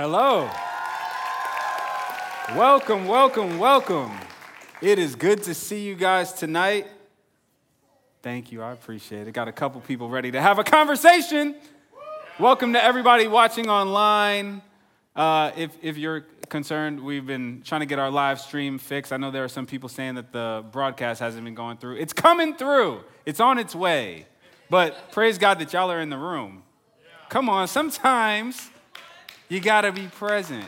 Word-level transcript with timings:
Hello. 0.00 0.48
Welcome, 2.56 3.08
welcome, 3.08 3.58
welcome. 3.58 4.12
It 4.80 4.96
is 4.96 5.16
good 5.16 5.42
to 5.42 5.54
see 5.54 5.82
you 5.82 5.96
guys 5.96 6.32
tonight. 6.32 6.86
Thank 8.22 8.52
you, 8.52 8.62
I 8.62 8.70
appreciate 8.70 9.26
it. 9.26 9.32
Got 9.32 9.48
a 9.48 9.52
couple 9.52 9.80
people 9.80 10.08
ready 10.08 10.30
to 10.30 10.40
have 10.40 10.60
a 10.60 10.62
conversation. 10.62 11.56
Welcome 12.38 12.74
to 12.74 12.84
everybody 12.84 13.26
watching 13.26 13.68
online. 13.68 14.62
Uh, 15.16 15.50
if, 15.56 15.76
if 15.82 15.98
you're 15.98 16.20
concerned, 16.48 17.00
we've 17.00 17.26
been 17.26 17.62
trying 17.64 17.80
to 17.80 17.86
get 17.86 17.98
our 17.98 18.12
live 18.12 18.40
stream 18.40 18.78
fixed. 18.78 19.12
I 19.12 19.16
know 19.16 19.32
there 19.32 19.42
are 19.42 19.48
some 19.48 19.66
people 19.66 19.88
saying 19.88 20.14
that 20.14 20.30
the 20.30 20.64
broadcast 20.70 21.18
hasn't 21.18 21.44
been 21.44 21.56
going 21.56 21.76
through. 21.76 21.96
It's 21.96 22.12
coming 22.12 22.54
through, 22.54 23.00
it's 23.26 23.40
on 23.40 23.58
its 23.58 23.74
way. 23.74 24.26
But 24.70 25.10
praise 25.10 25.38
God 25.38 25.58
that 25.58 25.72
y'all 25.72 25.90
are 25.90 26.00
in 26.00 26.10
the 26.10 26.18
room. 26.18 26.62
Come 27.30 27.48
on, 27.48 27.66
sometimes 27.66 28.70
you 29.48 29.60
gotta 29.60 29.92
be 29.92 30.06
present. 30.06 30.66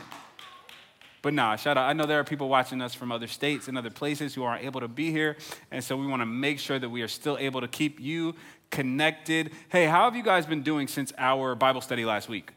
But 1.21 1.33
nah, 1.33 1.55
shout 1.55 1.77
out. 1.77 1.87
I 1.87 1.93
know 1.93 2.05
there 2.05 2.19
are 2.19 2.23
people 2.23 2.49
watching 2.49 2.81
us 2.81 2.95
from 2.95 3.11
other 3.11 3.27
states 3.27 3.67
and 3.67 3.77
other 3.77 3.91
places 3.91 4.33
who 4.33 4.43
aren't 4.43 4.63
able 4.65 4.81
to 4.81 4.87
be 4.87 5.11
here. 5.11 5.37
And 5.69 5.83
so 5.83 5.95
we 5.95 6.07
want 6.07 6.21
to 6.21 6.25
make 6.25 6.57
sure 6.57 6.79
that 6.79 6.89
we 6.89 7.03
are 7.03 7.07
still 7.07 7.37
able 7.37 7.61
to 7.61 7.67
keep 7.67 7.99
you 7.99 8.33
connected. 8.71 9.51
Hey, 9.69 9.85
how 9.85 10.05
have 10.05 10.15
you 10.15 10.23
guys 10.23 10.47
been 10.47 10.63
doing 10.63 10.87
since 10.87 11.13
our 11.19 11.53
Bible 11.53 11.81
study 11.81 12.05
last 12.05 12.27
week? 12.27 12.51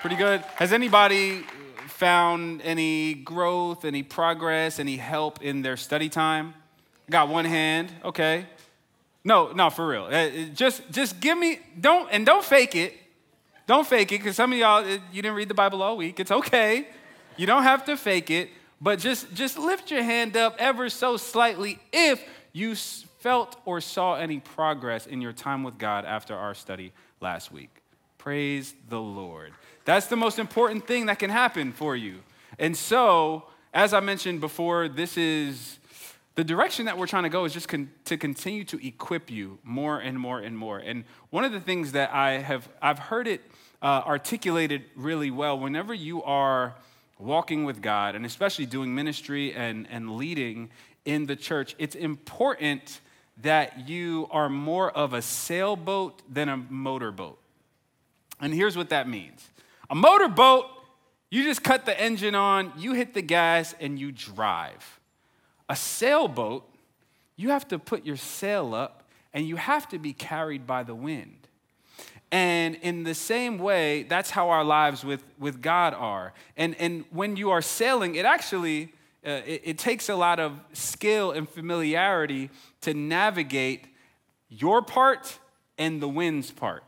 Pretty 0.00 0.16
good. 0.16 0.40
Has 0.56 0.72
anybody 0.72 1.44
found 1.86 2.62
any 2.62 3.14
growth, 3.14 3.84
any 3.84 4.02
progress, 4.02 4.80
any 4.80 4.96
help 4.96 5.42
in 5.42 5.62
their 5.62 5.76
study 5.76 6.08
time? 6.08 6.54
Got 7.08 7.28
one 7.28 7.44
hand. 7.44 7.92
Okay. 8.04 8.46
No, 9.22 9.52
no, 9.52 9.70
for 9.70 9.86
real. 9.86 10.04
Uh, 10.04 10.30
just, 10.54 10.90
just 10.90 11.20
give 11.20 11.38
me. 11.38 11.60
Don't 11.78 12.08
and 12.10 12.24
don't 12.24 12.44
fake 12.44 12.74
it. 12.74 12.94
Don't 13.70 13.86
fake 13.86 14.10
it, 14.10 14.18
because 14.18 14.34
some 14.34 14.52
of 14.52 14.58
y'all, 14.58 14.84
eh, 14.84 14.98
you 15.12 15.22
didn't 15.22 15.36
read 15.36 15.46
the 15.46 15.54
Bible 15.54 15.80
all 15.80 15.96
week. 15.96 16.18
It's 16.18 16.32
okay. 16.32 16.88
You 17.36 17.46
don't 17.46 17.62
have 17.62 17.84
to 17.84 17.96
fake 17.96 18.28
it, 18.28 18.50
but 18.80 18.98
just, 18.98 19.32
just 19.32 19.56
lift 19.56 19.92
your 19.92 20.02
hand 20.02 20.36
up 20.36 20.56
ever 20.58 20.88
so 20.88 21.16
slightly 21.16 21.78
if 21.92 22.20
you 22.52 22.74
felt 22.74 23.60
or 23.64 23.80
saw 23.80 24.16
any 24.16 24.40
progress 24.40 25.06
in 25.06 25.20
your 25.20 25.32
time 25.32 25.62
with 25.62 25.78
God 25.78 26.04
after 26.04 26.34
our 26.34 26.52
study 26.52 26.92
last 27.20 27.52
week. 27.52 27.70
Praise 28.18 28.74
the 28.88 29.00
Lord. 29.00 29.52
That's 29.84 30.08
the 30.08 30.16
most 30.16 30.40
important 30.40 30.88
thing 30.88 31.06
that 31.06 31.20
can 31.20 31.30
happen 31.30 31.70
for 31.70 31.94
you. 31.94 32.24
And 32.58 32.76
so, 32.76 33.44
as 33.72 33.94
I 33.94 34.00
mentioned 34.00 34.40
before, 34.40 34.88
this 34.88 35.16
is 35.16 35.78
the 36.34 36.42
direction 36.42 36.86
that 36.86 36.98
we're 36.98 37.06
trying 37.06 37.22
to 37.22 37.28
go 37.28 37.44
is 37.44 37.52
just 37.52 37.68
con- 37.68 37.90
to 38.06 38.16
continue 38.16 38.64
to 38.64 38.84
equip 38.84 39.30
you 39.30 39.58
more 39.62 40.00
and 40.00 40.18
more 40.18 40.40
and 40.40 40.58
more. 40.58 40.78
And 40.78 41.04
one 41.30 41.44
of 41.44 41.52
the 41.52 41.60
things 41.60 41.92
that 41.92 42.12
I 42.12 42.38
have 42.38 42.68
I've 42.82 42.98
heard 42.98 43.28
it 43.28 43.42
uh, 43.82 44.02
articulated 44.06 44.84
really 44.94 45.30
well. 45.30 45.58
Whenever 45.58 45.94
you 45.94 46.22
are 46.22 46.74
walking 47.18 47.64
with 47.64 47.82
God, 47.82 48.14
and 48.14 48.24
especially 48.24 48.66
doing 48.66 48.94
ministry 48.94 49.52
and, 49.52 49.86
and 49.90 50.16
leading 50.16 50.70
in 51.04 51.26
the 51.26 51.36
church, 51.36 51.74
it's 51.78 51.94
important 51.94 53.00
that 53.42 53.88
you 53.88 54.28
are 54.30 54.48
more 54.48 54.90
of 54.90 55.12
a 55.12 55.22
sailboat 55.22 56.22
than 56.32 56.48
a 56.48 56.56
motorboat. 56.56 57.38
And 58.40 58.54
here's 58.54 58.76
what 58.76 58.90
that 58.90 59.08
means 59.08 59.48
a 59.88 59.94
motorboat, 59.94 60.66
you 61.30 61.44
just 61.44 61.62
cut 61.62 61.86
the 61.86 61.98
engine 62.00 62.34
on, 62.34 62.72
you 62.76 62.92
hit 62.92 63.14
the 63.14 63.22
gas, 63.22 63.74
and 63.80 63.98
you 63.98 64.12
drive. 64.12 65.00
A 65.68 65.76
sailboat, 65.76 66.68
you 67.36 67.50
have 67.50 67.68
to 67.68 67.78
put 67.78 68.04
your 68.04 68.16
sail 68.16 68.74
up 68.74 69.08
and 69.32 69.46
you 69.46 69.56
have 69.56 69.88
to 69.90 69.98
be 69.98 70.12
carried 70.12 70.66
by 70.66 70.82
the 70.82 70.94
wind. 70.94 71.48
And 72.32 72.76
in 72.76 73.02
the 73.02 73.14
same 73.14 73.58
way, 73.58 74.04
that's 74.04 74.30
how 74.30 74.50
our 74.50 74.64
lives 74.64 75.04
with, 75.04 75.24
with 75.38 75.60
God 75.60 75.94
are. 75.94 76.32
And, 76.56 76.76
and 76.78 77.04
when 77.10 77.36
you 77.36 77.50
are 77.50 77.62
sailing, 77.62 78.14
it 78.14 78.24
actually 78.24 78.92
uh, 79.26 79.42
it, 79.46 79.62
it 79.64 79.78
takes 79.78 80.08
a 80.08 80.16
lot 80.16 80.40
of 80.40 80.58
skill 80.72 81.32
and 81.32 81.48
familiarity 81.48 82.48
to 82.80 82.94
navigate 82.94 83.84
your 84.48 84.80
part 84.80 85.38
and 85.76 86.00
the 86.00 86.08
wind's 86.08 86.50
part. 86.50 86.84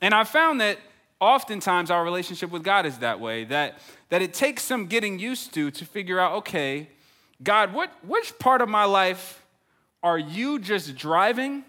And 0.00 0.14
I 0.14 0.24
found 0.24 0.60
that 0.62 0.78
oftentimes 1.20 1.90
our 1.90 2.02
relationship 2.02 2.50
with 2.50 2.64
God 2.64 2.86
is 2.86 2.98
that 2.98 3.20
way, 3.20 3.44
that, 3.44 3.78
that 4.08 4.22
it 4.22 4.32
takes 4.32 4.62
some 4.62 4.86
getting 4.86 5.18
used 5.18 5.52
to 5.54 5.70
to 5.72 5.84
figure 5.84 6.18
out, 6.18 6.32
okay, 6.38 6.88
God, 7.42 7.74
what, 7.74 7.92
which 8.06 8.38
part 8.38 8.62
of 8.62 8.68
my 8.68 8.84
life 8.84 9.44
are 10.02 10.18
you 10.18 10.58
just 10.58 10.96
driving 10.96 11.64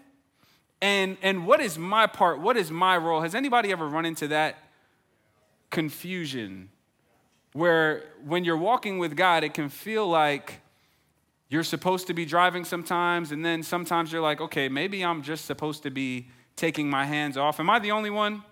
and, 0.80 1.16
and 1.22 1.46
what 1.46 1.60
is 1.60 1.78
my 1.78 2.06
part? 2.06 2.40
What 2.40 2.56
is 2.56 2.70
my 2.70 2.96
role? 2.96 3.20
Has 3.20 3.34
anybody 3.34 3.72
ever 3.72 3.88
run 3.88 4.04
into 4.04 4.28
that 4.28 4.58
confusion 5.70 6.70
where 7.52 8.02
when 8.24 8.44
you're 8.44 8.56
walking 8.56 8.98
with 8.98 9.16
God, 9.16 9.44
it 9.44 9.54
can 9.54 9.68
feel 9.68 10.06
like 10.06 10.60
you're 11.48 11.62
supposed 11.62 12.08
to 12.08 12.14
be 12.14 12.24
driving 12.24 12.64
sometimes, 12.64 13.30
and 13.30 13.44
then 13.44 13.62
sometimes 13.62 14.12
you're 14.12 14.22
like, 14.22 14.40
okay, 14.40 14.68
maybe 14.68 15.04
I'm 15.04 15.22
just 15.22 15.44
supposed 15.44 15.82
to 15.84 15.90
be 15.90 16.28
taking 16.56 16.90
my 16.90 17.04
hands 17.04 17.36
off. 17.36 17.60
Am 17.60 17.70
I 17.70 17.78
the 17.78 17.92
only 17.92 18.10
one? 18.10 18.42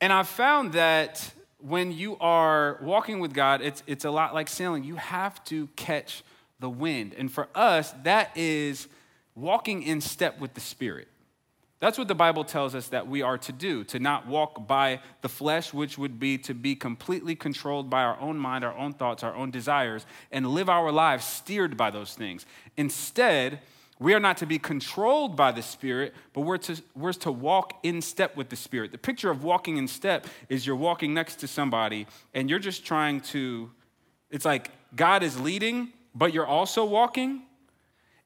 And 0.00 0.12
I've 0.12 0.28
found 0.28 0.72
that 0.72 1.32
when 1.58 1.92
you 1.92 2.16
are 2.18 2.78
walking 2.82 3.20
with 3.20 3.32
God, 3.32 3.62
it's, 3.62 3.82
it's 3.86 4.04
a 4.04 4.10
lot 4.10 4.34
like 4.34 4.48
sailing. 4.48 4.84
You 4.84 4.96
have 4.96 5.42
to 5.44 5.68
catch 5.76 6.22
the 6.60 6.68
wind. 6.68 7.14
And 7.16 7.30
for 7.30 7.48
us, 7.54 7.94
that 8.02 8.36
is 8.36 8.88
walking 9.36 9.82
in 9.82 10.00
step 10.00 10.40
with 10.40 10.54
the 10.54 10.60
Spirit. 10.60 11.08
That's 11.78 11.98
what 11.98 12.08
the 12.08 12.14
Bible 12.14 12.42
tells 12.42 12.74
us 12.74 12.88
that 12.88 13.06
we 13.06 13.20
are 13.20 13.36
to 13.36 13.52
do, 13.52 13.84
to 13.84 13.98
not 13.98 14.26
walk 14.26 14.66
by 14.66 15.00
the 15.20 15.28
flesh, 15.28 15.74
which 15.74 15.98
would 15.98 16.18
be 16.18 16.38
to 16.38 16.54
be 16.54 16.74
completely 16.74 17.36
controlled 17.36 17.90
by 17.90 18.02
our 18.02 18.18
own 18.18 18.38
mind, 18.38 18.64
our 18.64 18.76
own 18.76 18.94
thoughts, 18.94 19.22
our 19.22 19.34
own 19.34 19.50
desires, 19.50 20.06
and 20.32 20.48
live 20.48 20.70
our 20.70 20.90
lives 20.90 21.26
steered 21.26 21.76
by 21.76 21.90
those 21.90 22.14
things. 22.14 22.46
Instead, 22.78 23.60
we 23.98 24.14
are 24.14 24.20
not 24.20 24.38
to 24.38 24.46
be 24.46 24.58
controlled 24.58 25.36
by 25.36 25.52
the 25.52 25.62
Spirit, 25.62 26.14
but 26.32 26.42
we're 26.42 26.58
to, 26.58 26.82
we're 26.94 27.12
to 27.12 27.30
walk 27.30 27.78
in 27.82 28.00
step 28.00 28.36
with 28.36 28.48
the 28.48 28.56
Spirit. 28.56 28.90
The 28.90 28.98
picture 28.98 29.30
of 29.30 29.44
walking 29.44 29.76
in 29.76 29.86
step 29.86 30.26
is 30.48 30.66
you're 30.66 30.76
walking 30.76 31.12
next 31.12 31.36
to 31.40 31.48
somebody 31.48 32.06
and 32.32 32.48
you're 32.48 32.58
just 32.58 32.86
trying 32.86 33.20
to, 33.20 33.70
it's 34.30 34.46
like 34.46 34.70
God 34.94 35.22
is 35.22 35.38
leading, 35.38 35.92
but 36.14 36.32
you're 36.32 36.46
also 36.46 36.86
walking. 36.86 37.42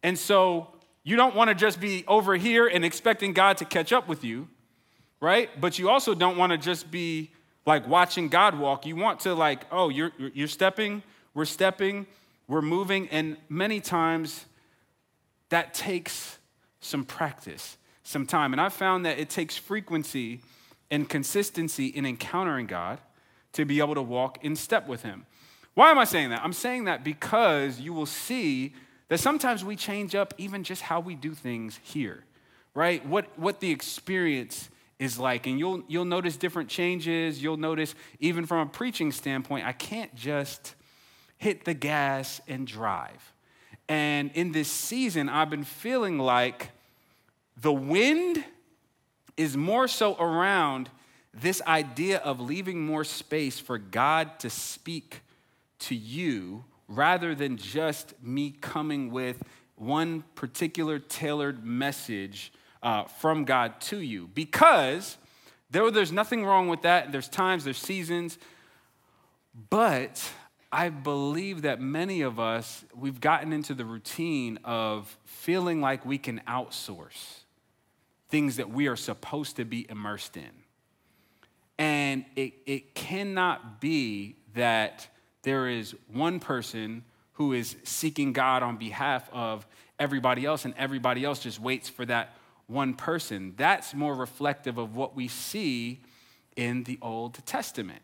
And 0.03 0.19
so 0.19 0.80
you 1.03 1.17
don't 1.17 1.35
want 1.35 1.49
to 1.49 1.55
just 1.55 1.81
be 1.81 2.05
over 2.07 2.37
here 2.37 2.67
and 2.67 2.85
expecting 2.85 3.33
God 3.33 3.57
to 3.59 3.65
catch 3.65 3.93
up 3.93 4.09
with 4.09 4.23
you, 4.23 4.49
right? 5.21 5.49
But 5.61 5.79
you 5.79 5.89
also 5.89 6.15
don't 6.15 6.37
want 6.37 6.53
to 6.53 6.59
just 6.59 6.91
be 6.91 7.31
like 7.67 7.89
watching 7.89 8.29
God 8.29 8.59
walk. 8.59 8.87
You 8.87 8.97
want 8.97 9.21
to 9.21 9.35
like, 9.35 9.65
oh, 9.71 9.89
you're 9.89 10.13
you're 10.19 10.49
stepping, 10.49 11.03
we're 11.35 11.45
stepping, 11.45 12.07
we're 12.49 12.63
moving, 12.63 13.09
and 13.09 13.37
many 13.49 13.81
times 13.81 14.47
that 15.49 15.75
takes 15.75 16.39
some 16.81 17.05
practice, 17.05 17.77
some 18.03 18.27
time. 18.27 18.53
And 18.53 18.61
I 18.61 18.69
found 18.69 19.05
that 19.07 19.19
it 19.19 19.31
takes 19.31 19.57
frequency 19.57 20.41
and 20.91 21.09
consistency 21.09 21.87
in 21.87 22.05
encountering 22.05 22.67
God 22.67 22.99
to 23.53 23.65
be 23.65 23.81
able 23.81 23.95
to 23.95 24.03
walk 24.03 24.45
in 24.45 24.57
step 24.57 24.87
with 24.87 25.03
Him. 25.03 25.27
Why 25.75 25.91
am 25.91 25.99
I 25.99 26.05
saying 26.05 26.31
that? 26.31 26.43
I'm 26.43 26.53
saying 26.53 26.85
that 26.85 27.05
because 27.05 27.81
you 27.81 27.93
will 27.93 28.07
see 28.07 28.75
that 29.11 29.19
sometimes 29.19 29.65
we 29.65 29.75
change 29.75 30.15
up 30.15 30.33
even 30.39 30.63
just 30.63 30.83
how 30.83 31.01
we 31.01 31.17
do 31.17 31.35
things 31.35 31.79
here, 31.83 32.25
right? 32.75 33.05
What, 33.05 33.27
what 33.37 33.59
the 33.59 33.71
experience 33.73 34.71
is 35.01 35.19
like. 35.19 35.49
And 35.49 35.59
you'll, 35.59 35.83
you'll 35.89 36.05
notice 36.05 36.37
different 36.37 36.69
changes. 36.69 37.43
You'll 37.43 37.57
notice, 37.57 37.97
even 38.21 38.47
from 38.47 38.69
a 38.69 38.71
preaching 38.71 39.11
standpoint, 39.11 39.67
I 39.67 39.73
can't 39.73 40.15
just 40.15 40.77
hit 41.39 41.65
the 41.65 41.75
gas 41.75 42.41
and 42.47 42.69
drive. 42.69 43.33
And 43.89 44.31
in 44.35 44.53
this 44.53 44.71
season, 44.71 45.29
I've 45.29 45.51
been 45.51 45.65
feeling 45.65 46.17
like 46.17 46.71
the 47.61 47.73
wind 47.73 48.45
is 49.37 49.57
more 49.57 49.89
so 49.89 50.15
around 50.21 50.89
this 51.35 51.61
idea 51.67 52.19
of 52.19 52.39
leaving 52.39 52.81
more 52.81 53.03
space 53.03 53.59
for 53.59 53.77
God 53.77 54.39
to 54.39 54.51
speak 54.51 55.23
to 55.81 55.97
you 55.97 56.65
rather 56.91 57.35
than 57.35 57.57
just 57.57 58.13
me 58.23 58.51
coming 58.51 59.11
with 59.11 59.43
one 59.77 60.25
particular 60.35 60.99
tailored 60.99 61.65
message 61.65 62.53
uh, 62.83 63.05
from 63.05 63.45
God 63.45 63.81
to 63.81 64.01
you. 64.01 64.29
Because 64.35 65.17
though 65.71 65.89
there's 65.89 66.13
nothing 66.13 66.45
wrong 66.45 66.69
with 66.69 66.83
that, 66.83 67.13
there's 67.13 67.29
times, 67.29 67.65
there's 67.65 67.79
seasons, 67.79 68.39
but 69.71 70.31
I 70.73 70.89
believe 70.89 71.63
that 71.63 71.81
many 71.81 72.23
of 72.23 72.39
us, 72.39 72.85
we've 72.95 73.21
gotten 73.21 73.53
into 73.53 73.73
the 73.73 73.85
routine 73.85 74.59
of 74.65 75.17
feeling 75.25 75.81
like 75.81 76.05
we 76.05 76.19
can 76.19 76.41
outsource 76.47 77.41
things 78.29 78.57
that 78.57 78.71
we 78.71 78.87
are 78.87 78.97
supposed 78.97 79.57
to 79.57 79.65
be 79.65 79.87
immersed 79.89 80.37
in. 80.37 80.51
And 81.79 82.25
it, 82.37 82.55
it 82.67 82.95
cannot 82.95 83.81
be 83.81 84.37
that 84.55 85.09
there 85.43 85.69
is 85.69 85.95
one 86.13 86.41
person 86.41 87.05
who 87.35 87.53
is 87.53 87.77
seeking 87.85 88.33
God 88.33 88.63
on 88.63 88.77
behalf 88.77 89.29
of 89.33 89.67
everybody 89.99 90.45
else, 90.45 90.65
and 90.65 90.75
everybody 90.77 91.25
else 91.25 91.41
just 91.41 91.61
waits 91.61 91.89
for 91.89 92.05
that 92.07 92.35
one 92.67 92.95
person. 92.95 93.55
That's 93.57 93.95
more 93.95 94.15
reflective 94.15 94.79
of 94.79 94.95
what 94.95 95.17
we 95.17 95.29
see 95.29 96.01
in 96.57 96.85
the 96.85 96.99
Old 97.03 97.45
Testament. 97.47 98.03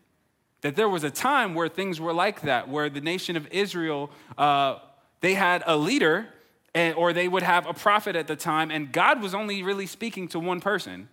That 0.63 0.77
there 0.77 0.89
was 0.89 1.05
a 1.05 1.11
time 1.11 1.55
where 1.55 1.69
things 1.69 2.01
were 2.01 2.13
like 2.13 2.43
that, 2.43 2.69
where 2.69 2.89
the 2.89 3.01
nation 3.01 3.37
of 3.37 3.47
Israel, 3.53 4.11
uh, 4.37 4.79
they 5.21 5.35
had 5.35 5.63
a 5.67 5.77
leader 5.77 6.29
and, 6.75 6.95
or 6.95 7.13
they 7.13 7.29
would 7.29 7.43
have 7.43 7.67
a 7.67 7.73
prophet 7.73 8.17
at 8.17 8.27
the 8.27 8.37
time, 8.37 8.71
and 8.71 8.93
God 8.93 9.23
was 9.23 9.35
only 9.35 9.63
really 9.63 9.87
speaking 9.87 10.29
to 10.29 10.39
one 10.39 10.61
person. 10.61 11.09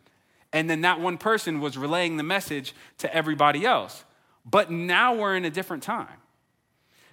And 0.51 0.69
then 0.69 0.81
that 0.81 0.99
one 0.99 1.17
person 1.17 1.59
was 1.59 1.77
relaying 1.77 2.17
the 2.17 2.23
message 2.23 2.73
to 2.99 3.13
everybody 3.13 3.65
else. 3.65 4.03
But 4.45 4.71
now 4.71 5.15
we're 5.15 5.35
in 5.35 5.45
a 5.45 5.49
different 5.49 5.83
time. 5.83 6.17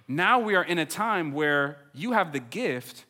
Now 0.07 0.39
we 0.39 0.55
are 0.55 0.63
in 0.63 0.77
a 0.77 0.85
time 0.85 1.31
where 1.31 1.77
you 1.93 2.11
have 2.11 2.33
the 2.33 2.39
gift 2.39 3.05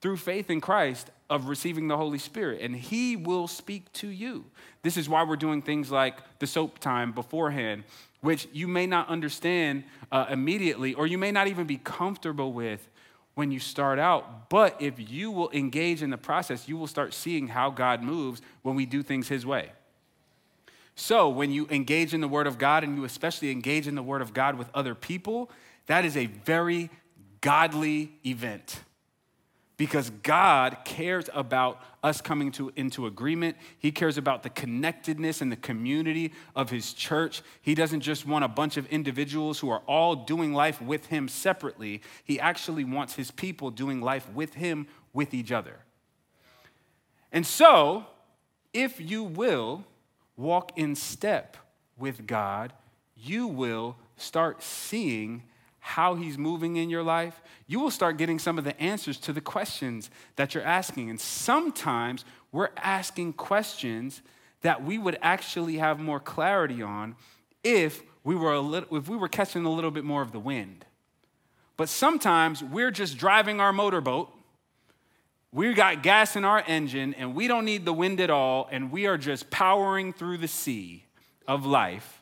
through 0.00 0.18
faith 0.18 0.50
in 0.50 0.60
Christ 0.60 1.10
of 1.30 1.48
receiving 1.48 1.88
the 1.88 1.96
Holy 1.96 2.18
Spirit, 2.18 2.60
and 2.60 2.76
He 2.76 3.16
will 3.16 3.48
speak 3.48 3.90
to 3.94 4.08
you. 4.08 4.44
This 4.82 4.96
is 4.96 5.08
why 5.08 5.24
we're 5.24 5.36
doing 5.36 5.62
things 5.62 5.90
like 5.90 6.18
the 6.38 6.46
soap 6.46 6.78
time 6.78 7.12
beforehand, 7.12 7.84
which 8.20 8.46
you 8.52 8.68
may 8.68 8.86
not 8.86 9.08
understand 9.08 9.84
uh, 10.12 10.26
immediately, 10.28 10.94
or 10.94 11.06
you 11.06 11.18
may 11.18 11.32
not 11.32 11.48
even 11.48 11.66
be 11.66 11.78
comfortable 11.78 12.52
with 12.52 12.86
when 13.34 13.50
you 13.50 13.58
start 13.58 13.98
out. 13.98 14.50
But 14.50 14.80
if 14.80 14.94
you 15.10 15.30
will 15.30 15.50
engage 15.50 16.02
in 16.02 16.10
the 16.10 16.18
process, 16.18 16.68
you 16.68 16.76
will 16.76 16.86
start 16.86 17.14
seeing 17.14 17.48
how 17.48 17.70
God 17.70 18.02
moves 18.02 18.42
when 18.62 18.76
we 18.76 18.86
do 18.86 19.02
things 19.02 19.28
His 19.28 19.44
way. 19.46 19.72
So, 20.96 21.28
when 21.28 21.50
you 21.50 21.66
engage 21.70 22.14
in 22.14 22.20
the 22.20 22.28
Word 22.28 22.46
of 22.46 22.56
God, 22.56 22.84
and 22.84 22.96
you 22.96 23.04
especially 23.04 23.50
engage 23.50 23.88
in 23.88 23.94
the 23.94 24.02
Word 24.02 24.22
of 24.22 24.32
God 24.32 24.56
with 24.56 24.68
other 24.72 24.94
people, 24.94 25.50
that 25.86 26.04
is 26.04 26.16
a 26.16 26.26
very 26.26 26.88
godly 27.40 28.12
event 28.24 28.80
because 29.76 30.10
God 30.22 30.78
cares 30.84 31.28
about 31.34 31.80
us 32.02 32.20
coming 32.20 32.52
to, 32.52 32.72
into 32.76 33.06
agreement. 33.06 33.56
He 33.78 33.90
cares 33.90 34.16
about 34.16 34.42
the 34.42 34.50
connectedness 34.50 35.40
and 35.40 35.50
the 35.50 35.56
community 35.56 36.32
of 36.54 36.70
His 36.70 36.92
church. 36.92 37.42
He 37.60 37.74
doesn't 37.74 38.00
just 38.00 38.26
want 38.26 38.44
a 38.44 38.48
bunch 38.48 38.76
of 38.76 38.86
individuals 38.86 39.58
who 39.58 39.70
are 39.70 39.82
all 39.86 40.14
doing 40.14 40.54
life 40.54 40.80
with 40.80 41.06
Him 41.06 41.28
separately. 41.28 42.02
He 42.22 42.38
actually 42.38 42.84
wants 42.84 43.14
His 43.14 43.30
people 43.30 43.70
doing 43.70 44.00
life 44.00 44.28
with 44.32 44.54
Him, 44.54 44.86
with 45.12 45.34
each 45.34 45.50
other. 45.50 45.80
And 47.32 47.44
so, 47.44 48.06
if 48.72 49.00
you 49.00 49.24
will 49.24 49.84
walk 50.36 50.72
in 50.76 50.94
step 50.94 51.56
with 51.96 52.26
God, 52.26 52.72
you 53.16 53.46
will 53.46 53.96
start 54.16 54.62
seeing 54.62 55.42
how 55.78 56.14
he's 56.14 56.38
moving 56.38 56.76
in 56.76 56.88
your 56.88 57.02
life, 57.02 57.42
you 57.66 57.78
will 57.78 57.90
start 57.90 58.16
getting 58.16 58.38
some 58.38 58.56
of 58.56 58.64
the 58.64 58.80
answers 58.80 59.18
to 59.18 59.34
the 59.34 59.40
questions 59.40 60.08
that 60.36 60.54
you're 60.54 60.64
asking. 60.64 61.10
And 61.10 61.20
sometimes 61.20 62.24
we're 62.52 62.70
asking 62.78 63.34
questions 63.34 64.22
that 64.62 64.82
we 64.82 64.96
would 64.96 65.18
actually 65.20 65.76
have 65.76 66.00
more 66.00 66.18
clarity 66.18 66.82
on 66.82 67.16
if 67.62 68.02
we 68.24 68.34
were, 68.34 68.54
a 68.54 68.60
little, 68.60 68.96
if 68.96 69.10
we 69.10 69.16
were 69.18 69.28
catching 69.28 69.66
a 69.66 69.70
little 69.70 69.90
bit 69.90 70.04
more 70.04 70.22
of 70.22 70.32
the 70.32 70.38
wind. 70.38 70.86
But 71.76 71.90
sometimes 71.90 72.62
we're 72.62 72.90
just 72.90 73.18
driving 73.18 73.60
our 73.60 73.72
motorboat. 73.72 74.32
We 75.54 75.72
got 75.72 76.02
gas 76.02 76.36
in 76.36 76.44
our 76.44 76.62
engine 76.66 77.14
and 77.14 77.34
we 77.34 77.48
don't 77.48 77.64
need 77.64 77.86
the 77.86 77.92
wind 77.94 78.20
at 78.20 78.28
all, 78.28 78.68
and 78.70 78.92
we 78.92 79.06
are 79.06 79.16
just 79.16 79.48
powering 79.50 80.12
through 80.12 80.38
the 80.38 80.48
sea 80.48 81.06
of 81.48 81.64
life 81.64 82.20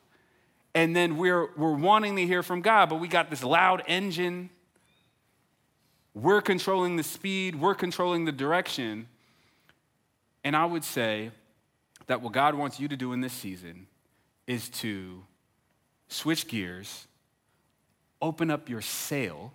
and 0.75 0.97
then 0.97 1.17
we're, 1.19 1.49
we're 1.57 1.75
wanting 1.75 2.17
to 2.17 2.27
hear 2.27 2.43
from 2.43 2.63
God, 2.63 2.89
but 2.89 2.97
we 2.97 3.09
got 3.09 3.31
this 3.31 3.45
loud 3.45 3.83
engine. 3.87 4.49
We're 6.15 6.41
controlling 6.41 6.97
the 6.97 7.03
speed, 7.03 7.57
we're 7.57 7.75
controlling 7.75 8.25
the 8.25 8.33
direction. 8.33 9.09
And 10.45 10.57
I 10.57 10.65
would 10.65 10.85
say 10.85 11.31
that 12.07 12.23
what 12.23 12.33
God 12.33 12.55
wants 12.55 12.81
you 12.81 12.89
to 12.89 12.97
do 12.97 13.13
in 13.13 13.21
this 13.21 13.33
season 13.33 13.87
is 14.47 14.69
to 14.71 15.23
switch 16.09 16.49
gears, 16.49 17.07
open 18.21 18.51
up 18.51 18.69
your 18.69 18.81
sail, 18.81 19.53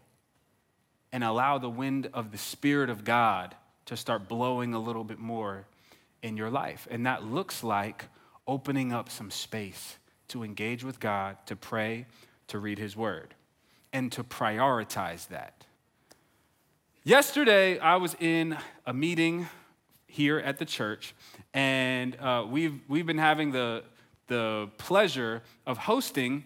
and 1.11 1.23
allow 1.23 1.57
the 1.57 1.69
wind 1.69 2.09
of 2.13 2.31
the 2.31 2.37
Spirit 2.37 2.89
of 2.89 3.03
God 3.03 3.55
to 3.87 3.97
start 3.97 4.27
blowing 4.27 4.73
a 4.73 4.79
little 4.79 5.03
bit 5.03 5.17
more 5.19 5.65
in 6.21 6.37
your 6.37 6.49
life. 6.49 6.87
And 6.91 7.05
that 7.05 7.23
looks 7.23 7.63
like 7.63 8.05
opening 8.45 8.93
up 8.93 9.09
some 9.09 9.31
space 9.31 9.97
to 10.27 10.43
engage 10.43 10.83
with 10.83 10.99
God, 10.99 11.37
to 11.47 11.55
pray, 11.55 12.05
to 12.47 12.59
read 12.59 12.79
His 12.79 12.95
Word, 12.95 13.33
and 13.91 14.11
to 14.11 14.23
prioritize 14.23 15.27
that. 15.29 15.65
Yesterday, 17.03 17.79
I 17.79 17.95
was 17.95 18.15
in 18.19 18.57
a 18.85 18.93
meeting 18.93 19.47
here 20.07 20.39
at 20.39 20.57
the 20.57 20.65
church, 20.65 21.15
and 21.53 22.15
uh, 22.19 22.45
we've, 22.49 22.81
we've 22.89 23.05
been 23.05 23.17
having 23.17 23.51
the, 23.51 23.83
the 24.27 24.69
pleasure 24.77 25.43
of 25.65 25.77
hosting 25.77 26.43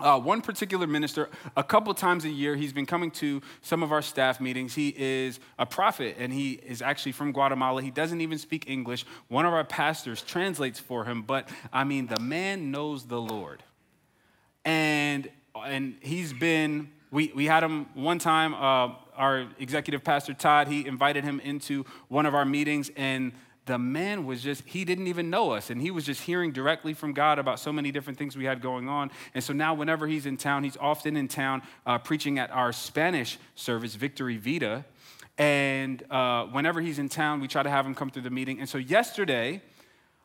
uh, 0.00 0.18
one 0.18 0.40
particular 0.40 0.86
minister, 0.86 1.28
a 1.56 1.64
couple 1.64 1.92
times 1.94 2.24
a 2.24 2.28
year, 2.28 2.56
he's 2.56 2.72
been 2.72 2.86
coming 2.86 3.10
to 3.12 3.40
some 3.62 3.82
of 3.82 3.92
our 3.92 4.02
staff 4.02 4.40
meetings. 4.40 4.74
He 4.74 4.94
is 4.96 5.40
a 5.58 5.66
prophet 5.66 6.16
and 6.18 6.32
he 6.32 6.52
is 6.52 6.82
actually 6.82 7.12
from 7.12 7.32
Guatemala. 7.32 7.82
He 7.82 7.90
doesn't 7.90 8.20
even 8.20 8.38
speak 8.38 8.68
English. 8.68 9.04
One 9.28 9.46
of 9.46 9.52
our 9.52 9.64
pastors 9.64 10.22
translates 10.22 10.80
for 10.80 11.04
him, 11.04 11.22
but 11.22 11.48
I 11.72 11.84
mean, 11.84 12.06
the 12.06 12.20
man 12.20 12.70
knows 12.70 13.06
the 13.06 13.20
Lord. 13.20 13.62
And, 14.64 15.28
and 15.54 15.96
he's 16.00 16.32
been, 16.32 16.90
we, 17.10 17.32
we 17.34 17.46
had 17.46 17.62
him 17.62 17.86
one 17.94 18.18
time, 18.18 18.54
uh, 18.54 18.94
our 19.16 19.46
executive 19.58 20.02
pastor 20.02 20.32
Todd, 20.32 20.68
he 20.68 20.86
invited 20.86 21.24
him 21.24 21.40
into 21.40 21.84
one 22.08 22.24
of 22.24 22.34
our 22.34 22.46
meetings, 22.46 22.90
and 22.96 23.32
the 23.70 23.78
man 23.78 24.26
was 24.26 24.42
just, 24.42 24.64
he 24.66 24.84
didn't 24.84 25.06
even 25.06 25.30
know 25.30 25.52
us. 25.52 25.70
And 25.70 25.80
he 25.80 25.92
was 25.92 26.04
just 26.04 26.22
hearing 26.22 26.50
directly 26.50 26.92
from 26.92 27.12
God 27.12 27.38
about 27.38 27.60
so 27.60 27.72
many 27.72 27.92
different 27.92 28.18
things 28.18 28.36
we 28.36 28.44
had 28.44 28.60
going 28.60 28.88
on. 28.88 29.12
And 29.32 29.44
so 29.44 29.52
now, 29.52 29.74
whenever 29.74 30.08
he's 30.08 30.26
in 30.26 30.36
town, 30.36 30.64
he's 30.64 30.76
often 30.78 31.16
in 31.16 31.28
town 31.28 31.62
uh, 31.86 31.98
preaching 31.98 32.40
at 32.40 32.50
our 32.50 32.72
Spanish 32.72 33.38
service, 33.54 33.94
Victory 33.94 34.38
Vida. 34.38 34.84
And 35.38 36.02
uh, 36.10 36.46
whenever 36.46 36.80
he's 36.80 36.98
in 36.98 37.08
town, 37.08 37.40
we 37.40 37.46
try 37.46 37.62
to 37.62 37.70
have 37.70 37.86
him 37.86 37.94
come 37.94 38.10
through 38.10 38.22
the 38.22 38.30
meeting. 38.30 38.58
And 38.58 38.68
so 38.68 38.76
yesterday, 38.76 39.62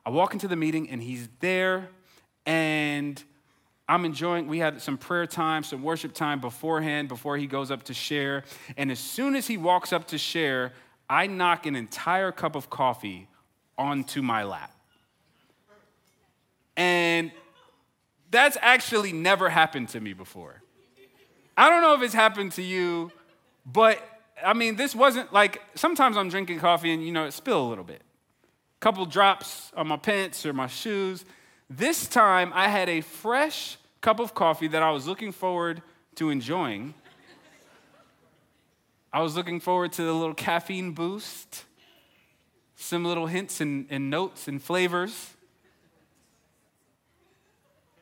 I 0.04 0.10
walk 0.10 0.32
into 0.32 0.48
the 0.48 0.56
meeting 0.56 0.90
and 0.90 1.00
he's 1.00 1.28
there. 1.38 1.88
And 2.46 3.22
I'm 3.88 4.04
enjoying, 4.04 4.48
we 4.48 4.58
had 4.58 4.82
some 4.82 4.98
prayer 4.98 5.26
time, 5.26 5.62
some 5.62 5.84
worship 5.84 6.14
time 6.14 6.40
beforehand, 6.40 7.06
before 7.06 7.36
he 7.36 7.46
goes 7.46 7.70
up 7.70 7.84
to 7.84 7.94
share. 7.94 8.42
And 8.76 8.90
as 8.90 8.98
soon 8.98 9.36
as 9.36 9.46
he 9.46 9.56
walks 9.56 9.92
up 9.92 10.08
to 10.08 10.18
share, 10.18 10.72
I 11.08 11.28
knock 11.28 11.64
an 11.66 11.76
entire 11.76 12.32
cup 12.32 12.56
of 12.56 12.68
coffee 12.70 13.28
onto 13.78 14.22
my 14.22 14.44
lap. 14.44 14.72
And 16.76 17.30
that's 18.30 18.56
actually 18.60 19.12
never 19.12 19.48
happened 19.48 19.88
to 19.90 20.00
me 20.00 20.12
before. 20.12 20.62
I 21.56 21.70
don't 21.70 21.80
know 21.80 21.94
if 21.94 22.02
it's 22.02 22.14
happened 22.14 22.52
to 22.52 22.62
you, 22.62 23.10
but 23.64 24.02
I 24.44 24.52
mean, 24.52 24.76
this 24.76 24.94
wasn't 24.94 25.32
like 25.32 25.62
sometimes 25.74 26.16
I'm 26.16 26.28
drinking 26.28 26.58
coffee 26.58 26.92
and 26.92 27.04
you 27.04 27.12
know 27.12 27.24
it 27.24 27.32
spill 27.32 27.66
a 27.66 27.68
little 27.68 27.84
bit. 27.84 28.02
A 28.02 28.80
couple 28.80 29.06
drops 29.06 29.72
on 29.76 29.88
my 29.88 29.96
pants 29.96 30.44
or 30.44 30.52
my 30.52 30.66
shoes. 30.66 31.24
This 31.70 32.06
time 32.06 32.52
I 32.54 32.68
had 32.68 32.88
a 32.88 33.00
fresh 33.00 33.78
cup 34.00 34.20
of 34.20 34.34
coffee 34.34 34.68
that 34.68 34.82
I 34.82 34.90
was 34.90 35.06
looking 35.06 35.32
forward 35.32 35.82
to 36.16 36.30
enjoying. 36.30 36.94
I 39.12 39.22
was 39.22 39.34
looking 39.34 39.60
forward 39.60 39.92
to 39.94 40.02
the 40.02 40.12
little 40.12 40.34
caffeine 40.34 40.92
boost 40.92 41.64
some 42.76 43.04
little 43.04 43.26
hints 43.26 43.60
and, 43.60 43.86
and 43.90 44.10
notes 44.10 44.46
and 44.46 44.62
flavors. 44.62 45.34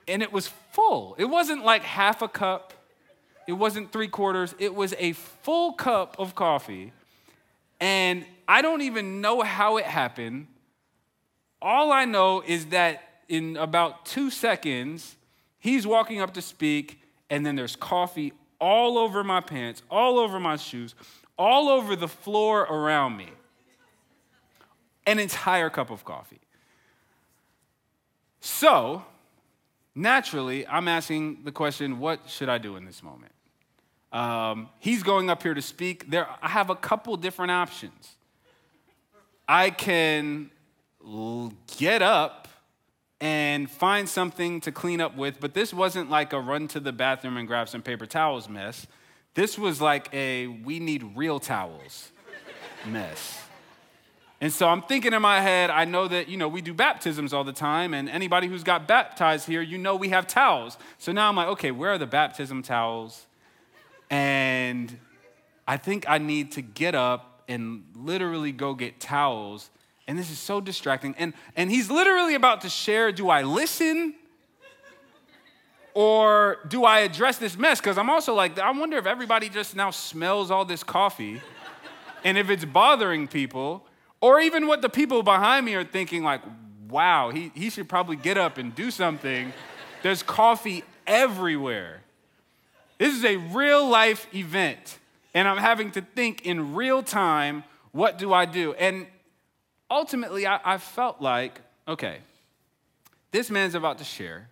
And 0.06 0.22
it 0.22 0.32
was 0.32 0.48
full. 0.72 1.14
It 1.18 1.24
wasn't 1.24 1.64
like 1.64 1.82
half 1.82 2.20
a 2.20 2.28
cup, 2.28 2.74
it 3.46 3.52
wasn't 3.52 3.92
three 3.92 4.08
quarters, 4.08 4.54
it 4.58 4.74
was 4.74 4.94
a 4.98 5.12
full 5.12 5.72
cup 5.72 6.16
of 6.18 6.34
coffee. 6.34 6.92
And 7.80 8.26
I 8.46 8.62
don't 8.62 8.82
even 8.82 9.20
know 9.20 9.42
how 9.42 9.78
it 9.78 9.84
happened. 9.84 10.48
All 11.62 11.92
I 11.92 12.04
know 12.04 12.42
is 12.46 12.66
that 12.66 13.02
in 13.28 13.56
about 13.56 14.04
two 14.04 14.30
seconds, 14.30 15.16
he's 15.58 15.86
walking 15.86 16.20
up 16.20 16.34
to 16.34 16.42
speak, 16.42 17.00
and 17.30 17.46
then 17.46 17.56
there's 17.56 17.76
coffee 17.76 18.32
all 18.60 18.98
over 18.98 19.24
my 19.24 19.40
pants, 19.40 19.82
all 19.90 20.18
over 20.18 20.38
my 20.38 20.56
shoes, 20.56 20.94
all 21.38 21.68
over 21.68 21.96
the 21.96 22.08
floor 22.08 22.62
around 22.62 23.16
me 23.16 23.28
an 25.06 25.18
entire 25.18 25.70
cup 25.70 25.90
of 25.90 26.04
coffee. 26.04 26.40
So, 28.40 29.04
naturally, 29.94 30.66
I'm 30.66 30.88
asking 30.88 31.44
the 31.44 31.52
question 31.52 31.98
what 31.98 32.28
should 32.28 32.48
I 32.48 32.58
do 32.58 32.76
in 32.76 32.84
this 32.84 33.02
moment? 33.02 33.32
Um, 34.12 34.68
he's 34.78 35.02
going 35.02 35.28
up 35.28 35.42
here 35.42 35.54
to 35.54 35.62
speak. 35.62 36.10
There, 36.10 36.28
I 36.40 36.48
have 36.48 36.70
a 36.70 36.76
couple 36.76 37.16
different 37.16 37.50
options. 37.50 38.14
I 39.48 39.70
can 39.70 40.50
get 41.76 42.00
up 42.00 42.48
and 43.20 43.70
find 43.70 44.08
something 44.08 44.60
to 44.60 44.72
clean 44.72 45.00
up 45.00 45.16
with, 45.16 45.40
but 45.40 45.54
this 45.54 45.74
wasn't 45.74 46.10
like 46.10 46.32
a 46.32 46.40
run 46.40 46.68
to 46.68 46.80
the 46.80 46.92
bathroom 46.92 47.36
and 47.36 47.48
grab 47.48 47.68
some 47.68 47.82
paper 47.82 48.06
towels 48.06 48.48
mess. 48.48 48.86
This 49.34 49.58
was 49.58 49.80
like 49.80 50.08
a 50.12 50.46
we 50.46 50.78
need 50.78 51.16
real 51.16 51.40
towels 51.40 52.10
mess. 52.86 53.43
And 54.40 54.52
so 54.52 54.68
I'm 54.68 54.82
thinking 54.82 55.12
in 55.12 55.22
my 55.22 55.40
head, 55.40 55.70
I 55.70 55.84
know 55.84 56.08
that, 56.08 56.28
you 56.28 56.36
know, 56.36 56.48
we 56.48 56.60
do 56.60 56.74
baptisms 56.74 57.32
all 57.32 57.44
the 57.44 57.52
time, 57.52 57.94
and 57.94 58.08
anybody 58.08 58.46
who's 58.46 58.64
got 58.64 58.88
baptized 58.88 59.46
here, 59.46 59.62
you 59.62 59.78
know 59.78 59.96
we 59.96 60.08
have 60.10 60.26
towels. 60.26 60.76
So 60.98 61.12
now 61.12 61.28
I'm 61.28 61.36
like, 61.36 61.48
okay, 61.48 61.70
where 61.70 61.92
are 61.92 61.98
the 61.98 62.06
baptism 62.06 62.62
towels? 62.62 63.26
And 64.10 64.98
I 65.66 65.76
think 65.76 66.04
I 66.08 66.18
need 66.18 66.52
to 66.52 66.62
get 66.62 66.94
up 66.94 67.42
and 67.48 67.84
literally 67.94 68.52
go 68.52 68.74
get 68.74 69.00
towels. 69.00 69.70
And 70.06 70.18
this 70.18 70.30
is 70.30 70.38
so 70.38 70.60
distracting. 70.60 71.14
And, 71.18 71.32
and 71.56 71.70
he's 71.70 71.90
literally 71.90 72.34
about 72.34 72.60
to 72.62 72.68
share 72.68 73.12
do 73.12 73.30
I 73.30 73.42
listen 73.42 74.14
or 75.94 76.58
do 76.68 76.84
I 76.84 77.00
address 77.00 77.38
this 77.38 77.56
mess? 77.56 77.80
Because 77.80 77.96
I'm 77.96 78.10
also 78.10 78.34
like, 78.34 78.58
I 78.58 78.70
wonder 78.72 78.98
if 78.98 79.06
everybody 79.06 79.48
just 79.48 79.76
now 79.76 79.90
smells 79.90 80.50
all 80.50 80.64
this 80.64 80.82
coffee 80.82 81.40
and 82.24 82.36
if 82.36 82.50
it's 82.50 82.64
bothering 82.64 83.28
people, 83.28 83.86
or 84.24 84.40
even 84.40 84.66
what 84.66 84.80
the 84.80 84.88
people 84.88 85.22
behind 85.22 85.66
me 85.66 85.74
are 85.74 85.84
thinking, 85.84 86.24
like, 86.24 86.40
wow, 86.88 87.28
he, 87.28 87.52
he 87.54 87.68
should 87.68 87.90
probably 87.90 88.16
get 88.16 88.38
up 88.38 88.56
and 88.56 88.74
do 88.74 88.90
something. 88.90 89.52
There's 90.02 90.22
coffee 90.22 90.82
everywhere. 91.06 92.00
This 92.96 93.14
is 93.14 93.22
a 93.22 93.36
real 93.36 93.86
life 93.86 94.26
event, 94.34 94.98
and 95.34 95.46
I'm 95.46 95.58
having 95.58 95.90
to 95.90 96.00
think 96.00 96.46
in 96.46 96.74
real 96.74 97.02
time, 97.02 97.64
what 97.92 98.16
do 98.16 98.32
I 98.32 98.46
do? 98.46 98.72
And 98.72 99.06
ultimately, 99.90 100.46
I, 100.46 100.58
I 100.64 100.78
felt 100.78 101.20
like, 101.20 101.60
okay, 101.86 102.20
this 103.30 103.50
man's 103.50 103.74
about 103.74 103.98
to 103.98 104.04
share 104.04 104.48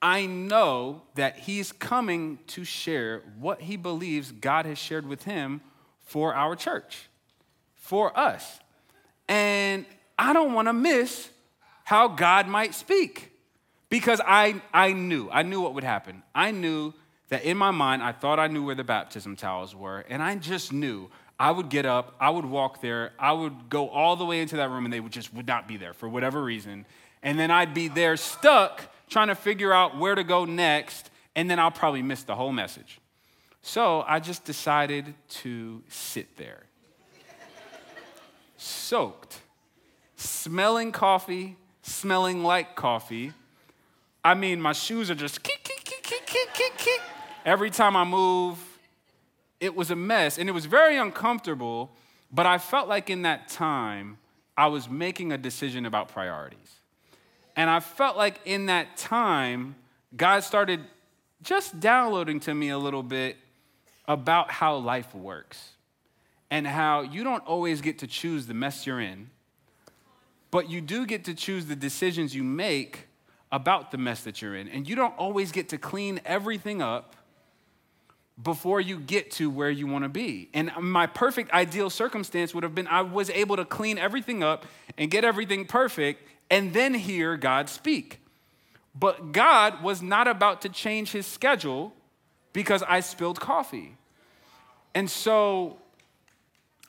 I 0.00 0.24
know 0.24 1.02
that 1.16 1.36
he's 1.36 1.70
coming 1.70 2.38
to 2.46 2.64
share 2.64 3.20
what 3.38 3.60
he 3.60 3.76
believes 3.76 4.32
God 4.32 4.64
has 4.64 4.78
shared 4.78 5.06
with 5.06 5.24
him 5.24 5.60
for 6.00 6.34
our 6.34 6.56
church, 6.56 7.10
for 7.84 8.18
us. 8.18 8.60
And 9.28 9.84
I 10.18 10.32
don't 10.32 10.54
want 10.54 10.68
to 10.68 10.72
miss 10.72 11.28
how 11.84 12.08
God 12.08 12.48
might 12.48 12.74
speak 12.74 13.30
because 13.90 14.22
I, 14.26 14.62
I 14.72 14.94
knew, 14.94 15.28
I 15.30 15.42
knew 15.42 15.60
what 15.60 15.74
would 15.74 15.84
happen. 15.84 16.22
I 16.34 16.50
knew 16.50 16.94
that 17.28 17.44
in 17.44 17.58
my 17.58 17.72
mind, 17.72 18.02
I 18.02 18.12
thought 18.12 18.40
I 18.40 18.46
knew 18.46 18.64
where 18.64 18.74
the 18.74 18.84
baptism 18.84 19.36
towels 19.36 19.74
were, 19.74 20.02
and 20.08 20.22
I 20.22 20.36
just 20.36 20.72
knew 20.72 21.10
I 21.38 21.50
would 21.50 21.68
get 21.68 21.84
up, 21.84 22.14
I 22.18 22.30
would 22.30 22.46
walk 22.46 22.80
there, 22.80 23.12
I 23.18 23.32
would 23.32 23.68
go 23.68 23.90
all 23.90 24.16
the 24.16 24.24
way 24.24 24.40
into 24.40 24.56
that 24.56 24.70
room, 24.70 24.86
and 24.86 24.92
they 24.92 25.00
would 25.00 25.12
just 25.12 25.34
would 25.34 25.46
not 25.46 25.68
be 25.68 25.76
there 25.76 25.92
for 25.92 26.08
whatever 26.08 26.42
reason. 26.42 26.86
And 27.22 27.38
then 27.38 27.50
I'd 27.50 27.74
be 27.74 27.88
there 27.88 28.16
stuck 28.16 28.82
trying 29.10 29.28
to 29.28 29.34
figure 29.34 29.74
out 29.74 29.98
where 29.98 30.14
to 30.14 30.24
go 30.24 30.46
next, 30.46 31.10
and 31.36 31.50
then 31.50 31.58
I'll 31.58 31.70
probably 31.70 32.02
miss 32.02 32.22
the 32.22 32.34
whole 32.34 32.52
message. 32.52 32.98
So 33.60 34.04
I 34.06 34.20
just 34.20 34.44
decided 34.44 35.14
to 35.28 35.82
sit 35.88 36.36
there, 36.38 36.64
soaked, 38.56 39.40
smelling 40.16 40.92
coffee, 40.92 41.56
smelling 41.82 42.42
like 42.42 42.76
coffee. 42.76 43.32
I 44.24 44.34
mean, 44.34 44.60
my 44.60 44.72
shoes 44.72 45.10
are 45.10 45.14
just 45.14 45.42
kick, 45.42 45.62
kick, 45.64 45.84
kick, 45.84 46.02
kick, 46.02 46.26
kick, 46.26 46.54
kick, 46.54 46.76
kick. 46.76 47.00
Every 47.44 47.70
time 47.70 47.96
I 47.96 48.04
move, 48.04 48.58
it 49.60 49.74
was 49.74 49.90
a 49.90 49.96
mess, 49.96 50.38
and 50.38 50.48
it 50.48 50.52
was 50.52 50.66
very 50.66 50.96
uncomfortable, 50.96 51.90
but 52.32 52.46
I 52.46 52.58
felt 52.58 52.88
like 52.88 53.10
in 53.10 53.22
that 53.22 53.48
time, 53.48 54.18
I 54.56 54.68
was 54.68 54.88
making 54.88 55.32
a 55.32 55.38
decision 55.38 55.84
about 55.84 56.08
priorities. 56.08 56.58
And 57.56 57.68
I 57.68 57.80
felt 57.80 58.16
like 58.16 58.40
in 58.44 58.66
that 58.66 58.96
time, 58.96 59.76
God 60.16 60.42
started 60.42 60.80
just 61.42 61.78
downloading 61.80 62.40
to 62.40 62.54
me 62.54 62.70
a 62.70 62.78
little 62.78 63.02
bit 63.02 63.36
about 64.06 64.50
how 64.50 64.76
life 64.76 65.14
works 65.14 65.73
and 66.54 66.68
how 66.68 67.00
you 67.00 67.24
don't 67.24 67.44
always 67.48 67.80
get 67.80 67.98
to 67.98 68.06
choose 68.06 68.46
the 68.46 68.54
mess 68.54 68.86
you're 68.86 69.00
in, 69.00 69.28
but 70.52 70.70
you 70.70 70.80
do 70.80 71.04
get 71.04 71.24
to 71.24 71.34
choose 71.34 71.66
the 71.66 71.74
decisions 71.74 72.32
you 72.32 72.44
make 72.44 73.08
about 73.50 73.90
the 73.90 73.98
mess 73.98 74.22
that 74.22 74.40
you're 74.40 74.54
in. 74.54 74.68
And 74.68 74.88
you 74.88 74.94
don't 74.94 75.18
always 75.18 75.50
get 75.50 75.70
to 75.70 75.78
clean 75.78 76.20
everything 76.24 76.80
up 76.80 77.16
before 78.40 78.80
you 78.80 79.00
get 79.00 79.32
to 79.32 79.50
where 79.50 79.68
you 79.68 79.88
want 79.88 80.04
to 80.04 80.08
be. 80.08 80.48
And 80.54 80.70
my 80.80 81.08
perfect 81.08 81.50
ideal 81.50 81.90
circumstance 81.90 82.54
would 82.54 82.62
have 82.62 82.72
been 82.72 82.86
I 82.86 83.02
was 83.02 83.30
able 83.30 83.56
to 83.56 83.64
clean 83.64 83.98
everything 83.98 84.44
up 84.44 84.64
and 84.96 85.10
get 85.10 85.24
everything 85.24 85.66
perfect 85.66 86.22
and 86.50 86.72
then 86.72 86.94
hear 86.94 87.36
God 87.36 87.68
speak. 87.68 88.20
But 88.94 89.32
God 89.32 89.82
was 89.82 90.00
not 90.00 90.28
about 90.28 90.62
to 90.62 90.68
change 90.68 91.10
his 91.10 91.26
schedule 91.26 91.94
because 92.52 92.84
I 92.84 93.00
spilled 93.00 93.40
coffee. 93.40 93.96
And 94.94 95.10
so 95.10 95.78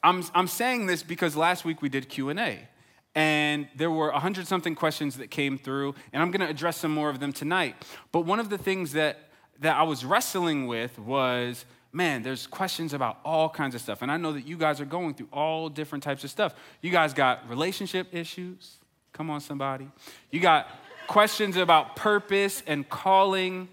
I'm, 0.05 0.24
I'm 0.33 0.47
saying 0.47 0.85
this 0.85 1.03
because 1.03 1.35
last 1.35 1.65
week 1.65 1.81
we 1.81 1.89
did 1.89 2.09
Q&A 2.09 2.67
and 3.15 3.67
there 3.75 3.91
were 3.91 4.12
100 4.12 4.47
something 4.47 4.75
questions 4.75 5.17
that 5.17 5.31
came 5.31 5.57
through 5.57 5.95
and 6.12 6.21
i'm 6.21 6.31
going 6.31 6.41
to 6.41 6.50
address 6.50 6.75
some 6.75 6.93
more 6.93 7.09
of 7.09 7.21
them 7.21 7.31
tonight 7.31 7.74
but 8.12 8.25
one 8.25 8.41
of 8.41 8.50
the 8.50 8.57
things 8.57 8.91
that, 8.91 9.29
that 9.62 9.77
i 9.77 9.83
was 9.83 10.03
wrestling 10.03 10.67
with 10.67 11.00
was 11.00 11.63
man 11.93 12.24
there's 12.24 12.45
questions 12.45 12.91
about 12.91 13.19
all 13.24 13.47
kinds 13.47 13.74
of 13.74 13.79
stuff 13.79 14.01
and 14.01 14.12
i 14.12 14.17
know 14.17 14.33
that 14.33 14.45
you 14.45 14.57
guys 14.57 14.81
are 14.81 14.85
going 14.85 15.13
through 15.13 15.29
all 15.31 15.69
different 15.69 16.03
types 16.03 16.25
of 16.25 16.29
stuff 16.29 16.55
you 16.81 16.91
guys 16.91 17.13
got 17.13 17.50
relationship 17.50 18.13
issues 18.13 18.79
Come 19.15 19.29
on, 19.29 19.39
somebody. 19.39 19.88
You 20.29 20.41
got 20.41 20.67
questions 21.07 21.55
about 21.55 21.95
purpose 21.95 22.62
and 22.67 22.88
calling, 22.89 23.69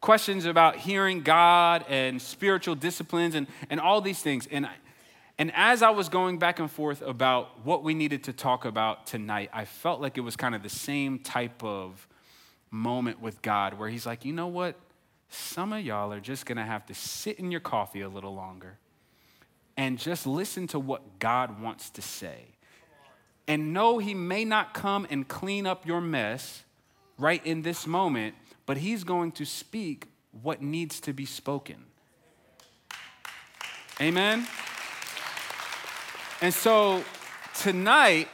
questions 0.00 0.46
about 0.46 0.74
hearing 0.74 1.20
God 1.22 1.84
and 1.88 2.20
spiritual 2.20 2.74
disciplines 2.74 3.36
and, 3.36 3.46
and 3.70 3.78
all 3.78 4.00
these 4.00 4.20
things. 4.20 4.48
And, 4.50 4.68
and 5.40 5.50
as 5.54 5.82
I 5.82 5.88
was 5.88 6.10
going 6.10 6.38
back 6.38 6.58
and 6.58 6.70
forth 6.70 7.00
about 7.00 7.64
what 7.64 7.82
we 7.82 7.94
needed 7.94 8.24
to 8.24 8.32
talk 8.34 8.66
about 8.66 9.06
tonight, 9.06 9.48
I 9.54 9.64
felt 9.64 10.02
like 10.02 10.18
it 10.18 10.20
was 10.20 10.36
kind 10.36 10.54
of 10.54 10.62
the 10.62 10.68
same 10.68 11.18
type 11.18 11.64
of 11.64 12.06
moment 12.70 13.22
with 13.22 13.40
God 13.40 13.72
where 13.78 13.88
He's 13.88 14.04
like, 14.04 14.26
you 14.26 14.34
know 14.34 14.48
what? 14.48 14.76
Some 15.30 15.72
of 15.72 15.80
y'all 15.80 16.12
are 16.12 16.20
just 16.20 16.44
gonna 16.44 16.66
have 16.66 16.84
to 16.86 16.94
sit 16.94 17.38
in 17.38 17.50
your 17.50 17.60
coffee 17.60 18.02
a 18.02 18.08
little 18.10 18.34
longer 18.34 18.76
and 19.78 19.98
just 19.98 20.26
listen 20.26 20.66
to 20.66 20.78
what 20.78 21.18
God 21.18 21.58
wants 21.58 21.88
to 21.88 22.02
say 22.02 22.48
and 23.48 23.72
know 23.72 23.96
He 23.96 24.12
may 24.12 24.44
not 24.44 24.74
come 24.74 25.06
and 25.08 25.26
clean 25.26 25.66
up 25.66 25.86
your 25.86 26.02
mess 26.02 26.64
right 27.16 27.44
in 27.46 27.62
this 27.62 27.86
moment, 27.86 28.34
but 28.66 28.76
He's 28.76 29.04
going 29.04 29.32
to 29.32 29.46
speak 29.46 30.08
what 30.42 30.60
needs 30.60 31.00
to 31.00 31.14
be 31.14 31.24
spoken. 31.24 31.86
Amen? 34.02 34.46
And 36.42 36.54
so 36.54 37.04
tonight, 37.58 38.26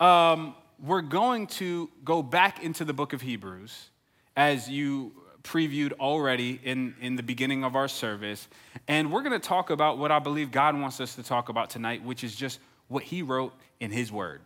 um, 0.00 0.56
we're 0.82 1.00
going 1.00 1.46
to 1.46 1.88
go 2.04 2.20
back 2.20 2.60
into 2.64 2.84
the 2.84 2.92
book 2.92 3.12
of 3.12 3.20
Hebrews 3.20 3.90
as 4.36 4.68
you 4.68 5.12
previewed 5.44 5.92
already 6.00 6.58
in, 6.64 6.96
in 7.00 7.14
the 7.14 7.22
beginning 7.22 7.62
of 7.62 7.76
our 7.76 7.86
service. 7.86 8.48
And 8.88 9.12
we're 9.12 9.22
going 9.22 9.40
to 9.40 9.48
talk 9.48 9.70
about 9.70 9.96
what 9.98 10.10
I 10.10 10.18
believe 10.18 10.50
God 10.50 10.76
wants 10.76 11.00
us 11.00 11.14
to 11.14 11.22
talk 11.22 11.50
about 11.50 11.70
tonight, 11.70 12.02
which 12.02 12.24
is 12.24 12.34
just 12.34 12.58
what 12.88 13.04
He 13.04 13.22
wrote 13.22 13.52
in 13.78 13.92
His 13.92 14.10
Word. 14.10 14.40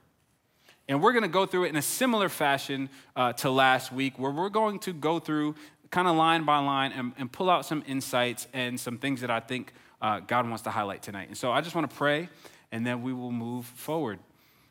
And 0.86 1.02
we're 1.02 1.12
going 1.12 1.22
to 1.22 1.28
go 1.28 1.46
through 1.46 1.64
it 1.64 1.68
in 1.70 1.76
a 1.76 1.82
similar 1.82 2.28
fashion 2.28 2.90
uh, 3.16 3.32
to 3.34 3.48
last 3.48 3.92
week, 3.92 4.18
where 4.18 4.30
we're 4.30 4.50
going 4.50 4.78
to 4.80 4.92
go 4.92 5.20
through 5.20 5.54
kind 5.90 6.06
of 6.06 6.16
line 6.16 6.44
by 6.44 6.58
line 6.58 6.92
and, 6.92 7.12
and, 7.16 7.32
pull 7.32 7.48
out 7.48 7.64
some 7.64 7.82
insights 7.86 8.46
and 8.52 8.78
some 8.78 8.98
things 8.98 9.22
that 9.22 9.30
I 9.30 9.40
think 9.40 9.72
uh, 10.02 10.20
God 10.20 10.46
wants 10.46 10.64
to 10.64 10.70
highlight 10.70 11.02
tonight. 11.02 11.28
And 11.28 11.36
so 11.36 11.52
I 11.52 11.62
just 11.62 11.74
want 11.74 11.88
to 11.88 11.96
pray, 11.96 12.28
and 12.72 12.86
then 12.86 13.02
we 13.02 13.12
will 13.12 13.32
move 13.32 13.66
forward. 13.66 14.18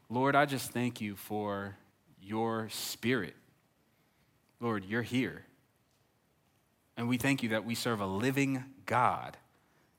Lord, 0.10 0.36
I 0.36 0.46
just 0.46 0.72
thank 0.72 1.02
you 1.02 1.16
for 1.16 1.76
your 2.22 2.70
spirit. 2.70 3.36
Lord, 4.60 4.86
you're 4.86 5.02
here. 5.02 5.46
And 6.98 7.10
we 7.10 7.18
thank 7.18 7.44
you 7.44 7.50
that 7.50 7.66
we 7.66 7.76
serve 7.76 8.00
a 8.00 8.06
living 8.06 8.64
God, 8.86 9.38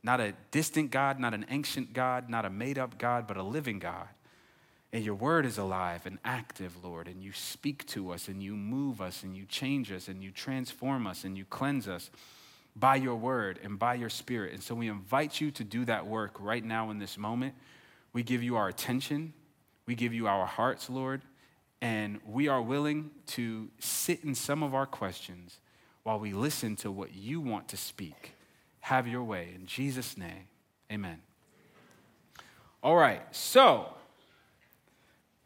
not 0.02 0.20
a 0.20 0.34
distant 0.50 0.90
God, 0.90 1.20
not 1.20 1.34
an 1.34 1.44
ancient 1.50 1.92
God, 1.92 2.30
not 2.30 2.44
a 2.44 2.50
made 2.50 2.78
up 2.78 2.98
God, 2.98 3.26
but 3.26 3.36
a 3.36 3.42
living 3.42 3.78
God. 3.78 4.08
And 4.92 5.04
your 5.04 5.14
word 5.14 5.44
is 5.44 5.58
alive 5.58 6.06
and 6.06 6.18
active, 6.24 6.82
Lord, 6.82 7.06
and 7.08 7.22
you 7.22 7.32
speak 7.32 7.86
to 7.88 8.12
us 8.12 8.28
and 8.28 8.42
you 8.42 8.54
move 8.54 9.02
us 9.02 9.24
and 9.24 9.36
you 9.36 9.44
change 9.44 9.92
us 9.92 10.08
and 10.08 10.22
you 10.22 10.30
transform 10.30 11.06
us 11.06 11.24
and 11.24 11.36
you 11.36 11.44
cleanse 11.44 11.86
us 11.86 12.10
by 12.74 12.96
your 12.96 13.16
word 13.16 13.58
and 13.62 13.78
by 13.78 13.94
your 13.94 14.08
spirit. 14.08 14.52
And 14.52 14.62
so 14.62 14.74
we 14.74 14.88
invite 14.88 15.40
you 15.40 15.50
to 15.50 15.64
do 15.64 15.84
that 15.86 16.06
work 16.06 16.36
right 16.38 16.64
now 16.64 16.90
in 16.90 16.98
this 16.98 17.18
moment. 17.18 17.54
We 18.16 18.22
give 18.22 18.42
you 18.42 18.56
our 18.56 18.66
attention, 18.66 19.34
we 19.84 19.94
give 19.94 20.14
you 20.14 20.26
our 20.26 20.46
hearts, 20.46 20.88
Lord, 20.88 21.20
and 21.82 22.18
we 22.26 22.48
are 22.48 22.62
willing 22.62 23.10
to 23.26 23.68
sit 23.78 24.24
in 24.24 24.34
some 24.34 24.62
of 24.62 24.74
our 24.74 24.86
questions 24.86 25.60
while 26.02 26.18
we 26.18 26.32
listen 26.32 26.76
to 26.76 26.90
what 26.90 27.14
you 27.14 27.42
want 27.42 27.68
to 27.68 27.76
speak. 27.76 28.32
Have 28.80 29.06
your 29.06 29.22
way. 29.22 29.50
In 29.54 29.66
Jesus' 29.66 30.16
name, 30.16 30.48
amen. 30.90 31.18
All 32.82 32.96
right, 32.96 33.20
so 33.32 33.92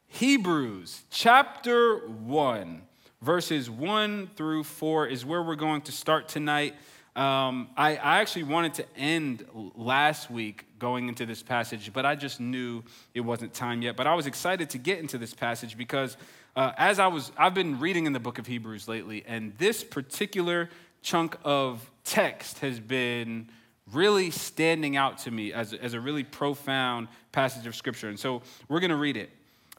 Hebrews 0.06 1.02
chapter 1.10 2.06
1, 2.06 2.82
verses 3.20 3.68
1 3.68 4.30
through 4.36 4.62
4 4.62 5.08
is 5.08 5.24
where 5.24 5.42
we're 5.42 5.56
going 5.56 5.82
to 5.82 5.90
start 5.90 6.28
tonight. 6.28 6.76
Um, 7.16 7.70
I, 7.76 7.96
I, 7.96 8.20
actually 8.20 8.44
wanted 8.44 8.74
to 8.74 8.86
end 8.96 9.44
last 9.74 10.30
week 10.30 10.64
going 10.78 11.08
into 11.08 11.26
this 11.26 11.42
passage, 11.42 11.92
but 11.92 12.06
I 12.06 12.14
just 12.14 12.38
knew 12.38 12.84
it 13.14 13.20
wasn't 13.20 13.52
time 13.52 13.82
yet. 13.82 13.96
But 13.96 14.06
I 14.06 14.14
was 14.14 14.28
excited 14.28 14.70
to 14.70 14.78
get 14.78 15.00
into 15.00 15.18
this 15.18 15.34
passage 15.34 15.76
because 15.76 16.16
uh, 16.54 16.70
as 16.78 17.00
I 17.00 17.08
was, 17.08 17.32
I've 17.36 17.52
been 17.52 17.80
reading 17.80 18.06
in 18.06 18.12
the 18.12 18.20
book 18.20 18.38
of 18.38 18.46
Hebrews 18.46 18.86
lately, 18.86 19.24
and 19.26 19.52
this 19.58 19.82
particular 19.82 20.70
chunk 21.02 21.36
of 21.42 21.90
text 22.04 22.60
has 22.60 22.78
been 22.78 23.48
really 23.92 24.30
standing 24.30 24.96
out 24.96 25.18
to 25.18 25.32
me 25.32 25.52
as, 25.52 25.72
as 25.72 25.94
a 25.94 26.00
really 26.00 26.22
profound 26.22 27.08
passage 27.32 27.66
of 27.66 27.74
scripture. 27.74 28.08
And 28.08 28.18
so 28.18 28.42
we're 28.68 28.80
going 28.80 28.90
to 28.90 28.96
read 28.96 29.16
it. 29.16 29.30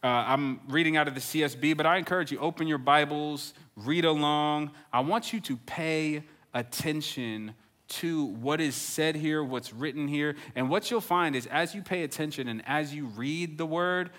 Uh, 0.04 0.08
I'm 0.08 0.60
reading 0.68 0.98
out 0.98 1.08
of 1.08 1.14
the 1.14 1.22
CSB, 1.22 1.78
but 1.78 1.86
I 1.86 1.98
encourage 1.98 2.32
you, 2.32 2.40
open 2.40 2.68
your 2.68 2.80
Bibles, 2.80 3.54
read 3.76 4.04
along. 4.04 4.72
I 4.92 5.02
want 5.02 5.32
you 5.32 5.40
to 5.42 5.58
pay 5.58 6.24
attention 6.54 7.54
to 7.92 8.24
what 8.26 8.62
is 8.62 8.76
said 8.76 9.16
here, 9.16 9.44
what's 9.44 9.74
written 9.74 10.08
here. 10.08 10.36
And 10.56 10.70
what 10.70 10.90
you'll 10.90 11.02
find 11.02 11.36
is 11.36 11.46
as 11.48 11.76
you 11.76 11.82
pay 11.82 12.04
attention 12.04 12.48
and 12.48 12.64
as 12.66 12.94
you 12.94 13.06
read 13.06 13.58
the 13.58 13.66
word, 13.66 14.12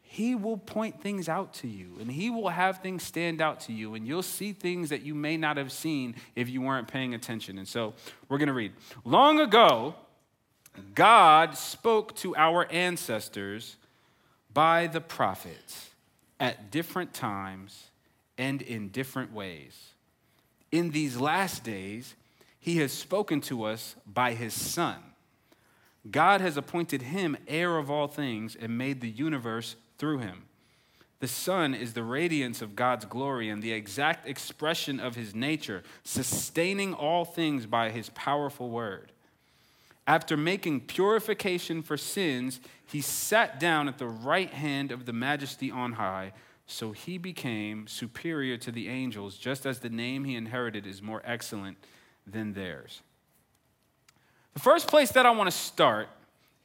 he 0.00 0.34
will 0.34 0.56
point 0.56 1.02
things 1.02 1.28
out 1.28 1.52
to 1.54 1.68
you 1.68 1.96
and 2.00 2.10
he 2.10 2.30
will 2.30 2.48
have 2.48 2.78
things 2.78 3.02
stand 3.02 3.42
out 3.42 3.60
to 3.60 3.72
you 3.72 3.94
and 3.94 4.06
you'll 4.06 4.22
see 4.22 4.52
things 4.52 4.88
that 4.90 5.02
you 5.02 5.14
may 5.14 5.36
not 5.36 5.56
have 5.56 5.72
seen 5.72 6.14
if 6.36 6.48
you 6.48 6.62
weren't 6.62 6.88
paying 6.88 7.12
attention. 7.12 7.58
And 7.58 7.66
so 7.66 7.92
we're 8.28 8.38
going 8.38 8.48
to 8.48 8.54
read. 8.54 8.72
Long 9.04 9.40
ago, 9.40 9.96
God 10.94 11.58
spoke 11.58 12.14
to 12.16 12.36
our 12.36 12.70
ancestors 12.70 13.76
by 14.54 14.86
the 14.86 15.00
prophets 15.00 15.90
at 16.38 16.70
different 16.70 17.12
times 17.12 17.88
and 18.38 18.62
in 18.62 18.88
different 18.88 19.32
ways 19.32 19.87
in 20.70 20.90
these 20.90 21.16
last 21.16 21.64
days, 21.64 22.14
he 22.60 22.78
has 22.78 22.92
spoken 22.92 23.40
to 23.42 23.64
us 23.64 23.96
by 24.06 24.34
his 24.34 24.52
Son. 24.52 24.96
God 26.10 26.40
has 26.40 26.56
appointed 26.56 27.02
him 27.02 27.36
heir 27.46 27.76
of 27.76 27.90
all 27.90 28.08
things 28.08 28.56
and 28.56 28.78
made 28.78 29.00
the 29.00 29.10
universe 29.10 29.76
through 29.98 30.18
him. 30.18 30.44
The 31.20 31.28
Son 31.28 31.74
is 31.74 31.94
the 31.94 32.04
radiance 32.04 32.62
of 32.62 32.76
God's 32.76 33.04
glory 33.04 33.48
and 33.48 33.62
the 33.62 33.72
exact 33.72 34.28
expression 34.28 35.00
of 35.00 35.16
his 35.16 35.34
nature, 35.34 35.82
sustaining 36.04 36.94
all 36.94 37.24
things 37.24 37.66
by 37.66 37.90
his 37.90 38.10
powerful 38.10 38.70
word. 38.70 39.10
After 40.06 40.36
making 40.36 40.82
purification 40.82 41.82
for 41.82 41.96
sins, 41.96 42.60
he 42.86 43.00
sat 43.00 43.58
down 43.58 43.88
at 43.88 43.98
the 43.98 44.06
right 44.06 44.52
hand 44.52 44.92
of 44.92 45.06
the 45.06 45.12
majesty 45.12 45.70
on 45.70 45.94
high 45.94 46.32
so 46.70 46.92
he 46.92 47.16
became 47.16 47.86
superior 47.86 48.58
to 48.58 48.70
the 48.70 48.88
angels, 48.88 49.38
just 49.38 49.64
as 49.64 49.80
the 49.80 49.88
name 49.88 50.24
he 50.24 50.36
inherited 50.36 50.86
is 50.86 51.00
more 51.00 51.22
excellent 51.24 51.78
than 52.26 52.52
theirs. 52.52 53.00
The 54.52 54.60
first 54.60 54.86
place 54.86 55.10
that 55.12 55.24
I 55.24 55.30
want 55.30 55.50
to 55.50 55.56
start 55.56 56.10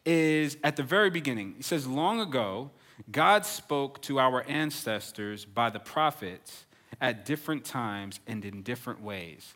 is 0.05 0.57
at 0.61 0.75
the 0.75 0.83
very 0.83 1.09
beginning. 1.09 1.53
He 1.55 1.63
says, 1.63 1.87
Long 1.87 2.19
ago, 2.19 2.69
God 3.11 3.45
spoke 3.45 4.01
to 4.01 4.19
our 4.19 4.43
ancestors 4.45 5.45
by 5.45 5.69
the 5.69 5.79
prophets 5.79 6.65
at 6.99 7.25
different 7.25 7.63
times 7.63 8.19
and 8.27 8.43
in 8.43 8.61
different 8.61 9.01
ways. 9.01 9.53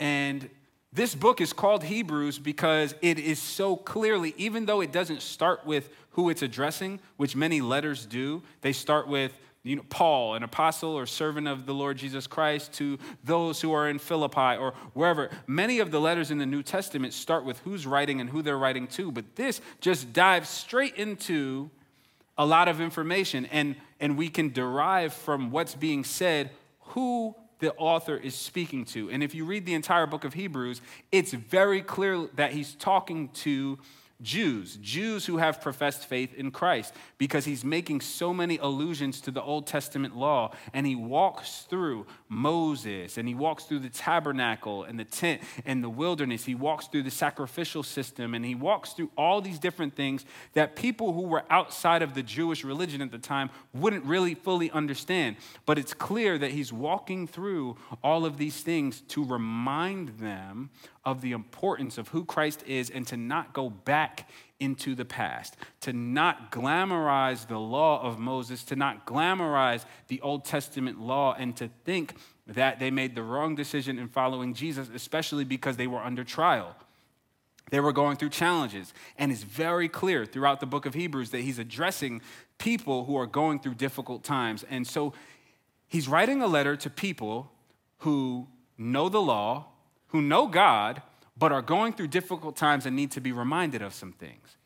And 0.00 0.50
this 0.92 1.14
book 1.14 1.40
is 1.40 1.52
called 1.52 1.84
Hebrews 1.84 2.40
because 2.40 2.96
it 3.00 3.20
is 3.20 3.38
so 3.38 3.76
clearly, 3.76 4.34
even 4.36 4.66
though 4.66 4.80
it 4.80 4.90
doesn't 4.90 5.22
start 5.22 5.64
with 5.64 5.88
who 6.10 6.30
it's 6.30 6.42
addressing, 6.42 6.98
which 7.16 7.36
many 7.36 7.60
letters 7.60 8.06
do, 8.06 8.42
they 8.60 8.72
start 8.72 9.06
with 9.06 9.38
you 9.64 9.76
know, 9.76 9.84
Paul, 9.88 10.34
an 10.34 10.42
apostle 10.42 10.90
or 10.90 11.06
servant 11.06 11.48
of 11.48 11.64
the 11.64 11.72
Lord 11.72 11.96
Jesus 11.96 12.26
Christ, 12.26 12.74
to 12.74 12.98
those 13.24 13.62
who 13.62 13.72
are 13.72 13.88
in 13.88 13.98
Philippi 13.98 14.56
or 14.56 14.74
wherever. 14.92 15.30
Many 15.46 15.78
of 15.80 15.90
the 15.90 16.00
letters 16.00 16.30
in 16.30 16.36
the 16.36 16.46
New 16.46 16.62
Testament 16.62 17.14
start 17.14 17.46
with 17.46 17.58
who's 17.60 17.86
writing 17.86 18.20
and 18.20 18.28
who 18.28 18.42
they're 18.42 18.58
writing 18.58 18.86
to, 18.88 19.10
but 19.10 19.36
this 19.36 19.62
just 19.80 20.12
dives 20.12 20.50
straight 20.50 20.96
into 20.96 21.70
a 22.36 22.44
lot 22.44 22.68
of 22.68 22.80
information, 22.80 23.46
and, 23.46 23.76
and 24.00 24.18
we 24.18 24.28
can 24.28 24.52
derive 24.52 25.14
from 25.14 25.50
what's 25.50 25.74
being 25.74 26.04
said 26.04 26.50
who 26.80 27.34
the 27.60 27.72
author 27.74 28.16
is 28.16 28.34
speaking 28.34 28.84
to. 28.84 29.08
And 29.10 29.22
if 29.22 29.34
you 29.34 29.46
read 29.46 29.64
the 29.64 29.74
entire 29.74 30.06
book 30.06 30.24
of 30.24 30.34
Hebrews, 30.34 30.82
it's 31.10 31.32
very 31.32 31.80
clear 31.80 32.28
that 32.34 32.52
he's 32.52 32.74
talking 32.74 33.28
to 33.28 33.78
Jews, 34.22 34.78
Jews 34.80 35.26
who 35.26 35.38
have 35.38 35.60
professed 35.60 36.06
faith 36.06 36.34
in 36.34 36.50
Christ, 36.50 36.94
because 37.18 37.44
he's 37.44 37.64
making 37.64 38.00
so 38.00 38.32
many 38.32 38.58
allusions 38.58 39.20
to 39.22 39.30
the 39.30 39.42
Old 39.42 39.66
Testament 39.66 40.16
law. 40.16 40.52
And 40.72 40.86
he 40.86 40.94
walks 40.94 41.66
through 41.68 42.06
Moses, 42.28 43.18
and 43.18 43.28
he 43.28 43.34
walks 43.34 43.64
through 43.64 43.80
the 43.80 43.90
tabernacle 43.90 44.84
and 44.84 44.98
the 44.98 45.04
tent 45.04 45.42
and 45.66 45.82
the 45.82 45.90
wilderness. 45.90 46.44
He 46.44 46.54
walks 46.54 46.86
through 46.86 47.02
the 47.02 47.10
sacrificial 47.10 47.82
system, 47.82 48.34
and 48.34 48.44
he 48.44 48.54
walks 48.54 48.92
through 48.92 49.10
all 49.16 49.40
these 49.40 49.58
different 49.58 49.94
things 49.94 50.24
that 50.54 50.76
people 50.76 51.12
who 51.12 51.22
were 51.22 51.44
outside 51.50 52.02
of 52.02 52.14
the 52.14 52.22
Jewish 52.22 52.64
religion 52.64 53.02
at 53.02 53.10
the 53.10 53.18
time 53.18 53.50
wouldn't 53.72 54.04
really 54.04 54.34
fully 54.34 54.70
understand. 54.70 55.36
But 55.66 55.78
it's 55.78 55.94
clear 55.94 56.38
that 56.38 56.52
he's 56.52 56.72
walking 56.72 57.26
through 57.26 57.76
all 58.02 58.24
of 58.24 58.38
these 58.38 58.60
things 58.62 59.00
to 59.08 59.24
remind 59.24 60.20
them 60.20 60.70
of 61.04 61.20
the 61.20 61.32
importance 61.32 61.98
of 61.98 62.08
who 62.08 62.24
Christ 62.24 62.62
is 62.66 62.90
and 62.90 63.06
to 63.08 63.16
not 63.16 63.52
go 63.52 63.70
back 63.70 64.28
into 64.60 64.94
the 64.94 65.04
past, 65.04 65.56
to 65.80 65.92
not 65.92 66.50
glamorize 66.50 67.46
the 67.48 67.58
law 67.58 68.02
of 68.02 68.18
Moses, 68.18 68.64
to 68.64 68.76
not 68.76 69.06
glamorize 69.06 69.84
the 70.08 70.20
Old 70.20 70.44
Testament 70.44 71.00
law, 71.00 71.34
and 71.38 71.56
to 71.56 71.68
think 71.84 72.14
that 72.46 72.78
they 72.78 72.90
made 72.90 73.14
the 73.14 73.22
wrong 73.22 73.54
decision 73.54 73.98
in 73.98 74.08
following 74.08 74.54
Jesus, 74.54 74.88
especially 74.94 75.44
because 75.44 75.76
they 75.76 75.86
were 75.86 76.00
under 76.00 76.24
trial. 76.24 76.76
They 77.70 77.80
were 77.80 77.92
going 77.92 78.16
through 78.16 78.30
challenges. 78.30 78.92
And 79.18 79.32
it's 79.32 79.42
very 79.42 79.88
clear 79.88 80.26
throughout 80.26 80.60
the 80.60 80.66
book 80.66 80.86
of 80.86 80.94
Hebrews 80.94 81.30
that 81.30 81.40
he's 81.40 81.58
addressing 81.58 82.20
people 82.58 83.04
who 83.04 83.16
are 83.16 83.26
going 83.26 83.58
through 83.58 83.74
difficult 83.74 84.22
times. 84.22 84.64
And 84.70 84.86
so 84.86 85.14
he's 85.88 86.06
writing 86.06 86.42
a 86.42 86.46
letter 86.46 86.76
to 86.76 86.90
people 86.90 87.50
who 87.98 88.48
know 88.76 89.08
the 89.08 89.20
law, 89.20 89.66
who 90.14 90.22
know 90.22 90.46
God, 90.46 91.02
but 91.36 91.50
are 91.50 91.60
going 91.60 91.92
through 91.92 92.06
difficult 92.06 92.54
times 92.54 92.86
and 92.86 92.94
need 92.94 93.10
to 93.10 93.20
be 93.20 93.32
reminded 93.32 93.82
of 93.82 93.92
some 93.92 94.12
things. 94.12 94.56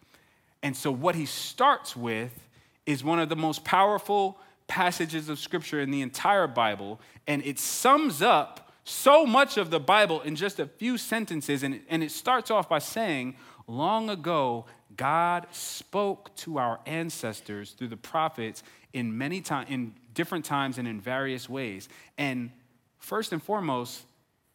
And 0.62 0.76
so, 0.76 0.92
what 0.92 1.14
he 1.14 1.24
starts 1.24 1.96
with 1.96 2.46
is 2.84 3.02
one 3.02 3.18
of 3.18 3.30
the 3.30 3.36
most 3.36 3.64
powerful 3.64 4.38
passages 4.66 5.30
of 5.30 5.38
scripture 5.38 5.80
in 5.80 5.90
the 5.90 6.02
entire 6.02 6.46
Bible, 6.46 7.00
and 7.26 7.42
it 7.46 7.58
sums 7.58 8.20
up 8.20 8.70
so 8.84 9.24
much 9.24 9.56
of 9.56 9.70
the 9.70 9.80
Bible 9.80 10.20
in 10.20 10.36
just 10.36 10.60
a 10.60 10.66
few 10.66 10.98
sentences. 10.98 11.62
And, 11.62 11.80
and 11.88 12.02
it 12.02 12.10
starts 12.10 12.50
off 12.50 12.68
by 12.68 12.78
saying, 12.78 13.34
Long 13.66 14.10
ago, 14.10 14.66
God 14.98 15.46
spoke 15.50 16.36
to 16.36 16.58
our 16.58 16.78
ancestors 16.84 17.70
through 17.70 17.88
the 17.88 17.96
prophets 17.96 18.62
in 18.92 19.16
many 19.16 19.40
times, 19.40 19.70
in 19.70 19.94
different 20.12 20.44
times 20.44 20.76
and 20.76 20.86
in 20.86 21.00
various 21.00 21.48
ways. 21.48 21.88
And 22.18 22.50
first 22.98 23.32
and 23.32 23.42
foremost, 23.42 24.02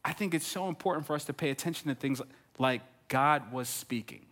I 0.05 0.13
think 0.13 0.33
it's 0.33 0.47
so 0.47 0.67
important 0.67 1.05
for 1.05 1.15
us 1.15 1.25
to 1.25 1.33
pay 1.33 1.49
attention 1.49 1.87
to 1.89 1.95
things 1.95 2.21
like 2.59 2.81
God 3.07 3.51
was 3.51 3.69
speaking. 3.69 4.25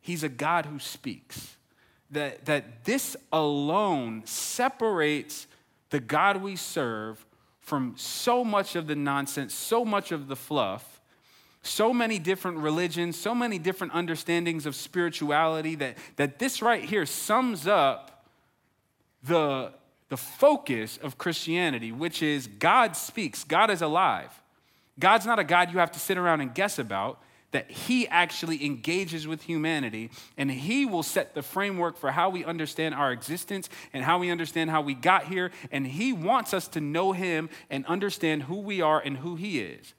He's 0.00 0.22
a 0.22 0.28
God 0.28 0.66
who 0.66 0.78
speaks. 0.78 1.56
That, 2.10 2.44
that 2.44 2.84
this 2.84 3.16
alone 3.32 4.22
separates 4.26 5.46
the 5.90 5.98
God 5.98 6.36
we 6.42 6.54
serve 6.54 7.24
from 7.60 7.94
so 7.96 8.44
much 8.44 8.76
of 8.76 8.86
the 8.86 8.94
nonsense, 8.94 9.54
so 9.54 9.84
much 9.84 10.12
of 10.12 10.28
the 10.28 10.36
fluff, 10.36 11.00
so 11.62 11.94
many 11.94 12.18
different 12.18 12.58
religions, 12.58 13.18
so 13.18 13.34
many 13.34 13.58
different 13.58 13.94
understandings 13.94 14.66
of 14.66 14.74
spirituality 14.74 15.74
that, 15.76 15.96
that 16.16 16.38
this 16.38 16.60
right 16.60 16.84
here 16.84 17.06
sums 17.06 17.66
up 17.66 18.26
the, 19.22 19.72
the 20.10 20.16
focus 20.18 20.98
of 21.02 21.16
Christianity, 21.16 21.90
which 21.90 22.22
is 22.22 22.46
God 22.46 22.94
speaks, 22.94 23.42
God 23.42 23.70
is 23.70 23.80
alive. 23.80 24.42
God's 24.98 25.26
not 25.26 25.38
a 25.38 25.44
God 25.44 25.72
you 25.72 25.78
have 25.78 25.92
to 25.92 25.98
sit 25.98 26.18
around 26.18 26.40
and 26.40 26.54
guess 26.54 26.78
about, 26.78 27.20
that 27.54 27.70
He 27.70 28.08
actually 28.08 28.64
engages 28.64 29.28
with 29.28 29.42
humanity 29.42 30.10
and 30.36 30.50
He 30.50 30.86
will 30.86 31.04
set 31.04 31.34
the 31.34 31.42
framework 31.42 31.96
for 31.96 32.10
how 32.10 32.28
we 32.28 32.44
understand 32.44 32.94
our 32.94 33.12
existence 33.12 33.68
and 33.92 34.04
how 34.04 34.18
we 34.18 34.30
understand 34.30 34.70
how 34.70 34.82
we 34.82 34.94
got 34.94 35.26
here. 35.26 35.52
And 35.70 35.86
He 35.86 36.12
wants 36.12 36.52
us 36.52 36.66
to 36.68 36.80
know 36.80 37.12
Him 37.12 37.48
and 37.70 37.86
understand 37.86 38.44
who 38.44 38.56
we 38.56 38.80
are 38.80 39.00
and 39.00 39.16
who 39.16 39.36
He 39.36 39.60
is. 39.60 39.94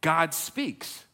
God 0.00 0.34
speaks. 0.34 1.04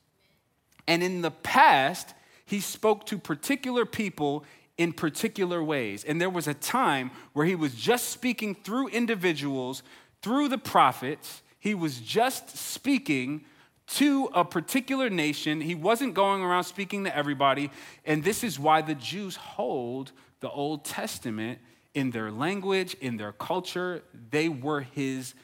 And 0.86 1.02
in 1.02 1.20
the 1.20 1.30
past, 1.30 2.14
He 2.46 2.60
spoke 2.60 3.04
to 3.06 3.18
particular 3.18 3.84
people 3.84 4.44
in 4.78 4.94
particular 4.94 5.62
ways. 5.62 6.04
And 6.04 6.18
there 6.18 6.30
was 6.30 6.48
a 6.48 6.54
time 6.54 7.10
where 7.34 7.44
He 7.44 7.54
was 7.54 7.74
just 7.74 8.08
speaking 8.08 8.54
through 8.54 8.88
individuals, 8.88 9.82
through 10.22 10.48
the 10.48 10.56
prophets 10.56 11.42
he 11.58 11.74
was 11.74 11.98
just 12.00 12.56
speaking 12.56 13.44
to 13.88 14.28
a 14.34 14.44
particular 14.44 15.08
nation. 15.08 15.60
He 15.60 15.74
wasn't 15.74 16.14
going 16.14 16.42
around 16.42 16.64
speaking 16.64 17.04
to 17.04 17.16
everybody. 17.16 17.70
And 18.04 18.22
this 18.22 18.44
is 18.44 18.58
why 18.58 18.82
the 18.82 18.94
Jews 18.94 19.36
hold 19.36 20.12
the 20.40 20.50
Old 20.50 20.84
Testament 20.84 21.58
in 21.94 22.10
their 22.10 22.30
language, 22.30 22.94
in 23.00 23.16
their 23.16 23.32
culture. 23.32 24.02
They 24.30 24.48
were 24.48 24.82
his 24.82 25.34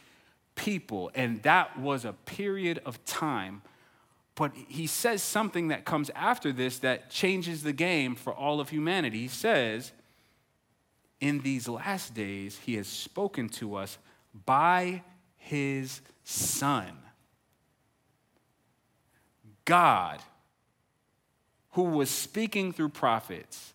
people. 0.55 1.11
And 1.15 1.43
that 1.43 1.79
was 1.79 2.05
a 2.05 2.13
period 2.13 2.81
of 2.85 3.03
time. 3.05 3.63
But 4.37 4.53
he 4.69 4.87
says 4.87 5.23
something 5.23 5.69
that 5.69 5.85
comes 5.85 6.11
after 6.15 6.53
this 6.53 6.81
that 6.81 7.11
changes 7.11 7.63
the 7.63 7.73
game 7.73 8.15
for 8.15 8.33
all 8.33 8.61
of 8.61 8.69
humanity. 8.69 9.21
He 9.21 9.29
says, 9.29 9.93
In 11.21 11.41
these 11.41 11.67
last 11.67 12.15
days, 12.15 12.59
he 12.65 12.75
has 12.75 12.89
spoken 12.89 13.49
to 13.51 13.77
us 13.77 13.97
by 14.45 15.03
his 15.45 16.01
Son. 16.25 16.91
God, 19.65 20.21
who 21.73 21.83
was 21.85 22.11
speaking 22.11 22.73
through 22.73 22.91
prophets, 22.91 23.73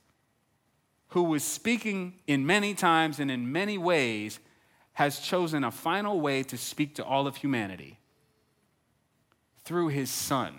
who 1.09 1.23
was 1.23 1.43
speaking 1.43 2.13
in 2.27 2.45
many 2.45 2.73
times 2.73 3.19
and 3.19 3.31
in 3.31 3.51
many 3.51 3.77
ways, 3.77 4.39
has 4.93 5.19
chosen 5.19 5.63
a 5.63 5.71
final 5.71 6.19
way 6.19 6.43
to 6.43 6.57
speak 6.57 6.95
to 6.95 7.03
all 7.05 7.25
of 7.25 7.37
humanity 7.37 7.97
through 9.63 9.87
his 9.87 10.09
son. 10.09 10.53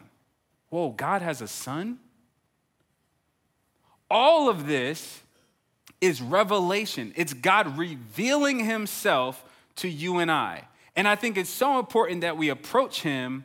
Whoa, 0.71 0.91
God 0.91 1.23
has 1.23 1.43
a 1.43 1.49
son? 1.49 1.99
All 4.11 4.49
of 4.49 4.67
this 4.67 5.23
is 6.01 6.23
revelation. 6.23 7.13
It's 7.17 7.33
God 7.33 7.77
revealing 7.77 8.65
himself 8.65 9.45
to 9.77 9.89
you 9.89 10.19
and 10.19 10.31
I. 10.31 10.65
And 10.97 11.07
I 11.09 11.15
think 11.15 11.37
it's 11.37 11.51
so 11.51 11.79
important 11.79 12.23
that 12.23 12.37
we 12.37 12.49
approach 12.49 13.03
him 13.03 13.45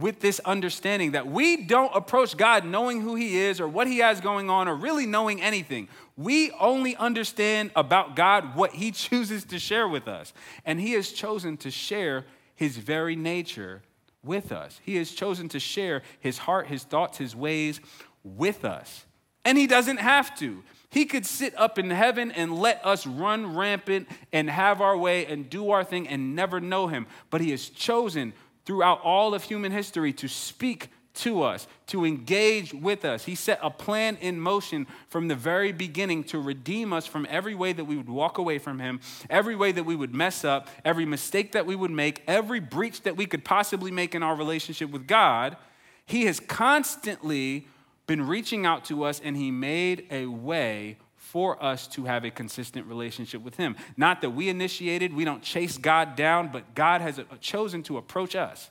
with 0.00 0.20
this 0.20 0.40
understanding 0.40 1.12
that 1.12 1.26
we 1.26 1.58
don't 1.58 1.94
approach 1.94 2.36
God 2.36 2.64
knowing 2.64 3.02
who 3.02 3.14
He 3.14 3.36
is 3.36 3.60
or 3.60 3.68
what 3.68 3.86
He 3.86 3.98
has 3.98 4.20
going 4.20 4.50
on 4.50 4.66
or 4.66 4.74
really 4.74 5.06
knowing 5.06 5.40
anything. 5.42 5.88
We 6.16 6.50
only 6.52 6.96
understand 6.96 7.70
about 7.76 8.16
God 8.16 8.56
what 8.56 8.72
He 8.72 8.90
chooses 8.90 9.44
to 9.46 9.58
share 9.58 9.86
with 9.86 10.08
us. 10.08 10.32
And 10.64 10.80
He 10.80 10.92
has 10.92 11.12
chosen 11.12 11.56
to 11.58 11.70
share 11.70 12.24
His 12.54 12.78
very 12.78 13.14
nature 13.14 13.82
with 14.24 14.52
us. 14.52 14.80
He 14.82 14.96
has 14.96 15.12
chosen 15.12 15.48
to 15.50 15.60
share 15.60 16.02
His 16.18 16.38
heart, 16.38 16.66
His 16.66 16.82
thoughts, 16.82 17.18
His 17.18 17.36
ways 17.36 17.80
with 18.24 18.64
us. 18.64 19.04
And 19.44 19.58
He 19.58 19.66
doesn't 19.66 19.98
have 19.98 20.36
to. 20.38 20.62
He 20.90 21.04
could 21.04 21.24
sit 21.24 21.56
up 21.56 21.78
in 21.78 21.90
heaven 21.90 22.32
and 22.32 22.58
let 22.58 22.84
us 22.84 23.06
run 23.06 23.54
rampant 23.56 24.08
and 24.32 24.50
have 24.50 24.80
our 24.80 24.96
way 24.96 25.24
and 25.26 25.48
do 25.48 25.70
our 25.70 25.84
thing 25.84 26.08
and 26.08 26.34
never 26.34 26.60
know 26.60 26.88
Him. 26.88 27.06
But 27.30 27.40
He 27.40 27.52
has 27.52 27.68
chosen 27.68 28.32
throughout 28.64 29.00
all 29.02 29.32
of 29.32 29.44
human 29.44 29.72
history 29.72 30.12
to 30.14 30.28
speak 30.28 30.88
to 31.12 31.42
us, 31.42 31.66
to 31.88 32.04
engage 32.04 32.72
with 32.72 33.04
us. 33.04 33.24
He 33.24 33.34
set 33.34 33.58
a 33.62 33.70
plan 33.70 34.16
in 34.20 34.40
motion 34.40 34.86
from 35.08 35.28
the 35.28 35.34
very 35.34 35.72
beginning 35.72 36.24
to 36.24 36.38
redeem 36.38 36.92
us 36.92 37.06
from 37.06 37.26
every 37.28 37.54
way 37.54 37.72
that 37.72 37.84
we 37.84 37.96
would 37.96 38.08
walk 38.08 38.38
away 38.38 38.58
from 38.58 38.78
Him, 38.78 39.00
every 39.28 39.56
way 39.56 39.72
that 39.72 39.84
we 39.84 39.96
would 39.96 40.14
mess 40.14 40.44
up, 40.44 40.68
every 40.84 41.04
mistake 41.04 41.52
that 41.52 41.66
we 41.66 41.76
would 41.76 41.90
make, 41.90 42.22
every 42.26 42.60
breach 42.60 43.02
that 43.02 43.16
we 43.16 43.26
could 43.26 43.44
possibly 43.44 43.90
make 43.90 44.14
in 44.14 44.22
our 44.22 44.34
relationship 44.34 44.90
with 44.90 45.06
God. 45.06 45.56
He 46.06 46.24
has 46.24 46.40
constantly 46.40 47.68
been 48.10 48.26
reaching 48.26 48.66
out 48.66 48.84
to 48.86 49.04
us 49.04 49.20
and 49.22 49.36
He 49.36 49.52
made 49.52 50.04
a 50.10 50.26
way 50.26 50.98
for 51.14 51.62
us 51.62 51.86
to 51.86 52.06
have 52.06 52.24
a 52.24 52.30
consistent 52.32 52.84
relationship 52.88 53.40
with 53.40 53.54
Him. 53.54 53.76
Not 53.96 54.20
that 54.22 54.30
we 54.30 54.48
initiated, 54.48 55.14
we 55.14 55.24
don't 55.24 55.44
chase 55.44 55.78
God 55.78 56.16
down, 56.16 56.48
but 56.48 56.74
God 56.74 57.02
has 57.02 57.20
uh, 57.20 57.24
chosen 57.40 57.84
to 57.84 57.98
approach 57.98 58.34
us. 58.34 58.68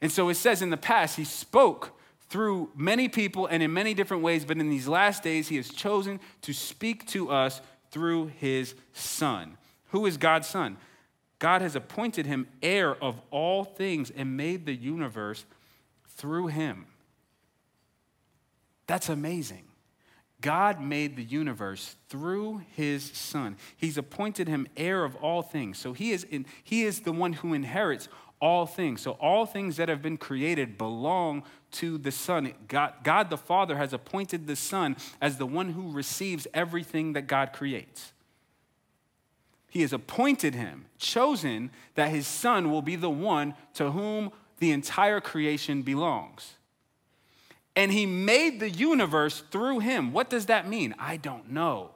And 0.00 0.12
so 0.12 0.28
it 0.28 0.36
says 0.36 0.62
in 0.62 0.70
the 0.70 0.76
past, 0.76 1.16
He 1.16 1.24
spoke 1.24 1.98
through 2.28 2.70
many 2.76 3.08
people 3.08 3.46
and 3.46 3.64
in 3.64 3.72
many 3.72 3.94
different 3.94 4.22
ways, 4.22 4.44
but 4.44 4.58
in 4.58 4.70
these 4.70 4.86
last 4.86 5.24
days, 5.24 5.48
He 5.48 5.56
has 5.56 5.68
chosen 5.68 6.20
to 6.42 6.52
speak 6.52 7.04
to 7.08 7.32
us 7.32 7.60
through 7.90 8.28
His 8.38 8.76
Son. 8.92 9.58
Who 9.88 10.06
is 10.06 10.16
God's 10.18 10.46
Son? 10.46 10.76
God 11.40 11.62
has 11.62 11.74
appointed 11.74 12.26
Him 12.26 12.46
heir 12.62 12.94
of 13.02 13.20
all 13.32 13.64
things 13.64 14.12
and 14.14 14.36
made 14.36 14.66
the 14.66 14.74
universe 14.74 15.44
through 16.06 16.46
Him. 16.46 16.86
That's 18.88 19.10
amazing. 19.10 19.64
God 20.40 20.80
made 20.80 21.16
the 21.16 21.22
universe 21.22 21.94
through 22.08 22.62
his 22.74 23.04
son. 23.04 23.56
He's 23.76 23.98
appointed 23.98 24.48
him 24.48 24.66
heir 24.76 25.04
of 25.04 25.14
all 25.16 25.42
things. 25.42 25.78
So 25.78 25.92
he 25.92 26.10
is, 26.10 26.24
in, 26.24 26.46
he 26.64 26.84
is 26.84 27.00
the 27.00 27.12
one 27.12 27.34
who 27.34 27.54
inherits 27.54 28.08
all 28.40 28.66
things. 28.66 29.02
So 29.02 29.12
all 29.12 29.46
things 29.46 29.76
that 29.76 29.88
have 29.88 30.00
been 30.00 30.16
created 30.16 30.78
belong 30.78 31.42
to 31.72 31.98
the 31.98 32.12
Son. 32.12 32.52
God, 32.68 32.94
God 33.02 33.30
the 33.30 33.36
Father 33.36 33.76
has 33.76 33.92
appointed 33.92 34.46
the 34.46 34.54
Son 34.54 34.96
as 35.20 35.38
the 35.38 35.46
one 35.46 35.70
who 35.70 35.90
receives 35.90 36.46
everything 36.54 37.14
that 37.14 37.26
God 37.26 37.52
creates. 37.52 38.12
He 39.68 39.82
has 39.82 39.92
appointed 39.92 40.54
him, 40.54 40.86
chosen 40.98 41.72
that 41.96 42.10
his 42.10 42.28
Son 42.28 42.70
will 42.70 42.80
be 42.80 42.94
the 42.94 43.10
one 43.10 43.54
to 43.74 43.90
whom 43.90 44.30
the 44.60 44.70
entire 44.70 45.20
creation 45.20 45.82
belongs 45.82 46.54
and 47.78 47.92
he 47.92 48.06
made 48.06 48.58
the 48.58 48.68
universe 48.68 49.44
through 49.52 49.78
him. 49.78 50.12
What 50.12 50.28
does 50.28 50.46
that 50.46 50.68
mean? 50.68 50.96
I 50.98 51.16
don't 51.16 51.52
know. 51.52 51.90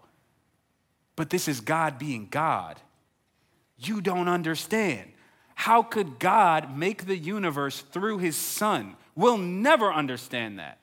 But 1.17 1.29
this 1.29 1.49
is 1.49 1.61
God 1.61 1.99
being 1.99 2.29
God. 2.31 2.79
You 3.79 4.01
don't 4.01 4.29
understand. 4.29 5.11
How 5.57 5.83
could 5.83 6.21
God 6.21 6.79
make 6.79 7.07
the 7.07 7.17
universe 7.17 7.81
through 7.81 8.19
his 8.19 8.37
son? 8.37 8.95
We'll 9.17 9.39
never 9.39 9.93
understand 9.93 10.61
that. 10.61 10.79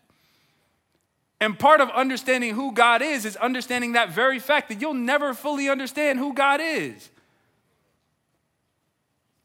And 1.39 1.57
part 1.57 1.79
of 1.79 1.89
understanding 1.91 2.53
who 2.53 2.73
God 2.73 3.01
is 3.01 3.23
is 3.23 3.37
understanding 3.37 3.93
that 3.93 4.09
very 4.09 4.37
fact 4.37 4.67
that 4.67 4.81
you'll 4.81 4.93
never 4.93 5.33
fully 5.33 5.69
understand 5.69 6.19
who 6.19 6.33
God 6.33 6.59
is. 6.61 7.09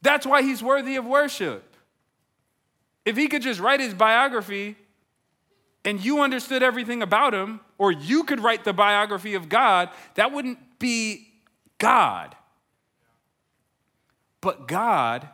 That's 0.01 0.25
why 0.25 0.41
he's 0.41 0.61
worthy 0.61 0.97
of 0.97 1.05
worship. 1.05 1.77
If 3.05 3.15
he 3.15 3.29
could 3.29 3.41
just 3.41 3.61
write 3.61 3.79
his 3.79 3.93
biography 3.93 4.75
and 5.85 6.03
you 6.03 6.21
understood 6.21 6.63
everything 6.63 7.01
about 7.01 7.33
him, 7.33 7.61
or 7.77 7.91
you 7.91 8.23
could 8.23 8.39
write 8.39 8.63
the 8.63 8.73
biography 8.73 9.35
of 9.35 9.47
God, 9.47 9.89
that 10.15 10.33
wouldn't 10.33 10.57
be 10.79 11.27
God. 11.77 12.35
But 14.41 14.67
God 14.67 15.29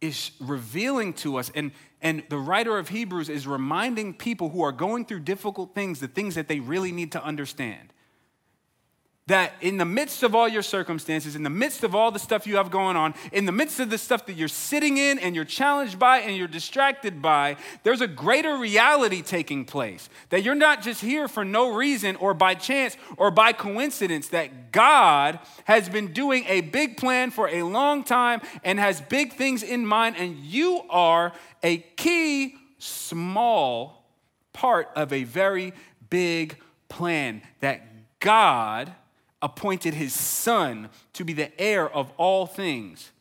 is 0.00 0.30
revealing 0.40 1.12
to 1.12 1.36
us, 1.36 1.50
and, 1.54 1.72
and 2.00 2.22
the 2.28 2.38
writer 2.38 2.78
of 2.78 2.88
Hebrews 2.88 3.28
is 3.28 3.46
reminding 3.46 4.14
people 4.14 4.50
who 4.50 4.62
are 4.62 4.72
going 4.72 5.04
through 5.04 5.20
difficult 5.20 5.74
things 5.74 6.00
the 6.00 6.08
things 6.08 6.36
that 6.36 6.48
they 6.48 6.60
really 6.60 6.92
need 6.92 7.12
to 7.12 7.22
understand 7.22 7.92
that 9.28 9.52
in 9.60 9.76
the 9.76 9.84
midst 9.84 10.22
of 10.22 10.34
all 10.34 10.48
your 10.48 10.62
circumstances, 10.62 11.36
in 11.36 11.42
the 11.42 11.50
midst 11.50 11.84
of 11.84 11.94
all 11.94 12.10
the 12.10 12.18
stuff 12.18 12.46
you 12.46 12.56
have 12.56 12.70
going 12.70 12.96
on, 12.96 13.14
in 13.30 13.44
the 13.44 13.52
midst 13.52 13.78
of 13.78 13.90
the 13.90 13.98
stuff 13.98 14.24
that 14.26 14.36
you're 14.36 14.48
sitting 14.48 14.96
in 14.96 15.18
and 15.18 15.36
you're 15.36 15.44
challenged 15.44 15.98
by 15.98 16.18
and 16.20 16.36
you're 16.36 16.48
distracted 16.48 17.20
by, 17.20 17.56
there's 17.82 18.00
a 18.00 18.06
greater 18.06 18.56
reality 18.56 19.20
taking 19.20 19.66
place. 19.66 20.08
That 20.30 20.42
you're 20.42 20.54
not 20.54 20.82
just 20.82 21.02
here 21.02 21.28
for 21.28 21.44
no 21.44 21.74
reason 21.74 22.16
or 22.16 22.32
by 22.32 22.54
chance 22.54 22.96
or 23.18 23.30
by 23.30 23.52
coincidence, 23.52 24.28
that 24.28 24.72
God 24.72 25.38
has 25.64 25.90
been 25.90 26.14
doing 26.14 26.44
a 26.48 26.62
big 26.62 26.96
plan 26.96 27.30
for 27.30 27.48
a 27.48 27.62
long 27.64 28.04
time 28.04 28.40
and 28.64 28.78
has 28.78 29.02
big 29.02 29.34
things 29.34 29.62
in 29.62 29.86
mind, 29.86 30.16
and 30.18 30.38
you 30.38 30.82
are 30.88 31.32
a 31.62 31.78
key, 31.96 32.56
small 32.78 34.06
part 34.54 34.90
of 34.96 35.12
a 35.12 35.24
very 35.24 35.74
big 36.08 36.56
plan 36.88 37.42
that 37.60 37.82
God 38.20 38.94
appointed 39.40 39.94
his 39.94 40.12
son 40.12 40.88
to 41.12 41.24
be 41.24 41.32
the 41.32 41.58
heir 41.60 41.88
of 41.88 42.10
all 42.16 42.46
things. 42.46 43.12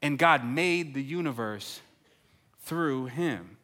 And 0.00 0.18
God 0.18 0.44
made 0.44 0.94
the 0.94 1.02
universe 1.02 1.80
through 2.60 3.06
him. 3.06 3.56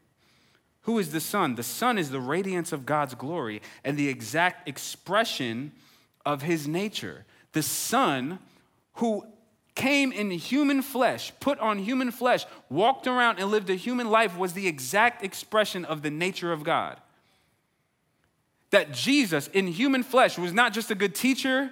Who 0.82 0.98
is 0.98 1.12
the 1.12 1.20
Son? 1.20 1.54
The 1.54 1.62
Son 1.62 1.96
is 1.96 2.10
the 2.10 2.20
radiance 2.20 2.72
of 2.72 2.84
God's 2.84 3.14
glory 3.14 3.62
and 3.84 3.96
the 3.96 4.08
exact 4.08 4.68
expression 4.68 5.72
of 6.26 6.42
his 6.42 6.68
nature. 6.68 7.24
The 7.52 7.62
Son 7.62 8.38
who 8.94 9.26
came 9.74 10.12
in 10.12 10.30
human 10.30 10.82
flesh, 10.82 11.32
put 11.40 11.58
on 11.58 11.78
human 11.78 12.10
flesh, 12.10 12.44
walked 12.68 13.06
around 13.06 13.38
and 13.38 13.50
lived 13.50 13.70
a 13.70 13.74
human 13.74 14.10
life 14.10 14.36
was 14.36 14.52
the 14.52 14.66
exact 14.66 15.24
expression 15.24 15.84
of 15.84 16.02
the 16.02 16.10
nature 16.10 16.52
of 16.52 16.64
God 16.64 17.00
that 18.74 18.92
Jesus 18.92 19.46
in 19.48 19.68
human 19.68 20.02
flesh 20.02 20.36
was 20.36 20.52
not 20.52 20.72
just 20.72 20.90
a 20.90 20.96
good 20.96 21.14
teacher, 21.14 21.70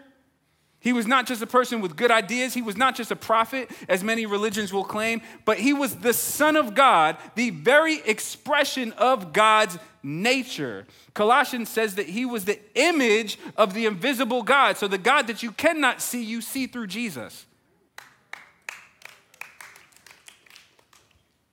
he 0.78 0.92
was 0.92 1.06
not 1.06 1.26
just 1.26 1.42
a 1.42 1.46
person 1.46 1.80
with 1.80 1.94
good 1.94 2.10
ideas. 2.10 2.54
He 2.54 2.62
was 2.62 2.76
not 2.76 2.96
just 2.96 3.12
a 3.12 3.16
prophet, 3.16 3.70
as 3.88 4.02
many 4.02 4.26
religions 4.26 4.72
will 4.72 4.82
claim, 4.82 5.22
but 5.44 5.58
he 5.58 5.72
was 5.72 5.94
the 5.94 6.12
Son 6.12 6.56
of 6.56 6.74
God, 6.74 7.16
the 7.36 7.50
very 7.50 8.00
expression 8.00 8.90
of 8.94 9.32
God's 9.32 9.78
nature. 10.02 10.86
Colossians 11.14 11.68
says 11.68 11.94
that 11.94 12.08
he 12.08 12.24
was 12.24 12.46
the 12.46 12.58
image 12.74 13.38
of 13.56 13.74
the 13.74 13.86
invisible 13.86 14.42
God. 14.42 14.76
So 14.76 14.88
the 14.88 14.98
God 14.98 15.28
that 15.28 15.40
you 15.40 15.52
cannot 15.52 16.02
see, 16.02 16.24
you 16.24 16.40
see 16.40 16.66
through 16.66 16.88
Jesus. 16.88 17.46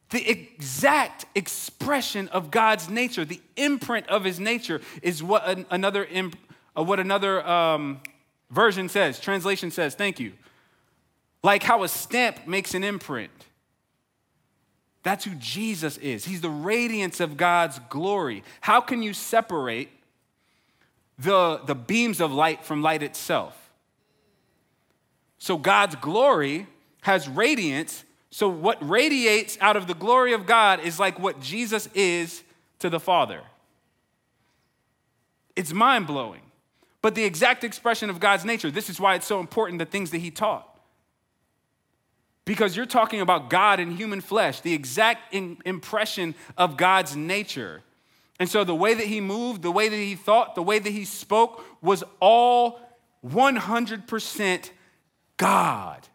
The 0.10 0.28
exact 0.28 1.26
expression 1.36 2.28
of 2.30 2.50
God's 2.50 2.89
nature, 2.89 3.26
the 3.26 3.41
imprint 3.56 4.08
of 4.08 4.24
his 4.24 4.39
nature, 4.39 4.82
is 5.04 5.22
what 5.22 5.48
an, 5.48 5.65
another, 5.69 6.06
imp, 6.06 6.36
uh, 6.76 6.84
what 6.84 7.00
another 7.00 7.45
um, 7.48 8.02
version 8.50 8.89
says, 8.89 9.19
translation 9.19 9.69
says. 9.69 9.93
Thank 9.93 10.19
you. 10.19 10.34
Like 11.43 11.63
how 11.63 11.84
a 11.84 11.88
stamp 11.88 12.48
makes 12.48 12.74
an 12.74 12.84
imprint. 12.84 13.32
That's 15.04 15.24
who 15.24 15.36
Jesus 15.36 15.98
is. 15.98 16.26
He's 16.26 16.41
the 16.41 16.50
radiance 16.50 17.19
of 17.19 17.38
God's 17.38 17.80
glory. 17.89 18.43
How 18.62 18.82
can 18.82 19.02
you 19.02 19.13
separate 19.13 19.89
the, 21.17 21.62
the 21.65 21.76
beams 21.76 22.19
of 22.19 22.34
light 22.34 22.65
from 22.65 22.82
light 22.82 23.04
itself? 23.04 23.72
So 25.38 25.58
God's 25.58 25.95
glory 25.95 26.67
has 27.02 27.30
radiance. 27.30 28.04
So 28.32 28.48
what 28.48 28.78
radiates 28.88 29.58
out 29.60 29.76
of 29.76 29.88
the 29.88 29.94
glory 29.94 30.34
of 30.34 30.46
God 30.46 30.82
is 30.82 31.00
like 31.00 31.20
what 31.20 31.39
Jesus 31.39 31.89
is 31.94 32.44
to 32.80 32.89
the 32.89 33.00
Father. 33.00 33.42
It's 35.56 35.74
mind 35.74 36.08
blowing. 36.08 36.42
But 37.02 37.15
the 37.15 37.24
exact 37.24 37.63
expression 37.63 38.10
of 38.10 38.20
God's 38.20 38.46
nature, 38.46 38.70
this 38.70 38.89
is 38.89 39.00
why 39.00 39.15
it's 39.15 39.26
so 39.26 39.39
important 39.39 39.80
the 39.80 39.86
things 39.86 40.12
that 40.12 40.20
He 40.20 40.32
taught. 40.32 40.65
Because 42.46 42.76
you're 42.76 42.86
talking 42.86 43.22
about 43.22 43.50
God 43.50 43.80
in 43.80 43.92
human 43.92 44.22
flesh, 44.22 44.62
the 44.62 44.74
exact 44.74 45.34
in- 45.34 45.58
impression 45.65 46.36
of 46.58 46.78
God's 46.78 47.15
nature. 47.15 47.84
And 48.39 48.50
so 48.50 48.63
the 48.63 48.76
way 48.76 48.94
that 48.94 49.06
He 49.06 49.22
moved, 49.22 49.62
the 49.62 49.72
way 49.72 49.88
that 49.88 49.96
He 49.96 50.15
thought, 50.15 50.56
the 50.56 50.63
way 50.63 50.80
that 50.80 50.89
He 50.89 51.06
spoke 51.06 51.63
was 51.82 52.04
all 52.20 52.80
100% 53.26 54.70
God. 55.38 56.08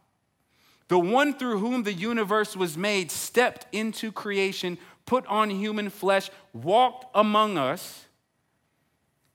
The 0.94 1.00
one 1.00 1.34
through 1.34 1.58
whom 1.58 1.82
the 1.82 1.92
universe 1.92 2.56
was 2.56 2.78
made 2.78 3.10
stepped 3.10 3.66
into 3.72 4.12
creation, 4.12 4.78
put 5.06 5.26
on 5.26 5.50
human 5.50 5.90
flesh, 5.90 6.30
walked 6.52 7.06
among 7.16 7.58
us, 7.58 8.04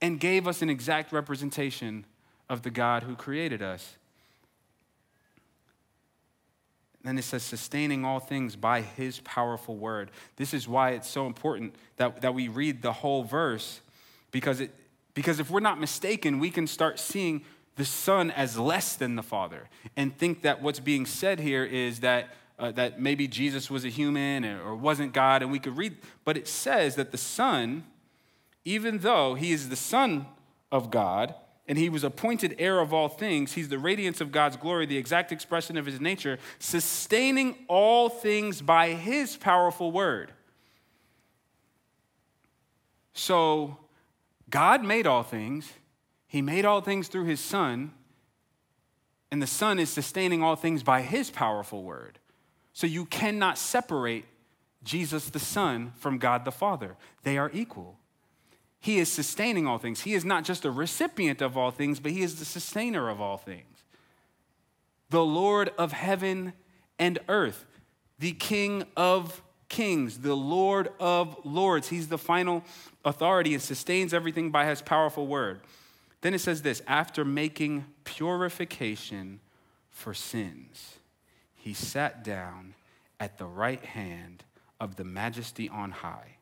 and 0.00 0.18
gave 0.18 0.48
us 0.48 0.62
an 0.62 0.70
exact 0.70 1.12
representation 1.12 2.06
of 2.48 2.62
the 2.62 2.70
God 2.70 3.02
who 3.02 3.14
created 3.14 3.60
us. 3.60 3.98
Then 7.04 7.18
it 7.18 7.24
says, 7.24 7.42
sustaining 7.42 8.06
all 8.06 8.20
things 8.20 8.56
by 8.56 8.80
his 8.80 9.20
powerful 9.20 9.76
word. 9.76 10.10
This 10.36 10.54
is 10.54 10.66
why 10.66 10.92
it's 10.92 11.10
so 11.10 11.26
important 11.26 11.74
that, 11.98 12.22
that 12.22 12.32
we 12.32 12.48
read 12.48 12.80
the 12.80 12.94
whole 12.94 13.22
verse, 13.22 13.82
because, 14.30 14.60
it, 14.60 14.74
because 15.12 15.38
if 15.38 15.50
we're 15.50 15.60
not 15.60 15.78
mistaken, 15.78 16.38
we 16.38 16.48
can 16.48 16.66
start 16.66 16.98
seeing 16.98 17.44
the 17.80 17.86
Son 17.86 18.30
as 18.32 18.58
less 18.58 18.94
than 18.94 19.16
the 19.16 19.22
Father 19.22 19.70
and 19.96 20.14
think 20.14 20.42
that 20.42 20.60
what's 20.60 20.80
being 20.80 21.06
said 21.06 21.40
here 21.40 21.64
is 21.64 22.00
that, 22.00 22.28
uh, 22.58 22.70
that 22.72 23.00
maybe 23.00 23.26
Jesus 23.26 23.70
was 23.70 23.86
a 23.86 23.88
human 23.88 24.44
or, 24.44 24.60
or 24.60 24.76
wasn't 24.76 25.14
God, 25.14 25.40
and 25.40 25.50
we 25.50 25.58
could 25.58 25.78
read, 25.78 25.96
but 26.22 26.36
it 26.36 26.46
says 26.46 26.96
that 26.96 27.10
the 27.10 27.16
Son, 27.16 27.84
even 28.66 28.98
though 28.98 29.34
he 29.34 29.50
is 29.50 29.70
the 29.70 29.76
Son 29.76 30.26
of 30.70 30.90
God, 30.90 31.34
and 31.66 31.78
he 31.78 31.88
was 31.88 32.04
appointed 32.04 32.54
heir 32.58 32.80
of 32.80 32.92
all 32.92 33.08
things. 33.08 33.52
He's 33.52 33.70
the 33.70 33.78
radiance 33.78 34.20
of 34.20 34.30
God's 34.30 34.56
glory, 34.56 34.84
the 34.84 34.98
exact 34.98 35.32
expression 35.32 35.78
of 35.78 35.86
his 35.86 36.00
nature, 36.00 36.38
sustaining 36.58 37.54
all 37.66 38.10
things 38.10 38.60
by 38.60 38.88
his 38.88 39.36
powerful 39.36 39.90
word. 39.90 40.32
So, 43.14 43.78
God 44.50 44.84
made 44.84 45.06
all 45.06 45.22
things, 45.22 45.72
he 46.30 46.42
made 46.42 46.64
all 46.64 46.80
things 46.80 47.08
through 47.08 47.24
his 47.24 47.40
Son, 47.40 47.90
and 49.32 49.42
the 49.42 49.48
Son 49.48 49.80
is 49.80 49.90
sustaining 49.90 50.44
all 50.44 50.54
things 50.54 50.84
by 50.84 51.02
his 51.02 51.28
powerful 51.28 51.82
word. 51.82 52.20
So, 52.72 52.86
you 52.86 53.04
cannot 53.04 53.58
separate 53.58 54.26
Jesus 54.84 55.28
the 55.28 55.40
Son 55.40 55.92
from 55.96 56.18
God 56.18 56.44
the 56.44 56.52
Father, 56.52 56.94
they 57.24 57.36
are 57.36 57.50
equal. 57.52 57.98
He 58.78 59.00
is 59.00 59.10
sustaining 59.10 59.66
all 59.66 59.78
things. 59.78 60.02
He 60.02 60.14
is 60.14 60.24
not 60.24 60.44
just 60.44 60.64
a 60.64 60.70
recipient 60.70 61.42
of 61.42 61.56
all 61.56 61.72
things, 61.72 61.98
but 61.98 62.12
He 62.12 62.22
is 62.22 62.38
the 62.38 62.44
sustainer 62.44 63.08
of 63.08 63.20
all 63.20 63.36
things. 63.36 63.82
The 65.10 65.24
Lord 65.24 65.72
of 65.76 65.90
heaven 65.90 66.52
and 66.96 67.18
earth, 67.28 67.66
the 68.20 68.32
King 68.34 68.84
of 68.96 69.42
kings, 69.68 70.18
the 70.18 70.36
Lord 70.36 70.90
of 71.00 71.36
lords. 71.44 71.88
He's 71.88 72.06
the 72.06 72.18
final 72.18 72.62
authority 73.04 73.52
and 73.52 73.62
sustains 73.62 74.14
everything 74.14 74.52
by 74.52 74.66
His 74.66 74.80
powerful 74.80 75.26
word. 75.26 75.60
Then 76.20 76.34
it 76.34 76.40
says 76.40 76.62
this 76.62 76.82
after 76.86 77.24
making 77.24 77.86
purification 78.04 79.40
for 79.90 80.14
sins, 80.14 80.98
He 81.54 81.74
sat 81.74 82.24
down 82.24 82.74
at 83.18 83.38
the 83.38 83.46
right 83.46 83.84
hand 83.84 84.44
of 84.80 84.96
the 84.96 85.04
majesty 85.04 85.68
on 85.68 85.90
high. 85.90 86.36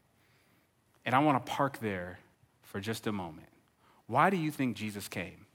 And 1.04 1.14
I 1.14 1.18
want 1.20 1.44
to 1.44 1.52
park 1.52 1.78
there 1.80 2.18
for 2.62 2.80
just 2.80 3.06
a 3.06 3.12
moment. 3.12 3.48
Why 4.06 4.30
do 4.30 4.36
you 4.36 4.50
think 4.50 4.76
Jesus 4.76 5.08
came? 5.08 5.46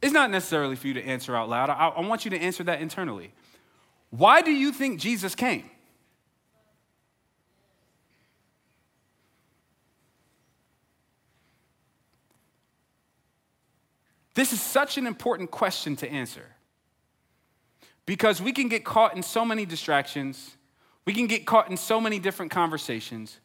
It's 0.00 0.12
not 0.12 0.30
necessarily 0.30 0.76
for 0.76 0.86
you 0.86 0.94
to 0.94 1.02
answer 1.04 1.34
out 1.34 1.48
loud. 1.48 1.70
I, 1.70 1.88
I, 1.88 2.00
want 2.06 2.24
you 2.24 2.30
to 2.30 2.38
answer 2.38 2.62
that 2.64 2.80
internally. 2.80 3.32
Why 4.10 4.42
do 4.42 4.52
you 4.52 4.72
think 4.72 5.00
Jesus 5.00 5.34
came? 5.34 5.68
This 14.38 14.52
is 14.52 14.60
such 14.60 14.98
an 14.98 15.06
important 15.06 15.50
question 15.50 15.96
to 15.96 16.08
answer 16.08 16.46
because 18.06 18.40
we 18.40 18.52
can 18.52 18.68
get 18.68 18.84
caught 18.84 19.16
in 19.16 19.22
so 19.22 19.44
many 19.44 19.66
distractions 19.66 20.56
we 21.08 21.14
can 21.14 21.26
get 21.26 21.46
caught 21.46 21.70
in 21.70 21.78
so 21.78 22.02
many 22.02 22.18
different 22.18 22.52
conversations. 22.52 23.38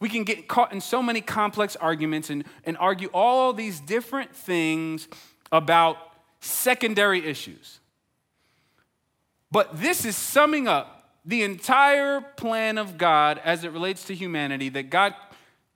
We 0.00 0.10
can 0.10 0.24
get 0.24 0.48
caught 0.48 0.74
in 0.74 0.82
so 0.82 1.02
many 1.02 1.22
complex 1.22 1.74
arguments 1.74 2.28
and, 2.28 2.44
and 2.64 2.76
argue 2.76 3.08
all 3.14 3.54
these 3.54 3.80
different 3.80 4.36
things 4.36 5.08
about 5.50 5.96
secondary 6.40 7.24
issues. 7.24 7.80
But 9.50 9.80
this 9.80 10.04
is 10.04 10.14
summing 10.14 10.68
up 10.68 11.08
the 11.24 11.42
entire 11.42 12.20
plan 12.20 12.76
of 12.76 12.98
God 12.98 13.40
as 13.42 13.64
it 13.64 13.72
relates 13.72 14.04
to 14.08 14.14
humanity 14.14 14.68
that 14.68 14.90
God 14.90 15.14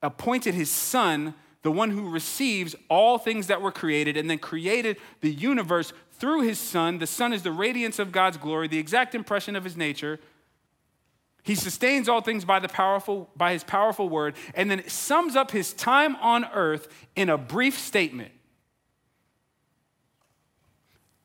appointed 0.03 0.53
his 0.53 0.71
son, 0.71 1.33
the 1.63 1.71
one 1.71 1.91
who 1.91 2.09
receives 2.09 2.75
all 2.89 3.19
things 3.19 3.49
that 3.49 3.61
were 3.61 3.73
created, 3.73 4.17
and 4.17 4.31
then 4.31 4.39
created 4.39 4.97
the 5.21 5.31
universe 5.31 5.93
through 6.13 6.43
his 6.43 6.59
son. 6.59 6.99
The 6.99 7.07
son 7.07 7.33
is 7.33 7.43
the 7.43 7.53
radiance 7.53 7.99
of 7.99 8.13
God's 8.13 8.37
glory, 8.37 8.69
the 8.69 8.79
exact 8.79 9.15
impression 9.15 9.57
of 9.57 9.65
his 9.65 9.77
nature. 9.77 10.19
He 11.43 11.55
sustains 11.55 12.09
all 12.09 12.21
things 12.21 12.45
by, 12.45 12.61
the 12.61 12.69
powerful, 12.69 13.31
by 13.37 13.53
his 13.53 13.65
powerful 13.65 14.09
word, 14.09 14.37
and 14.55 14.71
then 14.71 14.87
sums 14.89 15.37
up 15.37 15.51
his 15.51 15.73
time 15.73 16.17
on 16.17 16.45
earth 16.53 16.89
in 17.17 17.29
a 17.29 17.39
brief 17.39 17.79
statement. 17.79 18.33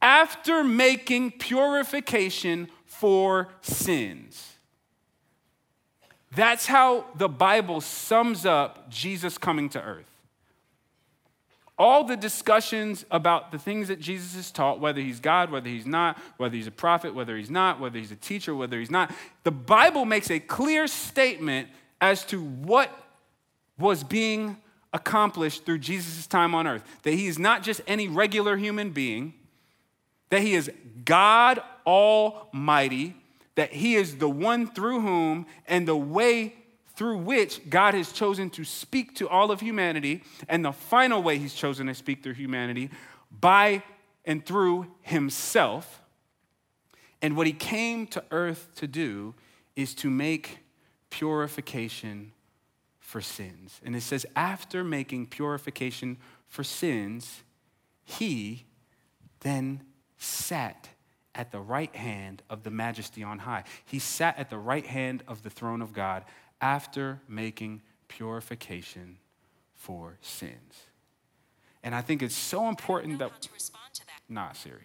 After 0.02 0.64
making 0.64 1.32
purification 1.32 2.70
for 2.86 3.50
sins. 3.62 4.54
That's 6.34 6.66
how 6.66 7.06
the 7.16 7.30
Bible 7.30 7.82
sums 7.82 8.46
up 8.46 8.90
Jesus 8.90 9.38
coming 9.38 9.70
to 9.70 9.82
earth 9.82 10.15
all 11.78 12.06
the 12.06 12.16
discussions 12.16 13.06
about 13.12 13.52
the 13.52 13.60
things 13.60 13.90
that 13.90 14.00
Jesus 14.00 14.36
has 14.36 14.52
taught, 14.52 14.80
whether 14.80 15.02
he's 15.02 15.20
God, 15.20 15.52
whether 15.52 15.68
he's 15.68 15.86
not, 15.86 16.18
whether 16.38 16.56
he's 16.56 16.68
a 16.68 16.72
prophet, 16.72 17.14
whether 17.14 17.36
he's 17.36 17.50
not, 17.50 17.80
whether 17.80 17.98
he's 17.98 18.12
a 18.12 18.16
teacher, 18.16 18.56
whether 18.56 18.80
he's 18.80 18.92
not, 18.92 19.12
the 19.44 19.52
Bible 19.52 20.06
makes 20.06 20.32
a 20.32 20.40
clear 20.40 20.88
statement 20.88 21.68
as 22.00 22.24
to 22.26 22.42
what 22.42 22.90
was 23.78 24.04
being 24.04 24.58
accomplished 24.94 25.66
through 25.66 25.80
Jesus' 25.80 26.28
time 26.28 26.56
on 26.56 26.66
earth. 26.66 26.84
That 27.04 27.14
he 27.14 27.28
is 27.28 27.38
not 27.38 27.62
just 27.62 27.82
any 27.88 28.08
regular 28.08 28.56
human 28.56 28.92
being, 28.92 29.34
that 30.30 30.42
he 30.42 30.54
is 30.54 30.72
God 31.04 31.62
Almighty, 31.86 33.16
that 33.56 33.74
he 33.74 33.96
is 33.96 34.18
the 34.18 34.30
one 34.30 34.68
through 34.68 35.02
whom 35.02 35.46
and 35.68 35.88
the 35.88 35.96
way 35.96 36.56
through 36.96 37.18
which 37.18 37.70
God 37.70 37.94
has 37.94 38.12
chosen 38.12 38.50
to 38.52 38.64
speak 38.64 39.16
to 39.16 39.28
all 39.28 39.52
of 39.52 39.60
humanity, 39.60 40.24
and 40.48 40.64
the 40.64 40.72
final 40.72 41.22
way 41.22 41.38
He's 41.38 41.54
chosen 41.54 41.88
to 41.88 41.94
speak 41.94 42.24
through 42.24 42.34
humanity 42.34 42.90
by 43.32 43.84
and 44.24 44.46
through 44.46 44.88
Himself. 45.02 46.02
And 47.22 47.36
what 47.36 47.48
He 47.48 47.54
came 47.54 48.08
to 48.08 48.24
earth 48.32 48.70
to 48.76 48.88
do 48.88 49.34
is 49.76 49.94
to 49.96 50.10
make 50.10 50.60
purification 51.10 52.32
for 53.00 53.22
sins. 53.22 53.80
And 53.84 53.96
it 53.96 54.02
says, 54.02 54.26
after 54.36 54.84
making 54.84 55.28
purification 55.28 56.18
for 56.48 56.64
sins, 56.64 57.44
He 58.04 58.66
then 59.42 59.82
sat 60.18 60.90
at 61.36 61.52
the 61.52 61.60
right 61.60 61.94
hand 61.94 62.42
of 62.50 62.64
the 62.64 62.72
majesty 62.72 63.22
on 63.22 63.40
high. 63.40 63.66
He 63.84 64.00
sat 64.00 64.40
at 64.40 64.50
the 64.50 64.58
right 64.58 64.86
hand 64.86 65.22
of 65.28 65.44
the 65.44 65.50
throne 65.50 65.82
of 65.82 65.92
God 65.92 66.24
after 66.62 67.22
making 67.28 67.82
purification 68.08 69.18
for 69.74 70.18
sins. 70.22 70.88
And 71.84 71.94
I 71.94 72.02
think 72.02 72.24
it's 72.24 72.36
so 72.36 72.68
important 72.68 73.20
that, 73.20 73.32
that. 73.42 73.60
Nah, 74.28 74.52
Siri. 74.54 74.82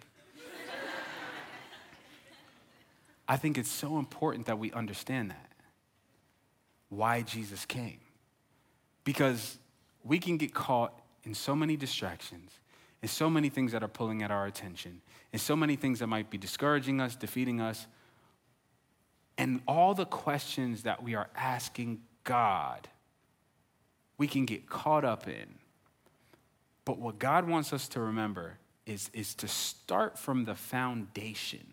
I 3.27 3.37
think 3.37 3.57
it's 3.57 3.71
so 3.71 3.99
important 3.99 4.47
that 4.47 4.59
we 4.59 4.73
understand 4.73 5.31
that. 5.31 5.53
Why 6.89 7.23
Jesus 7.23 7.65
came. 7.65 8.01
Because 9.05 9.57
we 10.03 10.19
can 10.19 10.37
get 10.37 10.53
caught 10.53 11.01
in 11.23 11.35
so 11.35 11.55
many 11.55 11.77
distractions, 11.77 12.51
and 13.03 13.11
so 13.11 13.31
many 13.31 13.49
things 13.49 13.73
that 13.73 13.83
are 13.83 13.89
pulling 13.89 14.23
at 14.23 14.31
our 14.31 14.47
attention, 14.47 15.01
and 15.33 15.41
so 15.41 15.55
many 15.55 15.77
things 15.77 16.01
that 16.01 16.07
might 16.07 16.29
be 16.29 16.39
discouraging 16.39 17.01
us, 17.01 17.15
defeating 17.15 17.61
us, 17.61 17.87
and 19.41 19.63
all 19.67 19.95
the 19.95 20.05
questions 20.05 20.83
that 20.83 21.03
we 21.03 21.15
are 21.15 21.31
asking 21.35 22.03
God, 22.25 22.89
we 24.19 24.27
can 24.29 24.45
get 24.45 24.69
caught 24.69 25.03
up 25.03 25.27
in. 25.27 25.55
But 26.85 26.99
what 26.99 27.19
God 27.19 27.49
wants 27.49 27.73
us 27.73 27.89
to 27.89 28.01
remember 28.01 28.59
is, 28.85 29.09
is 29.15 29.35
to 29.37 29.49
start 29.49 30.19
from 30.19 30.45
the 30.45 30.55
foundation 30.55 31.67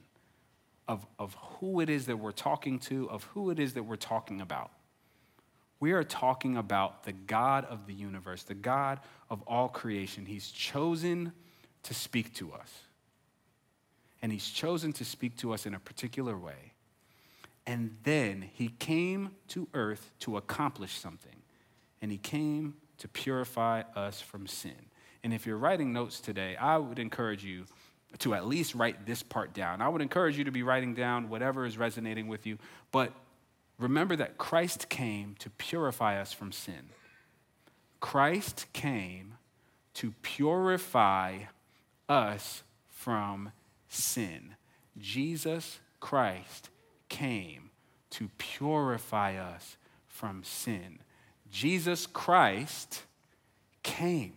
of, 0.87 1.05
of 1.19 1.35
who 1.59 1.81
it 1.81 1.89
is 1.89 2.05
that 2.05 2.15
we're 2.15 2.31
talking 2.31 2.79
to, 2.79 3.09
of 3.09 3.25
who 3.33 3.49
it 3.49 3.59
is 3.59 3.73
that 3.73 3.83
we're 3.83 3.97
talking 3.97 4.39
about. 4.39 4.71
We 5.81 5.91
are 5.91 6.05
talking 6.05 6.55
about 6.55 7.03
the 7.03 7.11
God 7.11 7.65
of 7.65 7.85
the 7.85 7.93
universe, 7.93 8.43
the 8.43 8.53
God 8.53 9.01
of 9.29 9.41
all 9.41 9.67
creation. 9.67 10.25
He's 10.25 10.51
chosen 10.51 11.33
to 11.83 11.93
speak 11.93 12.33
to 12.35 12.53
us. 12.53 12.71
And 14.21 14.31
He's 14.31 14.47
chosen 14.47 14.93
to 14.93 15.03
speak 15.03 15.35
to 15.39 15.53
us 15.53 15.65
in 15.65 15.73
a 15.73 15.79
particular 15.79 16.37
way. 16.37 16.71
And 17.67 17.97
then 18.03 18.49
He 18.53 18.69
came 18.69 19.31
to 19.49 19.67
earth 19.73 20.11
to 20.21 20.37
accomplish 20.37 20.93
something. 20.93 21.43
And 22.01 22.11
He 22.11 22.17
came 22.17 22.75
to 22.99 23.07
purify 23.09 23.83
us 23.95 24.21
from 24.21 24.47
sin. 24.47 24.87
And 25.23 25.33
if 25.33 25.45
you're 25.45 25.57
writing 25.57 25.91
notes 25.91 26.21
today, 26.21 26.55
I 26.55 26.77
would 26.77 26.97
encourage 26.97 27.43
you 27.43 27.65
to 28.19 28.33
at 28.33 28.47
least 28.47 28.73
write 28.73 29.05
this 29.05 29.21
part 29.21 29.53
down. 29.53 29.81
I 29.81 29.89
would 29.89 30.01
encourage 30.01 30.37
you 30.37 30.45
to 30.45 30.51
be 30.51 30.63
writing 30.63 30.93
down 30.93 31.27
whatever 31.27 31.65
is 31.65 31.77
resonating 31.77 32.27
with 32.29 32.47
you, 32.47 32.57
but 32.93 33.11
remember 33.77 34.15
that 34.15 34.37
Christ 34.37 34.87
came 34.87 35.35
to 35.39 35.49
purify 35.49 36.19
us 36.21 36.31
from 36.31 36.53
sin. 36.53 36.89
Christ 37.99 38.67
came 38.71 39.33
to 39.95 40.13
purify 40.21 41.39
us 42.07 42.63
from 42.89 43.51
sin. 43.89 44.55
Jesus 44.97 45.79
Christ 45.99 46.69
came 47.09 47.69
to 48.11 48.29
purify 48.37 49.35
us 49.35 49.77
from 50.07 50.43
sin. 50.43 50.99
Jesus 51.51 52.05
Christ 52.07 53.03
came 53.83 54.33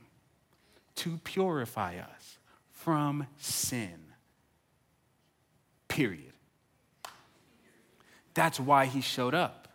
to 0.97 1.19
purify 1.25 1.97
us 1.99 2.39
from 2.71 3.27
sin. 3.39 3.99
Period. 5.89 6.33
That's 8.35 8.61
why 8.61 8.87
he 8.87 9.01
showed 9.01 9.35
up. 9.35 9.69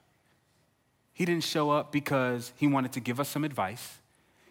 He 1.13 1.25
didn't 1.25 1.43
show 1.43 1.71
up 1.71 1.91
because 1.91 2.51
he 2.57 2.67
wanted 2.67 2.91
to 2.93 2.99
give 2.99 3.19
us 3.19 3.29
some 3.29 3.43
advice. 3.43 3.99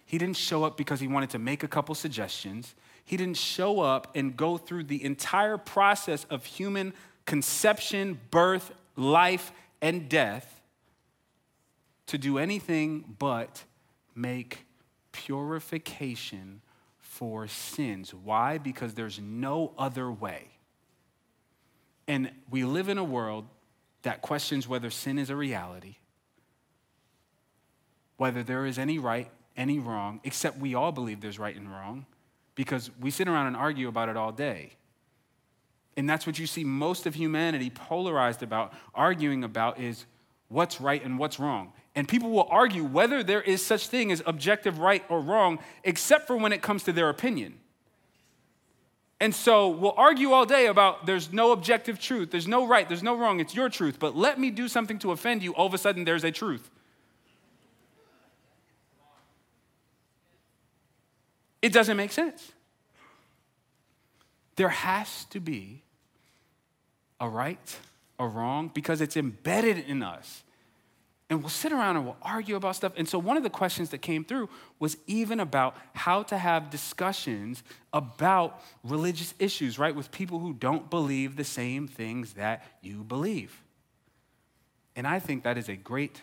He 0.07 0.19
didn't 0.19 0.37
show 0.37 0.65
up 0.65 0.77
because 0.77 1.01
he 1.01 1.09
wanted 1.09 1.31
to 1.31 1.39
make 1.39 1.63
a 1.63 1.69
couple 1.69 1.95
suggestions. 1.95 2.75
He 3.05 3.17
didn't 3.17 3.37
show 3.37 3.81
up 3.81 4.15
and 4.15 4.37
go 4.37 4.57
through 4.57 4.85
the 4.85 5.05
entire 5.05 5.59
process 5.59 6.25
of 6.31 6.45
human 6.45 6.93
conception, 7.27 8.21
birth, 8.31 8.73
life, 8.97 9.53
and 9.81 10.09
death 10.09 10.63
to 12.07 12.19
do 12.19 12.39
anything 12.39 13.17
but 13.19 13.65
make 14.15 14.67
purification 15.13 16.61
for 16.99 17.47
sins. 17.47 18.13
Why? 18.13 18.59
Because 18.59 18.95
there's 18.95 19.21
no 19.21 19.73
other 19.79 20.11
way. 20.11 20.49
And 22.07 22.31
we 22.51 22.65
live 22.65 22.89
in 22.89 22.99
a 22.99 23.05
world 23.05 23.47
that 24.03 24.21
questions 24.21 24.69
whether 24.69 24.91
sin 24.91 25.19
is 25.19 25.31
a 25.31 25.37
reality, 25.37 25.97
whether 28.17 28.43
there 28.43 28.67
is 28.67 28.79
any 28.79 28.99
right, 28.99 29.31
any 29.57 29.79
wrong, 29.79 30.21
except 30.25 30.59
we 30.59 30.75
all 30.75 30.93
believe 30.93 31.21
there's 31.21 31.39
right 31.39 31.57
and 31.57 31.71
wrong 31.71 32.05
because 32.55 32.91
we 33.01 33.11
sit 33.11 33.29
around 33.29 33.47
and 33.47 33.57
argue 33.57 33.89
about 33.89 34.09
it 34.09 34.17
all 34.17 34.33
day. 34.33 34.73
And 35.97 36.09
that's 36.09 36.27
what 36.27 36.39
you 36.39 36.47
see 36.47 36.65
most 36.65 37.07
of 37.07 37.15
humanity 37.15 37.71
polarized 37.71 38.43
about, 38.43 38.73
arguing 38.95 39.45
about 39.45 39.79
is 39.79 40.07
what's 40.49 40.81
right 40.81 41.05
and 41.05 41.19
what's 41.19 41.39
wrong. 41.39 41.73
And 41.95 42.09
people 42.09 42.31
will 42.31 42.49
argue 42.51 42.85
whether 42.85 43.23
there 43.23 43.43
is 43.43 43.65
such 43.65 43.89
thing 43.89 44.11
as 44.11 44.23
objective 44.27 44.81
right 44.81 45.05
or 45.09 45.21
wrong, 45.21 45.61
except 45.85 46.27
for 46.27 46.37
when 46.37 46.53
it 46.53 46.63
comes 46.63 46.83
to 46.85 46.93
their 46.93 47.09
opinion. 47.09 47.55
And 49.21 49.33
so 49.33 49.69
we'll 49.69 49.95
argue 49.97 50.33
all 50.33 50.45
day 50.45 50.67
about 50.67 51.07
there's 51.07 51.33
no 51.33 51.53
objective 51.53 52.01
truth, 52.01 52.33
there's 52.33 52.49
no 52.49 52.67
right, 52.67 52.89
there's 52.89 53.03
no 53.03 53.17
wrong, 53.17 53.39
it's 53.39 53.55
your 53.55 53.69
truth. 53.69 53.99
But 54.01 54.17
let 54.17 54.41
me 54.41 54.51
do 54.51 54.67
something 54.67 54.99
to 54.99 55.13
offend 55.13 55.43
you, 55.43 55.55
all 55.55 55.67
of 55.67 55.75
a 55.75 55.79
sudden 55.79 56.05
there's 56.05 56.25
a 56.25 56.33
truth. 56.33 56.69
It 61.63 61.73
doesn't 61.73 61.97
make 61.97 62.13
sense. 62.13 62.53
There 64.57 64.69
has 64.69 65.25
to 65.27 65.41
be 65.41 65.84
a 67.21 67.29
right, 67.29 67.79
a 68.19 68.27
wrong, 68.27 68.71
because 68.73 69.01
it's 69.01 69.17
embedded 69.17 69.79
in 69.79 70.03
us 70.03 70.45
and 71.31 71.43
we'll 71.43 71.51
sit 71.51 71.73
around 71.73 71.97
and 71.97 72.05
we'll 72.05 72.17
argue 72.23 72.55
about 72.55 72.77
stuff. 72.77 72.93
And 72.97 73.09
so, 73.09 73.19
one 73.19 73.37
of 73.37 73.43
the 73.43 73.51
questions 73.51 73.91
that 73.91 73.99
came 73.99 74.25
through 74.25 74.49
was 74.79 74.97
even 75.07 75.41
about 75.41 75.77
how 75.95 76.23
to 76.25 76.37
have 76.37 76.71
discussions 76.71 77.63
about 77.93 78.63
religious 78.83 79.35
issues, 79.39 79.79
right, 79.79 79.95
with 79.95 80.11
people 80.11 80.39
who 80.39 80.53
don't 80.53 80.91
believe 80.91 81.37
the 81.37 81.45
same 81.45 81.89
things 81.89 82.35
that 82.35 82.63
you 82.83 83.03
believe. 83.03 83.63
And 84.97 85.07
I 85.07 85.19
think 85.19 85.45
that 85.45 85.57
is 85.57 85.69
a 85.69 85.77
great 85.77 86.21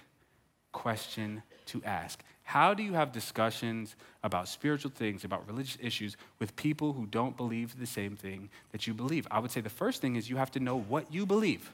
question 0.72 1.42
to 1.68 1.84
ask. 1.84 2.24
How 2.52 2.74
do 2.74 2.84
you 2.84 2.94
have 2.94 3.12
discussions 3.12 3.96
about 4.24 4.48
spiritual 4.48 4.92
things, 4.92 5.24
about 5.24 5.48
religious 5.48 5.78
issues, 5.82 6.18
with 6.40 6.56
people 6.56 6.94
who 6.94 7.06
don't 7.06 7.38
believe 7.38 7.80
the 7.80 7.86
same 7.86 8.16
thing 8.16 8.50
that 8.72 8.88
you 8.88 8.94
believe? 8.94 9.28
I 9.32 9.40
would 9.40 9.52
say 9.52 9.62
the 9.62 9.70
first 9.70 10.02
thing 10.02 10.16
is 10.16 10.30
you 10.30 10.38
have 10.38 10.52
to 10.52 10.60
know 10.60 10.78
what 10.78 11.14
you 11.14 11.26
believe. 11.26 11.72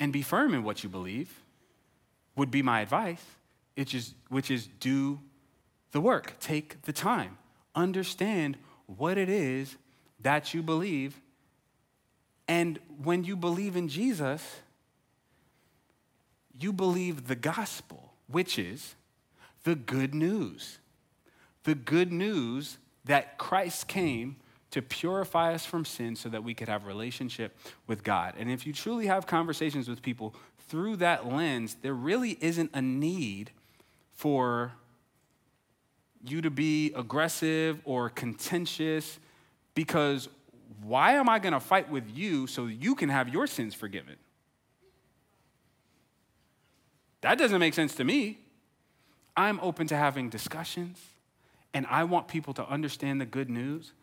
and 0.00 0.12
be 0.12 0.20
firm 0.20 0.52
in 0.52 0.62
what 0.62 0.82
you 0.82 0.88
believe 0.90 1.32
would 2.36 2.50
be 2.50 2.62
my 2.62 2.80
advice, 2.80 3.24
which 3.74 3.94
is, 3.94 4.14
which 4.28 4.50
is 4.50 4.68
do 4.78 5.18
the 5.92 6.00
work, 6.00 6.34
take 6.40 6.82
the 6.82 6.92
time, 6.92 7.38
understand 7.74 8.56
what 8.86 9.16
it 9.16 9.30
is 9.30 9.76
that 10.20 10.52
you 10.52 10.62
believe. 10.62 11.20
And 12.46 12.78
when 13.02 13.24
you 13.24 13.34
believe 13.34 13.76
in 13.76 13.88
Jesus, 13.88 14.42
you 16.58 16.72
believe 16.72 17.26
the 17.26 17.34
gospel, 17.34 18.12
which 18.26 18.58
is 18.58 18.94
the 19.64 19.74
good 19.74 20.14
news. 20.14 20.78
The 21.64 21.74
good 21.74 22.12
news 22.12 22.78
that 23.04 23.38
Christ 23.38 23.88
came 23.88 24.36
to 24.70 24.82
purify 24.82 25.54
us 25.54 25.64
from 25.64 25.84
sin 25.84 26.16
so 26.16 26.28
that 26.28 26.42
we 26.42 26.52
could 26.52 26.68
have 26.68 26.84
relationship 26.84 27.56
with 27.86 28.02
God. 28.02 28.34
And 28.38 28.50
if 28.50 28.66
you 28.66 28.72
truly 28.72 29.06
have 29.06 29.26
conversations 29.26 29.88
with 29.88 30.02
people 30.02 30.34
through 30.68 30.96
that 30.96 31.26
lens, 31.26 31.76
there 31.82 31.94
really 31.94 32.36
isn't 32.40 32.70
a 32.74 32.82
need 32.82 33.50
for 34.14 34.72
you 36.26 36.40
to 36.40 36.50
be 36.50 36.92
aggressive 36.94 37.80
or 37.84 38.08
contentious 38.10 39.18
because 39.74 40.28
why 40.82 41.12
am 41.12 41.28
I 41.28 41.38
going 41.38 41.52
to 41.52 41.60
fight 41.60 41.90
with 41.90 42.04
you 42.12 42.46
so 42.46 42.66
you 42.66 42.94
can 42.94 43.08
have 43.08 43.28
your 43.28 43.46
sins 43.46 43.74
forgiven? 43.74 44.16
That 47.24 47.38
doesn't 47.38 47.58
make 47.58 47.72
sense 47.72 47.94
to 47.94 48.04
me. 48.04 48.38
I'm 49.34 49.58
open 49.60 49.86
to 49.86 49.96
having 49.96 50.28
discussions, 50.28 51.00
and 51.72 51.86
I 51.86 52.04
want 52.04 52.28
people 52.28 52.52
to 52.52 52.68
understand 52.68 53.18
the 53.18 53.24
good 53.24 53.48
news. 53.48 53.94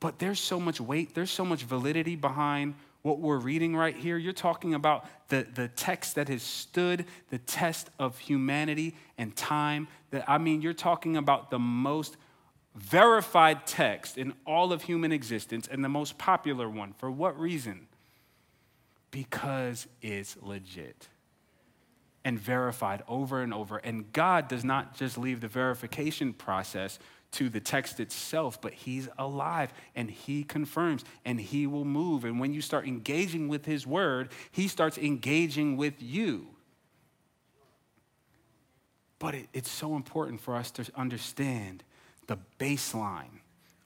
But 0.00 0.18
there's 0.18 0.40
so 0.40 0.58
much 0.58 0.80
weight, 0.80 1.14
there's 1.14 1.30
so 1.30 1.44
much 1.44 1.64
validity 1.64 2.16
behind 2.16 2.76
what 3.02 3.18
we're 3.18 3.36
reading 3.36 3.76
right 3.76 3.94
here. 3.94 4.16
You're 4.16 4.32
talking 4.32 4.72
about 4.72 5.04
the, 5.28 5.46
the 5.52 5.68
text 5.68 6.14
that 6.14 6.30
has 6.30 6.42
stood 6.42 7.04
the 7.28 7.36
test 7.36 7.90
of 7.98 8.18
humanity 8.18 8.94
and 9.18 9.36
time. 9.36 9.86
That, 10.10 10.24
I 10.26 10.38
mean, 10.38 10.62
you're 10.62 10.72
talking 10.72 11.18
about 11.18 11.50
the 11.50 11.58
most 11.58 12.16
verified 12.74 13.66
text 13.66 14.16
in 14.16 14.32
all 14.46 14.72
of 14.72 14.80
human 14.80 15.12
existence 15.12 15.68
and 15.70 15.84
the 15.84 15.90
most 15.90 16.16
popular 16.16 16.70
one. 16.70 16.94
For 16.94 17.10
what 17.10 17.38
reason? 17.38 17.86
Because 19.10 19.86
it's 20.00 20.38
legit 20.40 21.06
and 22.24 22.38
verified 22.38 23.02
over 23.08 23.42
and 23.42 23.54
over. 23.54 23.78
And 23.78 24.12
God 24.12 24.48
does 24.48 24.64
not 24.64 24.96
just 24.96 25.16
leave 25.16 25.40
the 25.40 25.48
verification 25.48 26.32
process 26.32 26.98
to 27.30 27.48
the 27.48 27.60
text 27.60 28.00
itself, 28.00 28.60
but 28.60 28.72
he's 28.72 29.08
alive 29.18 29.72
and 29.94 30.10
he 30.10 30.44
confirms 30.44 31.04
and 31.24 31.40
he 31.40 31.66
will 31.66 31.84
move. 31.84 32.24
And 32.24 32.40
when 32.40 32.52
you 32.52 32.60
start 32.60 32.86
engaging 32.86 33.48
with 33.48 33.66
his 33.66 33.86
word, 33.86 34.30
he 34.50 34.68
starts 34.68 34.98
engaging 34.98 35.76
with 35.76 36.02
you. 36.02 36.46
But 39.18 39.34
it, 39.34 39.48
it's 39.52 39.70
so 39.70 39.96
important 39.96 40.40
for 40.40 40.56
us 40.56 40.70
to 40.72 40.86
understand 40.94 41.82
the 42.26 42.38
baseline 42.58 43.40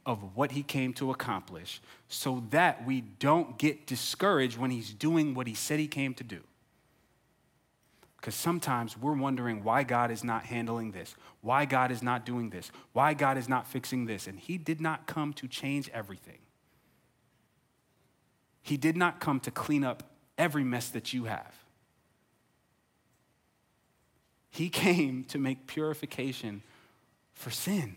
of 0.04 0.36
what 0.36 0.52
he 0.52 0.62
came 0.62 0.92
to 0.92 1.10
accomplish 1.10 1.80
so 2.08 2.44
that 2.50 2.84
we 2.84 3.00
don't 3.00 3.58
get 3.58 3.86
discouraged 3.86 4.58
when 4.58 4.70
he's 4.70 4.92
doing 4.92 5.34
what 5.34 5.46
he 5.46 5.54
said 5.54 5.78
he 5.78 5.88
came 5.88 6.12
to 6.14 6.24
do. 6.24 6.40
Because 8.22 8.36
sometimes 8.36 8.96
we're 8.96 9.16
wondering 9.16 9.64
why 9.64 9.82
God 9.82 10.12
is 10.12 10.22
not 10.22 10.44
handling 10.44 10.92
this, 10.92 11.16
why 11.40 11.64
God 11.64 11.90
is 11.90 12.04
not 12.04 12.24
doing 12.24 12.50
this, 12.50 12.70
why 12.92 13.14
God 13.14 13.36
is 13.36 13.48
not 13.48 13.66
fixing 13.66 14.06
this. 14.06 14.28
And 14.28 14.38
He 14.38 14.58
did 14.58 14.80
not 14.80 15.08
come 15.08 15.32
to 15.32 15.48
change 15.48 15.90
everything. 15.92 16.38
He 18.62 18.76
did 18.76 18.96
not 18.96 19.18
come 19.18 19.40
to 19.40 19.50
clean 19.50 19.82
up 19.82 20.04
every 20.38 20.62
mess 20.62 20.88
that 20.90 21.12
you 21.12 21.24
have. 21.24 21.52
He 24.50 24.68
came 24.68 25.24
to 25.24 25.38
make 25.38 25.66
purification 25.66 26.62
for 27.34 27.50
sin. 27.50 27.96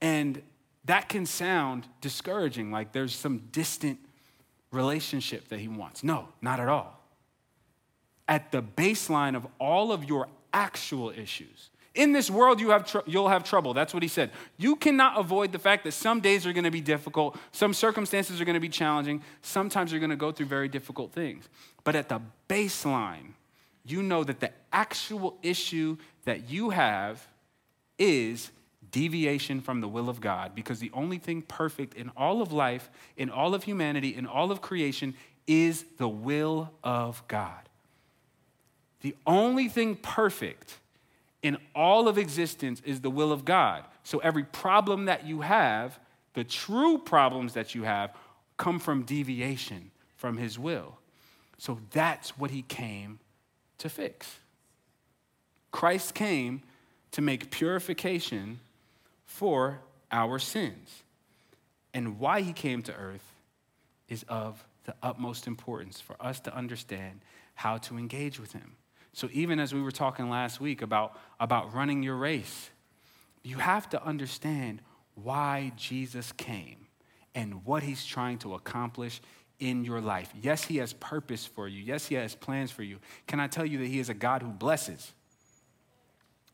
And 0.00 0.40
that 0.86 1.10
can 1.10 1.26
sound 1.26 1.86
discouraging, 2.00 2.70
like 2.72 2.92
there's 2.92 3.14
some 3.14 3.48
distant 3.52 3.98
relationship 4.70 5.48
that 5.48 5.60
he 5.60 5.68
wants. 5.68 6.02
No, 6.02 6.28
not 6.40 6.58
at 6.58 6.68
all. 6.68 6.95
At 8.28 8.50
the 8.50 8.62
baseline 8.62 9.36
of 9.36 9.46
all 9.60 9.92
of 9.92 10.04
your 10.04 10.28
actual 10.52 11.10
issues, 11.10 11.70
in 11.94 12.12
this 12.12 12.30
world 12.30 12.60
you 12.60 12.70
have 12.70 12.86
tr- 12.86 12.98
you'll 13.06 13.28
have 13.28 13.42
trouble. 13.42 13.74
That's 13.74 13.94
what 13.94 14.02
he 14.02 14.08
said. 14.08 14.30
You 14.56 14.76
cannot 14.76 15.18
avoid 15.18 15.52
the 15.52 15.58
fact 15.58 15.84
that 15.84 15.92
some 15.92 16.20
days 16.20 16.46
are 16.46 16.52
going 16.52 16.64
to 16.64 16.70
be 16.70 16.80
difficult, 16.80 17.38
some 17.52 17.72
circumstances 17.72 18.40
are 18.40 18.44
going 18.44 18.54
to 18.54 18.60
be 18.60 18.68
challenging, 18.68 19.22
sometimes 19.42 19.90
you're 19.90 20.00
going 20.00 20.10
to 20.10 20.16
go 20.16 20.30
through 20.30 20.46
very 20.46 20.68
difficult 20.68 21.12
things. 21.12 21.48
But 21.84 21.96
at 21.96 22.08
the 22.08 22.20
baseline, 22.48 23.32
you 23.84 24.02
know 24.02 24.24
that 24.24 24.40
the 24.40 24.50
actual 24.72 25.38
issue 25.42 25.96
that 26.24 26.50
you 26.50 26.70
have 26.70 27.26
is 27.98 28.50
deviation 28.90 29.60
from 29.60 29.80
the 29.80 29.88
will 29.88 30.08
of 30.08 30.20
God 30.20 30.54
because 30.54 30.78
the 30.78 30.90
only 30.92 31.18
thing 31.18 31.42
perfect 31.42 31.94
in 31.94 32.10
all 32.16 32.42
of 32.42 32.52
life, 32.52 32.90
in 33.16 33.30
all 33.30 33.54
of 33.54 33.64
humanity, 33.64 34.14
in 34.14 34.26
all 34.26 34.50
of 34.50 34.60
creation 34.60 35.14
is 35.46 35.84
the 35.98 36.08
will 36.08 36.72
of 36.82 37.22
God. 37.28 37.65
The 39.02 39.14
only 39.26 39.68
thing 39.68 39.96
perfect 39.96 40.78
in 41.42 41.58
all 41.74 42.08
of 42.08 42.18
existence 42.18 42.82
is 42.84 43.00
the 43.00 43.10
will 43.10 43.32
of 43.32 43.44
God. 43.44 43.84
So 44.04 44.18
every 44.18 44.44
problem 44.44 45.04
that 45.04 45.26
you 45.26 45.42
have, 45.42 45.98
the 46.34 46.44
true 46.44 46.98
problems 46.98 47.54
that 47.54 47.74
you 47.74 47.84
have, 47.84 48.14
come 48.56 48.78
from 48.78 49.02
deviation 49.02 49.90
from 50.16 50.38
His 50.38 50.58
will. 50.58 50.98
So 51.58 51.78
that's 51.92 52.38
what 52.38 52.50
He 52.50 52.62
came 52.62 53.18
to 53.78 53.88
fix. 53.88 54.38
Christ 55.70 56.14
came 56.14 56.62
to 57.12 57.20
make 57.20 57.50
purification 57.50 58.60
for 59.24 59.80
our 60.10 60.38
sins. 60.38 61.02
And 61.92 62.18
why 62.18 62.42
he 62.42 62.52
came 62.52 62.82
to 62.82 62.94
earth 62.94 63.32
is 64.08 64.24
of 64.28 64.64
the 64.84 64.94
utmost 65.02 65.46
importance 65.46 66.00
for 66.00 66.16
us 66.20 66.40
to 66.40 66.54
understand 66.54 67.20
how 67.54 67.78
to 67.78 67.96
engage 67.96 68.38
with 68.38 68.52
him. 68.52 68.72
So, 69.16 69.30
even 69.32 69.58
as 69.60 69.72
we 69.72 69.80
were 69.80 69.92
talking 69.92 70.28
last 70.28 70.60
week 70.60 70.82
about, 70.82 71.18
about 71.40 71.72
running 71.72 72.02
your 72.02 72.16
race, 72.16 72.68
you 73.42 73.56
have 73.56 73.88
to 73.88 74.04
understand 74.04 74.82
why 75.14 75.72
Jesus 75.74 76.32
came 76.32 76.88
and 77.34 77.64
what 77.64 77.82
he's 77.82 78.04
trying 78.04 78.36
to 78.40 78.52
accomplish 78.52 79.22
in 79.58 79.86
your 79.86 80.02
life. 80.02 80.30
Yes, 80.42 80.64
he 80.64 80.76
has 80.76 80.92
purpose 80.92 81.46
for 81.46 81.66
you. 81.66 81.82
Yes, 81.82 82.06
he 82.06 82.14
has 82.16 82.34
plans 82.34 82.70
for 82.70 82.82
you. 82.82 82.98
Can 83.26 83.40
I 83.40 83.46
tell 83.46 83.64
you 83.64 83.78
that 83.78 83.86
he 83.86 84.00
is 84.00 84.10
a 84.10 84.14
God 84.14 84.42
who 84.42 84.50
blesses? 84.50 85.14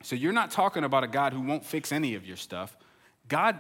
So 0.04 0.14
you're 0.14 0.32
not 0.32 0.52
talking 0.52 0.84
about 0.84 1.02
a 1.02 1.08
God 1.08 1.32
who 1.32 1.40
won't 1.40 1.64
fix 1.64 1.90
any 1.90 2.14
of 2.14 2.24
your 2.24 2.36
stuff. 2.36 2.76
God 3.26 3.56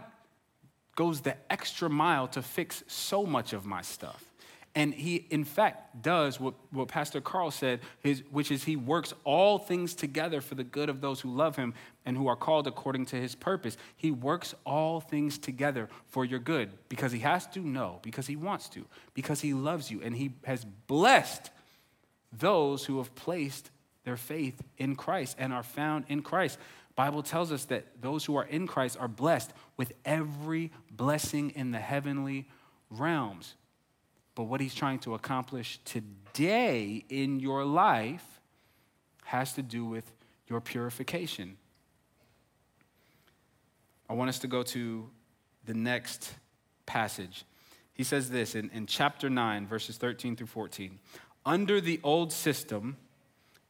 goes 0.94 1.22
the 1.22 1.36
extra 1.50 1.90
mile 1.90 2.28
to 2.28 2.40
fix 2.40 2.84
so 2.86 3.26
much 3.26 3.52
of 3.52 3.66
my 3.66 3.82
stuff. 3.82 4.31
And 4.74 4.94
he, 4.94 5.26
in 5.28 5.44
fact, 5.44 6.02
does 6.02 6.40
what, 6.40 6.54
what 6.70 6.88
Pastor 6.88 7.20
Carl 7.20 7.50
said, 7.50 7.80
his, 8.00 8.22
which 8.30 8.50
is 8.50 8.64
he 8.64 8.76
works 8.76 9.12
all 9.22 9.58
things 9.58 9.94
together 9.94 10.40
for 10.40 10.54
the 10.54 10.64
good 10.64 10.88
of 10.88 11.02
those 11.02 11.20
who 11.20 11.30
love 11.30 11.56
him 11.56 11.74
and 12.06 12.16
who 12.16 12.26
are 12.26 12.36
called 12.36 12.66
according 12.66 13.04
to 13.06 13.16
his 13.16 13.34
purpose. 13.34 13.76
He 13.96 14.10
works 14.10 14.54
all 14.64 15.00
things 15.00 15.36
together 15.36 15.90
for 16.06 16.24
your 16.24 16.38
good 16.38 16.70
because 16.88 17.12
he 17.12 17.18
has 17.18 17.46
to, 17.48 17.60
no, 17.60 17.98
because 18.02 18.26
he 18.26 18.36
wants 18.36 18.70
to, 18.70 18.86
because 19.12 19.42
he 19.42 19.52
loves 19.52 19.90
you, 19.90 20.00
and 20.02 20.16
he 20.16 20.32
has 20.44 20.64
blessed 20.64 21.50
those 22.32 22.86
who 22.86 22.96
have 22.96 23.14
placed 23.14 23.70
their 24.04 24.16
faith 24.16 24.62
in 24.78 24.96
Christ 24.96 25.36
and 25.38 25.52
are 25.52 25.62
found 25.62 26.06
in 26.08 26.22
Christ. 26.22 26.58
Bible 26.96 27.22
tells 27.22 27.52
us 27.52 27.66
that 27.66 28.00
those 28.00 28.24
who 28.24 28.36
are 28.36 28.44
in 28.44 28.66
Christ 28.66 28.96
are 28.98 29.08
blessed 29.08 29.52
with 29.76 29.92
every 30.04 30.70
blessing 30.90 31.50
in 31.50 31.72
the 31.72 31.78
heavenly 31.78 32.48
realms. 32.90 33.54
But 34.34 34.44
what 34.44 34.60
he's 34.60 34.74
trying 34.74 34.98
to 35.00 35.14
accomplish 35.14 35.78
today 35.84 37.04
in 37.08 37.40
your 37.40 37.64
life 37.64 38.40
has 39.24 39.52
to 39.54 39.62
do 39.62 39.84
with 39.84 40.10
your 40.46 40.60
purification. 40.60 41.56
I 44.08 44.14
want 44.14 44.28
us 44.28 44.38
to 44.40 44.46
go 44.46 44.62
to 44.62 45.08
the 45.64 45.74
next 45.74 46.34
passage. 46.86 47.44
He 47.94 48.04
says 48.04 48.30
this 48.30 48.54
in, 48.54 48.70
in 48.70 48.86
chapter 48.86 49.30
9, 49.30 49.66
verses 49.66 49.96
13 49.96 50.36
through 50.36 50.46
14. 50.46 50.98
Under 51.44 51.80
the 51.80 52.00
old 52.02 52.32
system, 52.32 52.96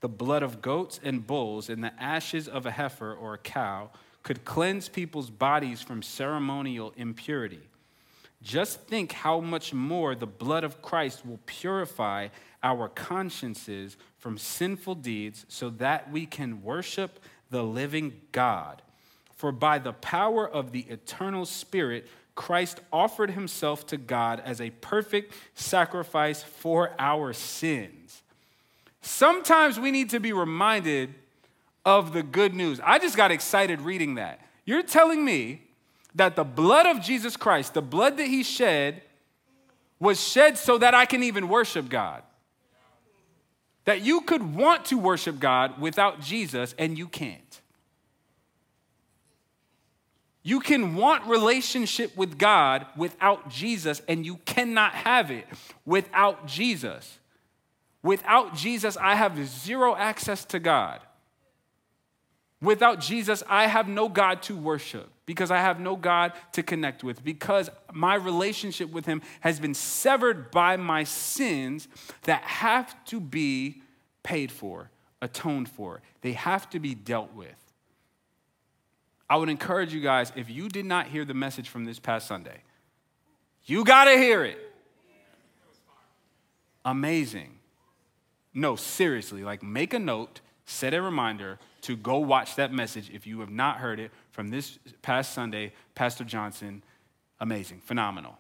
the 0.01 0.09
blood 0.09 0.43
of 0.43 0.61
goats 0.61 1.01
and 1.03 1.27
bulls 1.27 1.69
and 1.69 1.83
the 1.83 1.93
ashes 2.03 2.49
of 2.49 2.67
a 2.67 2.71
heifer 2.73 3.15
or 3.15 3.35
a 3.35 3.39
cow 3.39 3.91
could 4.23 4.45
cleanse 4.45 4.89
people's 4.89 5.31
bodies 5.31 5.83
from 5.83 6.03
ceremonial 6.03 6.93
impurity. 6.97 7.63
Just 8.43 8.81
think 8.81 9.13
how 9.13 9.41
much 9.41 9.73
more 9.73 10.15
the 10.15 10.27
blood 10.27 10.65
of 10.65 10.83
Christ 10.83 11.25
will 11.25 11.41
purify 11.47 12.29
our 12.63 12.89
consciences 12.89 13.97
from 14.19 14.39
sinful 14.39 14.97
deeds 14.97 15.47
so 15.49 15.71
that 15.71 16.11
we 16.11 16.27
can 16.27 16.63
worship 16.63 17.21
the 17.51 17.63
living 17.63 18.21
God. 18.33 18.83
For 19.35 19.53
by 19.53 19.79
the 19.79 19.93
power 19.93 20.49
of 20.49 20.73
the 20.73 20.81
eternal 20.89 21.47
Spirit, 21.47 22.09
Christ 22.35 22.81
offered 22.93 23.31
himself 23.31 23.87
to 23.89 23.97
God 23.97 24.41
as 24.45 24.61
a 24.61 24.71
perfect 24.71 25.35
sacrifice 25.55 26.43
for 26.43 26.95
our 26.99 27.33
sins 27.33 28.23
Sometimes 29.03 29.81
we 29.81 29.91
need 29.91 30.11
to 30.11 30.21
be 30.21 30.33
reminded 30.33 31.13
of 31.85 32.13
the 32.13 32.23
good 32.23 32.55
news. 32.55 32.81
I 32.83 33.01
just 33.01 33.17
got 33.17 33.33
excited 33.33 33.81
reading 33.81 34.15
that. 34.15 34.41
You're 34.65 34.85
telling 34.85 35.25
me 35.25 35.63
that 36.15 36.37
the 36.37 36.45
blood 36.45 36.87
of 36.87 37.03
Jesus 37.03 37.37
Christ, 37.37 37.75
the 37.75 37.83
blood 37.83 38.17
that 38.19 38.27
he 38.27 38.43
shed, 38.43 39.03
was 39.99 40.21
shed 40.21 40.59
so 40.59 40.79
that 40.79 40.95
I 40.95 41.07
can 41.07 41.23
even 41.23 41.49
worship 41.49 41.89
God. 41.89 42.23
That 43.85 44.03
you 44.03 44.21
could 44.21 44.55
want 44.55 44.87
to 44.87 44.99
worship 44.99 45.41
God 45.41 45.81
without 45.81 46.21
Jesus 46.21 46.75
and 46.79 46.99
you 46.99 47.09
can't. 47.09 47.61
You 50.43 50.59
can 50.59 50.97
want 50.97 51.25
relationship 51.27 52.17
with 52.17 52.37
God 52.37 52.87
without 52.97 53.49
Jesus 53.49 54.03
and 54.09 54.27
you 54.27 54.37
cannot 54.45 54.93
have 54.93 55.31
it 55.31 55.47
without 55.87 56.47
Jesus. 56.47 57.19
Without 58.03 58.57
Jesus, 58.57 58.97
I 58.97 59.15
have 59.15 59.47
zero 59.47 59.95
access 59.95 60.45
to 60.47 60.59
God. 60.59 61.01
Without 62.63 63.01
Jesus, 63.01 63.43
I 63.49 63.67
have 63.67 63.89
no 63.89 64.09
God 64.09 64.41
to 64.45 64.57
worship 64.57 65.11
because 65.27 65.51
I 65.51 65.59
have 65.59 65.81
no 65.81 65.97
God 65.97 66.33
to 66.53 66.63
connect 66.63 67.03
with, 67.03 67.25
because 67.25 67.69
my 67.93 68.15
relationship 68.15 68.91
with 68.91 69.05
Him 69.05 69.21
has 69.41 69.59
been 69.59 69.75
severed 69.75 70.53
by 70.53 70.77
my 70.77 71.03
sins 71.03 71.89
that 72.23 72.43
have 72.43 73.05
to 73.07 73.19
be 73.19 73.83
paid 74.23 74.53
for, 74.53 74.91
atoned 75.21 75.69
for. 75.69 76.03
They 76.21 76.33
have 76.33 76.71
to 76.71 76.79
be 76.79 76.95
dealt 76.95 77.35
with. 77.35 77.49
I 79.29 79.37
would 79.37 79.49
encourage 79.49 79.93
you 79.93 80.01
guys, 80.01 80.31
if 80.37 80.49
you 80.49 80.69
did 80.69 80.85
not 80.85 81.09
hear 81.09 81.25
the 81.25 81.35
message 81.35 81.69
from 81.69 81.85
this 81.85 81.99
past 81.99 82.29
Sunday, 82.29 82.63
you 83.65 83.85
got 83.85 84.05
to 84.05 84.13
hear 84.13 84.45
it. 84.45 84.59
Amazing. 86.85 87.59
No, 88.55 88.77
seriously, 88.77 89.43
like 89.43 89.65
make 89.65 89.95
a 89.95 89.99
note, 89.99 90.41
set 90.65 90.95
a 90.95 91.03
reminder 91.03 91.59
to 91.83 91.97
go 91.97 92.19
watch 92.19 92.57
that 92.57 92.73
message 92.73 93.11
if 93.11 93.27
you 93.27 93.41
have 93.41 93.51
not 93.51 93.79
heard 93.79 94.01
it 94.01 94.11
from 94.31 94.49
this 94.49 94.79
past 95.03 95.33
Sunday, 95.33 95.73
Pastor 95.95 96.25
Johnson. 96.25 96.83
Amazing, 97.41 97.81
phenomenal. 97.81 98.39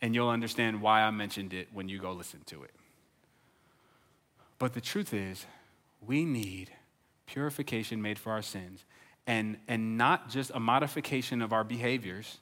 And 0.00 0.14
you'll 0.14 0.28
understand 0.28 0.82
why 0.82 1.02
I 1.02 1.10
mentioned 1.10 1.52
it 1.52 1.68
when 1.72 1.88
you 1.88 1.98
go 1.98 2.12
listen 2.12 2.40
to 2.46 2.64
it. 2.64 2.72
But 4.58 4.74
the 4.74 4.80
truth 4.80 5.14
is, 5.14 5.46
we 6.04 6.24
need 6.24 6.70
purification 7.26 8.02
made 8.02 8.18
for 8.18 8.32
our 8.32 8.42
sins 8.42 8.84
and, 9.26 9.56
and 9.68 9.96
not 9.96 10.28
just 10.28 10.50
a 10.52 10.60
modification 10.60 11.42
of 11.42 11.52
our 11.52 11.64
behaviors. 11.64 12.38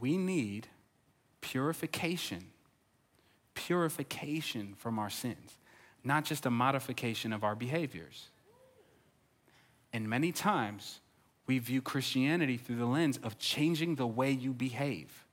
We 0.00 0.16
need 0.16 0.68
purification. 1.42 2.46
Purification 3.54 4.74
from 4.76 4.98
our 4.98 5.10
sins, 5.10 5.56
not 6.02 6.24
just 6.24 6.46
a 6.46 6.50
modification 6.50 7.32
of 7.32 7.42
our 7.44 7.54
behaviors. 7.54 8.28
And 9.92 10.08
many 10.08 10.32
times, 10.32 11.00
we 11.46 11.58
view 11.58 11.80
Christianity 11.80 12.56
through 12.56 12.76
the 12.76 12.86
lens 12.86 13.18
of 13.22 13.38
changing 13.38 13.94
the 13.96 14.06
way 14.06 14.30
you 14.30 14.52
behave. 14.52 15.24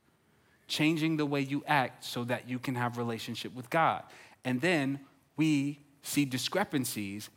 changing 0.68 1.18
the 1.18 1.26
way 1.26 1.40
you 1.40 1.62
act 1.66 2.02
so 2.02 2.24
that 2.24 2.48
you 2.48 2.58
can 2.58 2.74
have 2.74 2.96
relationship 2.96 3.54
with 3.54 3.68
God. 3.68 4.02
And 4.44 4.60
then 4.60 5.00
we 5.36 5.80
see 6.02 6.24
discrepancies 6.24 7.28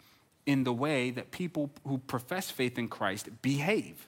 in 0.46 0.64
the 0.64 0.72
way 0.74 1.12
that 1.12 1.32
people 1.32 1.70
who 1.86 1.98
profess 1.98 2.50
faith 2.50 2.78
in 2.78 2.88
Christ 2.88 3.30
behave. 3.42 4.08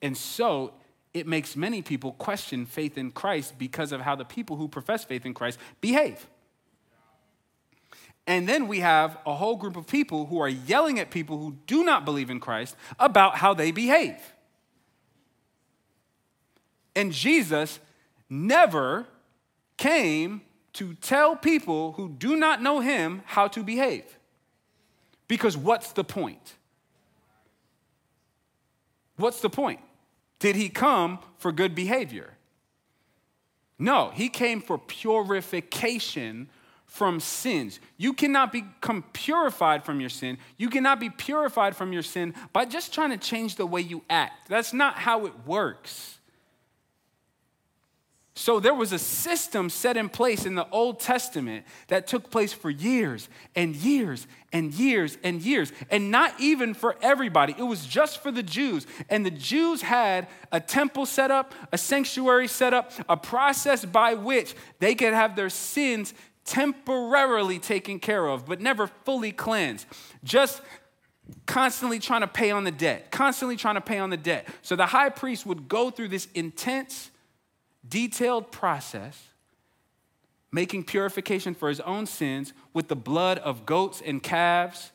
And 0.00 0.16
so 0.16 0.72
it 1.12 1.26
makes 1.26 1.56
many 1.56 1.82
people 1.82 2.12
question 2.12 2.66
faith 2.66 2.96
in 2.96 3.10
Christ 3.10 3.58
because 3.58 3.92
of 3.92 4.00
how 4.00 4.14
the 4.14 4.24
people 4.24 4.56
who 4.56 4.68
profess 4.68 5.04
faith 5.04 5.26
in 5.26 5.34
Christ 5.34 5.58
behave. 5.80 6.26
And 8.26 8.48
then 8.48 8.68
we 8.68 8.80
have 8.80 9.18
a 9.26 9.34
whole 9.34 9.56
group 9.56 9.76
of 9.76 9.86
people 9.86 10.26
who 10.26 10.40
are 10.40 10.48
yelling 10.48 11.00
at 11.00 11.10
people 11.10 11.38
who 11.38 11.56
do 11.66 11.82
not 11.82 12.04
believe 12.04 12.30
in 12.30 12.38
Christ 12.38 12.76
about 12.98 13.36
how 13.36 13.54
they 13.54 13.72
behave. 13.72 14.20
And 16.94 17.12
Jesus 17.12 17.80
never 18.28 19.06
came 19.76 20.42
to 20.74 20.94
tell 20.94 21.34
people 21.34 21.92
who 21.92 22.08
do 22.08 22.36
not 22.36 22.62
know 22.62 22.80
him 22.80 23.22
how 23.24 23.48
to 23.48 23.62
behave. 23.62 24.04
Because 25.26 25.56
what's 25.56 25.92
the 25.92 26.04
point? 26.04 26.54
What's 29.16 29.40
the 29.40 29.50
point? 29.50 29.80
Did 30.40 30.56
he 30.56 30.68
come 30.68 31.20
for 31.38 31.52
good 31.52 31.74
behavior? 31.74 32.34
No, 33.78 34.10
he 34.12 34.28
came 34.28 34.60
for 34.60 34.76
purification 34.76 36.48
from 36.86 37.20
sins. 37.20 37.78
You 37.96 38.12
cannot 38.12 38.52
become 38.52 39.04
purified 39.12 39.84
from 39.84 40.00
your 40.00 40.10
sin. 40.10 40.38
You 40.58 40.68
cannot 40.68 40.98
be 40.98 41.08
purified 41.08 41.76
from 41.76 41.92
your 41.92 42.02
sin 42.02 42.34
by 42.52 42.64
just 42.64 42.92
trying 42.92 43.10
to 43.10 43.16
change 43.16 43.56
the 43.56 43.64
way 43.64 43.80
you 43.80 44.02
act. 44.10 44.48
That's 44.48 44.72
not 44.72 44.96
how 44.96 45.24
it 45.26 45.32
works. 45.46 46.18
So 48.34 48.60
there 48.60 48.74
was 48.74 48.92
a 48.92 48.98
system 48.98 49.68
set 49.68 49.96
in 49.96 50.08
place 50.08 50.46
in 50.46 50.54
the 50.54 50.68
Old 50.70 51.00
Testament 51.00 51.66
that 51.88 52.06
took 52.06 52.30
place 52.30 52.52
for 52.52 52.70
years 52.70 53.28
and 53.56 53.74
years 53.74 54.26
and 54.52 54.72
years 54.72 55.18
and 55.24 55.42
years, 55.42 55.72
and 55.90 56.10
not 56.10 56.38
even 56.38 56.72
for 56.72 56.96
everybody. 57.02 57.54
It 57.58 57.64
was 57.64 57.84
just 57.84 58.22
for 58.22 58.30
the 58.30 58.42
Jews. 58.42 58.86
And 59.08 59.26
the 59.26 59.30
Jews 59.30 59.82
had 59.82 60.28
a 60.52 60.60
temple 60.60 61.06
set 61.06 61.30
up, 61.30 61.54
a 61.72 61.78
sanctuary 61.78 62.46
set 62.46 62.72
up, 62.72 62.92
a 63.08 63.16
process 63.16 63.84
by 63.84 64.14
which 64.14 64.54
they 64.78 64.94
could 64.94 65.12
have 65.12 65.34
their 65.34 65.50
sins 65.50 66.14
temporarily 66.44 67.58
taken 67.58 67.98
care 67.98 68.26
of, 68.26 68.46
but 68.46 68.60
never 68.60 68.86
fully 69.04 69.32
cleansed. 69.32 69.86
Just 70.24 70.62
constantly 71.46 71.98
trying 71.98 72.22
to 72.22 72.26
pay 72.26 72.50
on 72.50 72.64
the 72.64 72.70
debt, 72.70 73.10
constantly 73.10 73.56
trying 73.56 73.74
to 73.74 73.80
pay 73.80 73.98
on 73.98 74.10
the 74.10 74.16
debt. 74.16 74.48
So 74.62 74.76
the 74.76 74.86
high 74.86 75.10
priest 75.10 75.46
would 75.46 75.68
go 75.68 75.90
through 75.90 76.08
this 76.08 76.28
intense 76.34 77.09
detailed 77.88 78.52
process, 78.52 79.28
making 80.52 80.84
purification 80.84 81.54
for 81.54 81.68
his 81.68 81.80
own 81.80 82.06
sins 82.06 82.52
with 82.72 82.88
the 82.88 82.96
blood 82.96 83.38
of 83.38 83.66
goats 83.66 84.02
and 84.04 84.22
calves 84.22 84.92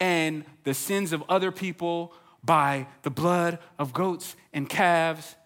and 0.00 0.44
the 0.64 0.74
sins 0.74 1.12
of 1.12 1.22
other 1.28 1.52
people 1.52 2.12
by 2.44 2.86
the 3.02 3.10
blood 3.10 3.58
of 3.78 3.92
goats 3.92 4.36
and 4.52 4.68
calves. 4.68 5.36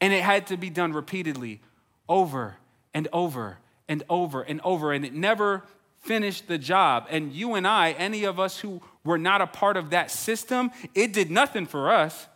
And 0.00 0.12
it 0.12 0.22
had 0.22 0.46
to 0.48 0.56
be 0.56 0.70
done 0.70 0.92
repeatedly, 0.92 1.60
over 2.08 2.56
and 2.92 3.08
over 3.12 3.58
and 3.88 4.02
over 4.08 4.42
and 4.42 4.60
over. 4.62 4.92
And 4.92 5.04
it 5.04 5.14
never 5.14 5.62
finished 6.00 6.46
the 6.46 6.58
job. 6.58 7.06
And 7.10 7.32
you 7.32 7.54
and 7.54 7.66
I, 7.66 7.92
any 7.92 8.24
of 8.24 8.38
us 8.38 8.58
who 8.58 8.82
were 9.04 9.18
not 9.18 9.40
a 9.40 9.46
part 9.46 9.76
of 9.76 9.90
that 9.90 10.10
system, 10.10 10.70
it 10.94 11.12
did 11.12 11.30
nothing 11.30 11.66
for 11.66 11.90
us. 11.90 12.28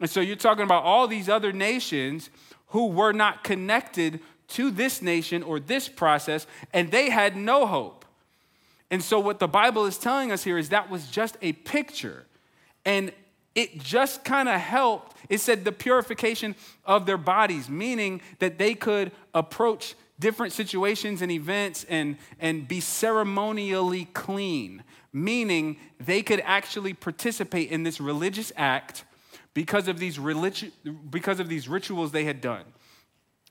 And 0.00 0.10
so 0.10 0.20
you're 0.20 0.36
talking 0.36 0.64
about 0.64 0.82
all 0.82 1.06
these 1.06 1.28
other 1.28 1.52
nations 1.52 2.28
who 2.74 2.88
were 2.88 3.12
not 3.12 3.44
connected 3.44 4.18
to 4.48 4.68
this 4.68 5.00
nation 5.00 5.44
or 5.44 5.60
this 5.60 5.88
process, 5.88 6.44
and 6.72 6.90
they 6.90 7.08
had 7.08 7.36
no 7.36 7.66
hope. 7.66 8.04
And 8.90 9.00
so, 9.00 9.20
what 9.20 9.38
the 9.38 9.46
Bible 9.46 9.86
is 9.86 9.96
telling 9.96 10.32
us 10.32 10.42
here 10.42 10.58
is 10.58 10.70
that 10.70 10.90
was 10.90 11.06
just 11.06 11.36
a 11.40 11.52
picture. 11.52 12.26
And 12.84 13.12
it 13.54 13.78
just 13.78 14.24
kind 14.24 14.48
of 14.48 14.60
helped. 14.60 15.16
It 15.28 15.38
said 15.38 15.64
the 15.64 15.70
purification 15.70 16.56
of 16.84 17.06
their 17.06 17.16
bodies, 17.16 17.68
meaning 17.68 18.20
that 18.40 18.58
they 18.58 18.74
could 18.74 19.12
approach 19.32 19.94
different 20.18 20.52
situations 20.52 21.22
and 21.22 21.30
events 21.30 21.86
and, 21.88 22.16
and 22.40 22.66
be 22.66 22.80
ceremonially 22.80 24.06
clean, 24.06 24.82
meaning 25.12 25.76
they 26.00 26.22
could 26.22 26.42
actually 26.44 26.92
participate 26.92 27.70
in 27.70 27.84
this 27.84 28.00
religious 28.00 28.50
act 28.56 29.04
because 29.54 29.88
of 29.88 29.98
these, 29.98 30.18
religi- 30.18 30.72
because 31.10 31.40
of 31.40 31.48
these 31.48 31.68
rituals 31.68 32.12
they 32.12 32.24
had 32.24 32.40
done. 32.40 32.64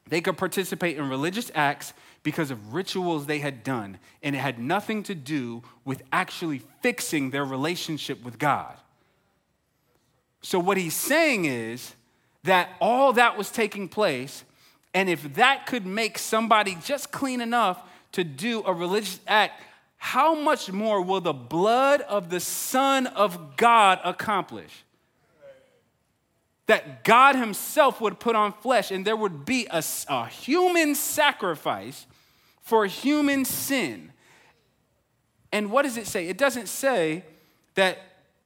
They 0.08 0.20
could 0.20 0.38
participate 0.38 0.98
in 0.98 1.10
religious 1.10 1.50
acts 1.56 1.94
because 2.24 2.52
of 2.52 2.74
rituals 2.74 3.26
they 3.26 3.40
had 3.40 3.64
done, 3.64 3.98
and 4.22 4.36
it 4.36 4.40
had 4.40 4.60
nothing 4.60 5.04
to 5.04 5.16
do 5.16 5.64
with 5.86 6.04
actually 6.12 6.62
fixing 6.82 7.32
their 7.32 7.46
relationship 7.46 8.24
with 8.24 8.38
God. 8.38 8.76
So, 10.42 10.60
what 10.60 10.76
he's 10.76 10.94
saying 10.94 11.46
is 11.46 11.96
that 12.44 12.70
all 12.82 13.14
that 13.14 13.38
was 13.38 13.50
taking 13.50 13.88
place, 13.88 14.44
and 14.94 15.10
if 15.10 15.36
that 15.36 15.66
could 15.66 15.86
make 15.86 16.18
somebody 16.18 16.78
just 16.84 17.12
clean 17.12 17.40
enough 17.40 17.82
to 18.12 18.26
do 18.26 18.62
a 18.66 18.74
religious 18.74 19.22
act, 19.26 19.62
how 19.98 20.36
much 20.36 20.70
more 20.70 21.02
will 21.02 21.22
the 21.22 21.34
blood 21.34 22.02
of 22.02 22.30
the 22.30 22.42
Son 22.42 23.08
of 23.08 23.56
God 23.56 24.00
accomplish? 24.04 24.84
That 26.68 27.04
God 27.04 27.36
Himself 27.36 28.00
would 28.02 28.20
put 28.20 28.36
on 28.36 28.54
flesh 28.54 28.92
and 28.92 29.06
there 29.06 29.16
would 29.16 29.46
be 29.46 29.68
a, 29.70 29.84
a 30.08 30.28
human 30.28 30.96
sacrifice 30.96 32.06
for 32.62 32.86
human 32.86 33.46
sin. 33.46 34.12
And 35.52 35.70
what 35.72 35.84
does 35.84 35.98
it 35.98 36.08
say? 36.08 36.28
It 36.28 36.38
doesn't 36.38 36.68
say 36.68 37.24
that 37.76 38.00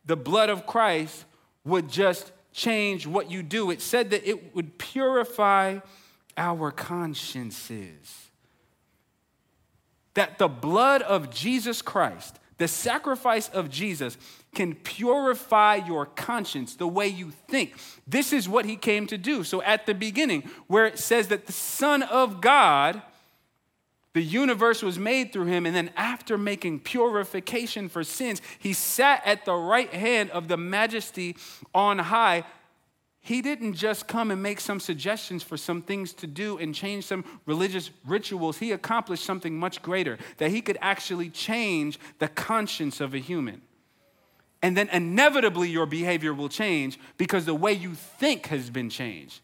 the 0.05 0.17
blood 0.17 0.49
of 0.49 0.65
Christ 0.65 1.25
would 1.63 1.89
just 1.89 2.31
change 2.53 3.05
what 3.05 3.29
you 3.29 3.43
do, 3.43 3.69
it 3.69 3.81
said 3.81 4.09
that 4.09 4.27
it 4.27 4.55
would 4.55 4.79
purify 4.79 5.79
our 6.35 6.71
consciences. 6.71 8.29
That 10.15 10.39
the 10.39 10.47
blood 10.47 11.03
of 11.03 11.29
Jesus 11.29 11.83
Christ, 11.83 12.39
the 12.57 12.67
sacrifice 12.67 13.49
of 13.49 13.69
Jesus, 13.69 14.17
can 14.55 14.73
purify 14.73 15.75
your 15.75 16.05
conscience, 16.05 16.75
the 16.75 16.87
way 16.87 17.07
you 17.07 17.31
think. 17.47 17.75
This 18.07 18.33
is 18.33 18.49
what 18.49 18.65
he 18.65 18.75
came 18.75 19.05
to 19.07 19.17
do. 19.17 19.43
So 19.43 19.61
at 19.61 19.85
the 19.85 19.93
beginning, 19.93 20.49
where 20.67 20.85
it 20.85 20.97
says 20.97 21.27
that 21.27 21.45
the 21.45 21.53
Son 21.53 22.01
of 22.01 22.41
God, 22.41 23.01
the 24.13 24.21
universe 24.23 24.81
was 24.81 24.97
made 24.97 25.31
through 25.31 25.45
him, 25.45 25.67
and 25.67 25.75
then 25.75 25.91
after 25.95 26.39
making 26.39 26.79
purification 26.79 27.87
for 27.87 28.03
sins, 28.03 28.41
he 28.57 28.73
sat 28.73 29.21
at 29.25 29.45
the 29.45 29.53
right 29.53 29.93
hand 29.93 30.31
of 30.31 30.47
the 30.47 30.57
majesty 30.57 31.35
on 31.75 31.99
high. 31.99 32.43
He 33.19 33.41
didn't 33.41 33.73
just 33.73 34.07
come 34.07 34.31
and 34.31 34.41
make 34.41 34.59
some 34.61 34.79
suggestions 34.79 35.43
for 35.43 35.57
some 35.57 35.81
things 35.81 36.13
to 36.13 36.25
do 36.27 36.57
and 36.57 36.73
change 36.73 37.05
some 37.05 37.25
religious 37.45 37.91
rituals. 38.07 38.57
He 38.57 38.71
accomplished 38.71 39.25
something 39.25 39.59
much 39.59 39.81
greater, 39.81 40.17
that 40.37 40.49
he 40.49 40.61
could 40.61 40.77
actually 40.81 41.29
change 41.29 41.99
the 42.19 42.29
conscience 42.29 43.01
of 43.01 43.13
a 43.13 43.19
human. 43.19 43.61
And 44.67 44.75
then 44.75 44.89
inevitably 44.89 45.69
your 45.69 45.85
behavior 45.85 46.33
will 46.33 46.49
change 46.49 46.99
because 47.17 47.45
the 47.45 47.55
way 47.55 47.71
you 47.71 47.93
think 47.93 48.47
has 48.47 48.69
been 48.69 48.89
changed. 48.89 49.39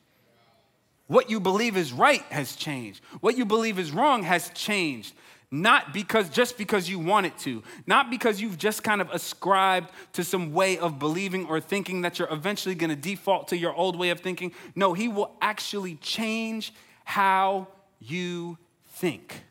What 1.08 1.30
you 1.30 1.40
believe 1.40 1.78
is 1.78 1.94
right 1.94 2.24
has 2.24 2.58
changed. 2.58 3.02
What 3.22 3.38
you 3.38 3.46
believe 3.46 3.80
is 3.80 3.94
wrong 3.94 4.24
has 4.24 4.50
changed. 4.50 5.16
Not 5.50 5.94
because 5.94 6.30
just 6.30 6.58
because 6.58 6.90
you 6.90 7.00
want 7.00 7.26
it 7.26 7.38
to, 7.38 7.64
not 7.88 8.10
because 8.10 8.42
you've 8.42 8.58
just 8.58 8.84
kind 8.84 9.00
of 9.00 9.10
ascribed 9.12 9.92
to 10.12 10.26
some 10.26 10.52
way 10.52 10.78
of 10.78 11.00
believing 11.00 11.46
or 11.46 11.62
thinking 11.62 12.02
that 12.02 12.20
you're 12.20 12.28
eventually 12.30 12.76
going 12.76 12.90
to 12.90 12.98
default 12.98 13.48
to 13.48 13.58
your 13.58 13.74
old 13.74 13.98
way 13.98 14.10
of 14.10 14.20
thinking. 14.20 14.52
No, 14.76 14.92
he 14.92 15.08
will 15.08 15.38
actually 15.42 15.96
change 16.02 16.74
how 17.06 17.70
you 18.02 18.58
think. 18.88 19.42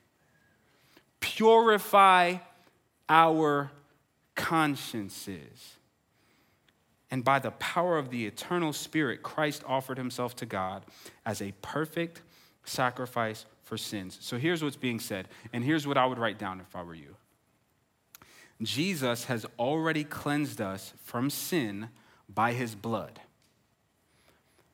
Purify 1.21 2.37
our 3.09 3.71
consciences. 4.35 5.77
And 7.11 7.23
by 7.23 7.39
the 7.39 7.51
power 7.53 7.99
of 7.99 8.11
the 8.11 8.27
eternal 8.27 8.73
Spirit, 8.73 9.23
Christ 9.23 9.63
offered 9.67 9.99
himself 9.99 10.35
to 10.37 10.47
God 10.47 10.85
as 11.27 11.43
a 11.43 11.53
perfect 11.61 12.23
sacrifice 12.65 13.45
for 13.63 13.77
sins. 13.77 14.19
So 14.21 14.39
here's 14.39 14.63
what's 14.63 14.77
being 14.77 15.01
said, 15.01 15.29
and 15.53 15.65
here's 15.65 15.87
what 15.87 15.99
I 15.99 16.07
would 16.07 16.19
write 16.19 16.39
down 16.39 16.61
if 16.61 16.75
I 16.75 16.83
were 16.83 16.95
you 16.95 17.17
Jesus 18.63 19.25
has 19.25 19.45
already 19.59 20.05
cleansed 20.05 20.61
us 20.61 20.93
from 21.05 21.31
sin 21.31 21.89
by 22.29 22.53
his 22.53 22.75
blood, 22.75 23.21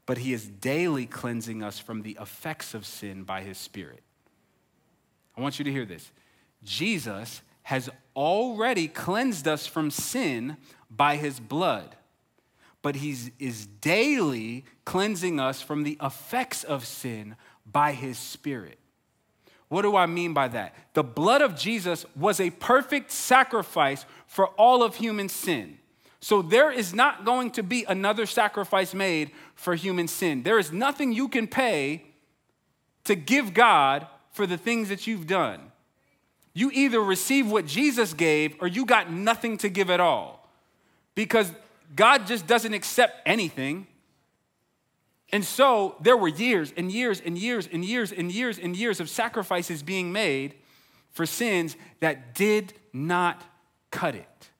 but 0.06 0.18
he 0.18 0.32
is 0.32 0.46
daily 0.46 1.06
cleansing 1.06 1.62
us 1.62 1.78
from 1.78 2.02
the 2.02 2.16
effects 2.20 2.74
of 2.74 2.86
sin 2.86 3.24
by 3.24 3.42
his 3.42 3.58
Spirit. 3.58 4.02
I 5.36 5.40
want 5.40 5.58
you 5.58 5.64
to 5.64 5.72
hear 5.72 5.84
this. 5.84 6.10
Jesus 6.64 7.42
has 7.68 7.90
already 8.16 8.88
cleansed 8.88 9.46
us 9.46 9.66
from 9.66 9.90
sin 9.90 10.56
by 10.90 11.16
his 11.16 11.38
blood, 11.38 11.96
but 12.80 12.96
he 12.96 13.14
is 13.38 13.66
daily 13.66 14.64
cleansing 14.86 15.38
us 15.38 15.60
from 15.60 15.82
the 15.82 15.98
effects 16.02 16.64
of 16.64 16.86
sin 16.86 17.36
by 17.70 17.92
his 17.92 18.16
spirit. 18.16 18.78
What 19.68 19.82
do 19.82 19.96
I 19.96 20.06
mean 20.06 20.32
by 20.32 20.48
that? 20.48 20.74
The 20.94 21.04
blood 21.04 21.42
of 21.42 21.58
Jesus 21.58 22.06
was 22.16 22.40
a 22.40 22.48
perfect 22.48 23.12
sacrifice 23.12 24.06
for 24.26 24.46
all 24.56 24.82
of 24.82 24.96
human 24.96 25.28
sin. 25.28 25.76
So 26.20 26.40
there 26.40 26.72
is 26.72 26.94
not 26.94 27.26
going 27.26 27.50
to 27.50 27.62
be 27.62 27.84
another 27.86 28.24
sacrifice 28.24 28.94
made 28.94 29.30
for 29.54 29.74
human 29.74 30.08
sin. 30.08 30.42
There 30.42 30.58
is 30.58 30.72
nothing 30.72 31.12
you 31.12 31.28
can 31.28 31.46
pay 31.46 32.06
to 33.04 33.14
give 33.14 33.52
God 33.52 34.06
for 34.30 34.46
the 34.46 34.56
things 34.56 34.88
that 34.88 35.06
you've 35.06 35.26
done. 35.26 35.70
You 36.58 36.72
either 36.74 37.00
receive 37.00 37.48
what 37.48 37.66
Jesus 37.66 38.14
gave 38.14 38.56
or 38.60 38.66
you 38.66 38.84
got 38.84 39.12
nothing 39.12 39.58
to 39.58 39.68
give 39.68 39.90
at 39.90 40.00
all. 40.00 40.50
Because 41.14 41.52
God 41.94 42.26
just 42.26 42.48
doesn't 42.48 42.74
accept 42.74 43.22
anything. 43.24 43.86
And 45.30 45.44
so 45.44 45.94
there 46.00 46.16
were 46.16 46.26
years 46.26 46.72
and 46.76 46.90
years 46.90 47.22
and 47.24 47.38
years 47.38 47.68
and 47.72 47.84
years 47.84 48.10
and 48.10 48.32
years 48.32 48.58
and 48.58 48.74
years 48.74 48.98
of 48.98 49.08
sacrifices 49.08 49.84
being 49.84 50.10
made 50.10 50.56
for 51.12 51.26
sins 51.26 51.76
that 52.00 52.34
did 52.34 52.74
not 52.92 53.40
cut 53.92 54.16
it. 54.16 54.50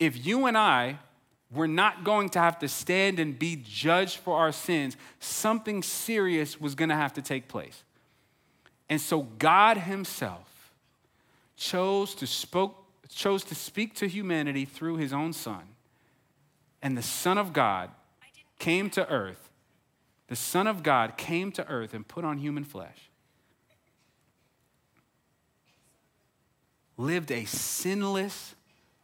If 0.00 0.26
you 0.26 0.46
and 0.46 0.58
I 0.58 0.98
were 1.52 1.68
not 1.68 2.02
going 2.02 2.30
to 2.30 2.40
have 2.40 2.58
to 2.58 2.68
stand 2.68 3.20
and 3.20 3.38
be 3.38 3.62
judged 3.64 4.16
for 4.16 4.38
our 4.38 4.50
sins, 4.50 4.96
something 5.20 5.84
serious 5.84 6.60
was 6.60 6.74
going 6.74 6.88
to 6.88 6.96
have 6.96 7.12
to 7.12 7.22
take 7.22 7.46
place. 7.46 7.84
And 8.88 9.00
so 9.00 9.22
God 9.22 9.78
Himself 9.78 10.72
chose 11.56 12.14
to, 12.16 12.26
spoke, 12.26 12.84
chose 13.08 13.44
to 13.44 13.54
speak 13.54 13.94
to 13.96 14.08
humanity 14.08 14.64
through 14.64 14.96
His 14.96 15.12
own 15.12 15.32
Son. 15.32 15.62
And 16.82 16.96
the 16.96 17.02
Son 17.02 17.38
of 17.38 17.52
God 17.52 17.90
came 18.58 18.90
to 18.90 19.08
earth, 19.08 19.50
the 20.28 20.36
Son 20.36 20.66
of 20.66 20.82
God 20.82 21.16
came 21.16 21.52
to 21.52 21.66
earth 21.68 21.94
and 21.94 22.06
put 22.06 22.24
on 22.24 22.38
human 22.38 22.64
flesh, 22.64 23.10
lived 26.96 27.30
a 27.30 27.44
sinless 27.44 28.54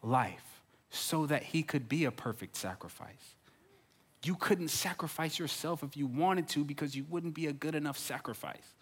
life 0.02 0.50
so 0.90 1.26
that 1.26 1.42
he 1.42 1.62
could 1.62 1.88
be 1.88 2.04
a 2.04 2.10
perfect 2.10 2.56
sacrifice. 2.56 3.34
You 4.24 4.34
couldn't 4.34 4.68
sacrifice 4.68 5.38
yourself 5.38 5.82
if 5.82 5.96
you 5.96 6.06
wanted 6.06 6.48
to 6.50 6.64
because 6.64 6.94
you 6.94 7.06
wouldn't 7.08 7.34
be 7.34 7.46
a 7.46 7.52
good 7.52 7.74
enough 7.74 7.96
sacrifice. 7.96 8.74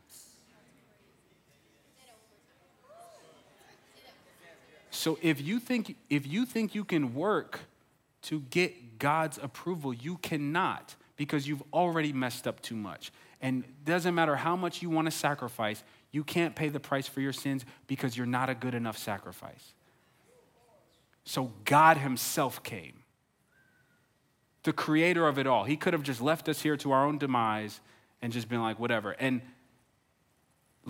So 4.90 5.18
if 5.22 5.40
you 5.40 5.60
think 5.60 5.96
if 6.10 6.26
you 6.26 6.46
think 6.46 6.74
you 6.74 6.84
can 6.84 7.14
work 7.14 7.60
to 8.22 8.40
get 8.50 8.98
God's 8.98 9.38
approval. 9.38 9.94
You 9.94 10.18
cannot 10.18 10.94
because 11.16 11.48
you've 11.48 11.62
already 11.72 12.12
messed 12.12 12.46
up 12.46 12.60
too 12.60 12.76
much. 12.76 13.12
And 13.40 13.64
doesn't 13.84 14.14
matter 14.14 14.36
how 14.36 14.56
much 14.56 14.82
you 14.82 14.90
want 14.90 15.06
to 15.06 15.10
sacrifice, 15.10 15.82
you 16.10 16.24
can't 16.24 16.56
pay 16.56 16.68
the 16.68 16.80
price 16.80 17.06
for 17.06 17.20
your 17.20 17.32
sins 17.32 17.64
because 17.86 18.16
you're 18.16 18.26
not 18.26 18.50
a 18.50 18.54
good 18.54 18.74
enough 18.74 18.98
sacrifice. 18.98 19.74
So 21.24 21.52
God 21.64 21.98
Himself 21.98 22.62
came, 22.62 23.04
the 24.62 24.72
creator 24.72 25.26
of 25.28 25.38
it 25.38 25.46
all. 25.46 25.64
He 25.64 25.76
could 25.76 25.92
have 25.92 26.02
just 26.02 26.20
left 26.20 26.48
us 26.48 26.62
here 26.62 26.76
to 26.78 26.92
our 26.92 27.04
own 27.04 27.18
demise 27.18 27.80
and 28.22 28.32
just 28.32 28.48
been 28.48 28.62
like, 28.62 28.80
whatever. 28.80 29.12
And 29.12 29.42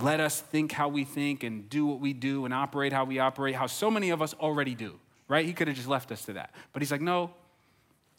let 0.03 0.21
us 0.21 0.41
think 0.41 0.73
how 0.73 0.89
we 0.89 1.05
think 1.05 1.43
and 1.43 1.69
do 1.69 1.87
what 1.87 2.01
we 2.01 2.13
do 2.13 2.45
and 2.45 2.55
operate 2.55 2.93
how 2.93 3.05
we 3.05 3.19
operate, 3.19 3.55
how 3.55 3.67
so 3.67 3.91
many 3.91 4.11
of 4.11 4.23
us 4.23 4.35
already 4.35 4.75
do 4.75 4.99
right? 5.29 5.45
He 5.45 5.53
could 5.53 5.69
have 5.69 5.77
just 5.77 5.89
left 5.89 6.11
us 6.11 6.25
to 6.25 6.33
that. 6.35 6.55
But 6.73 6.83
he's 6.83 6.91
like, 6.91 7.03
no, 7.03 7.31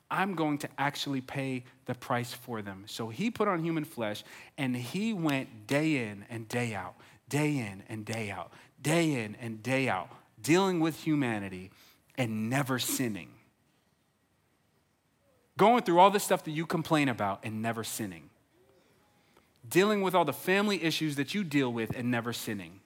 I'm 0.09 0.35
going 0.35 0.59
to 0.59 0.69
actually 0.77 1.21
pay 1.21 1.63
the 1.85 1.95
price 1.95 2.31
for 2.31 2.61
them. 2.61 2.83
So 2.87 3.09
he 3.09 3.29
put 3.29 3.47
on 3.47 3.63
human 3.63 3.83
flesh 3.83 4.23
and 4.57 4.75
he 4.75 5.13
went 5.13 5.67
day 5.67 5.97
in 5.97 6.25
and 6.29 6.47
day 6.47 6.73
out, 6.73 6.95
day 7.27 7.57
in 7.57 7.83
and 7.89 8.05
day 8.05 8.29
out, 8.29 8.51
day 8.81 9.23
in 9.23 9.35
and 9.41 9.61
day 9.61 9.89
out, 9.89 10.09
dealing 10.41 10.79
with 10.79 11.03
humanity 11.03 11.71
and 12.15 12.49
never 12.49 12.79
sinning. 12.79 13.29
Going 15.57 15.83
through 15.83 15.99
all 15.99 16.11
the 16.11 16.19
stuff 16.19 16.43
that 16.45 16.51
you 16.51 16.65
complain 16.65 17.09
about 17.09 17.41
and 17.43 17.61
never 17.61 17.83
sinning. 17.83 18.28
Dealing 19.69 20.01
with 20.01 20.15
all 20.15 20.25
the 20.25 20.33
family 20.33 20.83
issues 20.83 21.15
that 21.17 21.33
you 21.33 21.43
deal 21.43 21.71
with 21.71 21.95
and 21.95 22.09
never 22.09 22.33
sinning. 22.33 22.79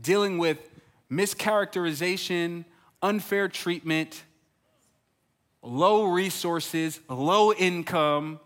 Dealing 0.00 0.38
with 0.38 0.58
mischaracterization, 1.10 2.64
unfair 3.02 3.48
treatment, 3.48 4.24
low 5.62 6.04
resources, 6.04 7.00
low 7.08 7.52
income, 7.52 8.40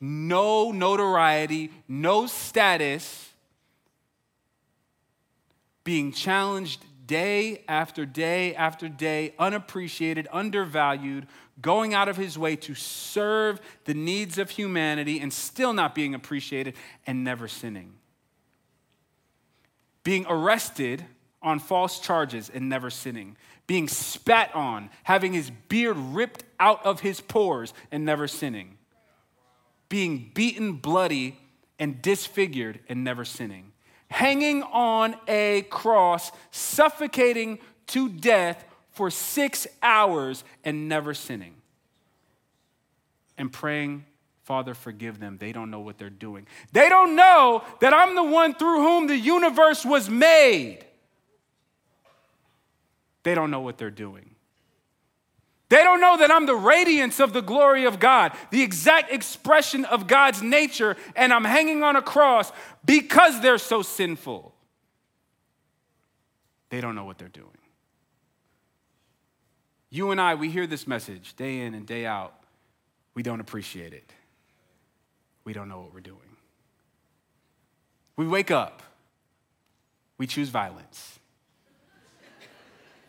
no 0.00 0.70
notoriety, 0.70 1.70
no 1.88 2.26
status, 2.26 3.30
being 5.84 6.12
challenged 6.12 6.82
day 7.06 7.62
after 7.68 8.06
day 8.06 8.54
after 8.54 8.88
day, 8.88 9.34
unappreciated, 9.38 10.26
undervalued, 10.32 11.26
going 11.60 11.94
out 11.94 12.08
of 12.08 12.16
his 12.16 12.38
way 12.38 12.56
to 12.56 12.74
serve 12.74 13.60
the 13.84 13.94
needs 13.94 14.38
of 14.38 14.50
humanity 14.50 15.20
and 15.20 15.32
still 15.32 15.72
not 15.72 15.94
being 15.94 16.14
appreciated 16.14 16.74
and 17.06 17.24
never 17.24 17.48
sinning. 17.48 17.94
Being 20.02 20.26
arrested 20.28 21.04
on 21.42 21.58
false 21.58 22.00
charges 22.00 22.50
and 22.52 22.68
never 22.68 22.90
sinning, 22.90 23.36
being 23.66 23.88
spat 23.88 24.54
on, 24.54 24.90
having 25.04 25.32
his 25.32 25.50
beard 25.68 25.96
ripped 25.96 26.44
out 26.58 26.84
of 26.84 27.00
his 27.00 27.20
pores 27.20 27.72
and 27.90 28.04
never 28.04 28.26
sinning, 28.26 28.78
being 29.88 30.30
beaten 30.34 30.72
bloody 30.74 31.38
and 31.78 32.00
disfigured 32.02 32.80
and 32.88 33.04
never 33.04 33.24
sinning, 33.24 33.72
hanging 34.08 34.62
on 34.64 35.16
a 35.28 35.62
cross, 35.70 36.32
suffocating 36.50 37.58
to 37.86 38.08
death 38.08 38.64
for 38.94 39.10
six 39.10 39.66
hours 39.82 40.44
and 40.64 40.88
never 40.88 41.14
sinning, 41.14 41.54
and 43.36 43.52
praying 43.52 44.04
Father, 44.44 44.74
forgive 44.74 45.20
them. 45.20 45.38
They 45.38 45.52
don't 45.52 45.70
know 45.70 45.80
what 45.80 45.96
they're 45.96 46.10
doing. 46.10 46.46
They 46.72 46.90
don't 46.90 47.16
know 47.16 47.64
that 47.80 47.94
I'm 47.94 48.14
the 48.14 48.22
one 48.22 48.54
through 48.54 48.82
whom 48.82 49.06
the 49.06 49.16
universe 49.16 49.86
was 49.86 50.10
made. 50.10 50.84
They 53.22 53.34
don't 53.34 53.50
know 53.50 53.60
what 53.60 53.78
they're 53.78 53.90
doing. 53.90 54.34
They 55.70 55.82
don't 55.82 55.98
know 55.98 56.18
that 56.18 56.30
I'm 56.30 56.44
the 56.44 56.54
radiance 56.54 57.20
of 57.20 57.32
the 57.32 57.40
glory 57.40 57.86
of 57.86 57.98
God, 57.98 58.32
the 58.50 58.62
exact 58.62 59.10
expression 59.10 59.86
of 59.86 60.06
God's 60.06 60.42
nature, 60.42 60.94
and 61.16 61.32
I'm 61.32 61.44
hanging 61.44 61.82
on 61.82 61.96
a 61.96 62.02
cross 62.02 62.52
because 62.84 63.40
they're 63.40 63.56
so 63.56 63.80
sinful. 63.80 64.54
They 66.68 66.82
don't 66.82 66.94
know 66.94 67.06
what 67.06 67.16
they're 67.16 67.28
doing. 67.28 67.53
You 69.94 70.10
and 70.10 70.20
I, 70.20 70.34
we 70.34 70.50
hear 70.50 70.66
this 70.66 70.86
message 70.86 71.34
day 71.36 71.60
in 71.60 71.74
and 71.74 71.86
day 71.86 72.04
out. 72.04 72.34
We 73.14 73.22
don't 73.22 73.40
appreciate 73.40 73.92
it. 73.92 74.12
We 75.44 75.52
don't 75.52 75.68
know 75.68 75.80
what 75.80 75.94
we're 75.94 76.00
doing. 76.00 76.18
We 78.16 78.26
wake 78.26 78.50
up, 78.50 78.82
we 80.18 80.26
choose 80.26 80.48
violence 80.48 81.18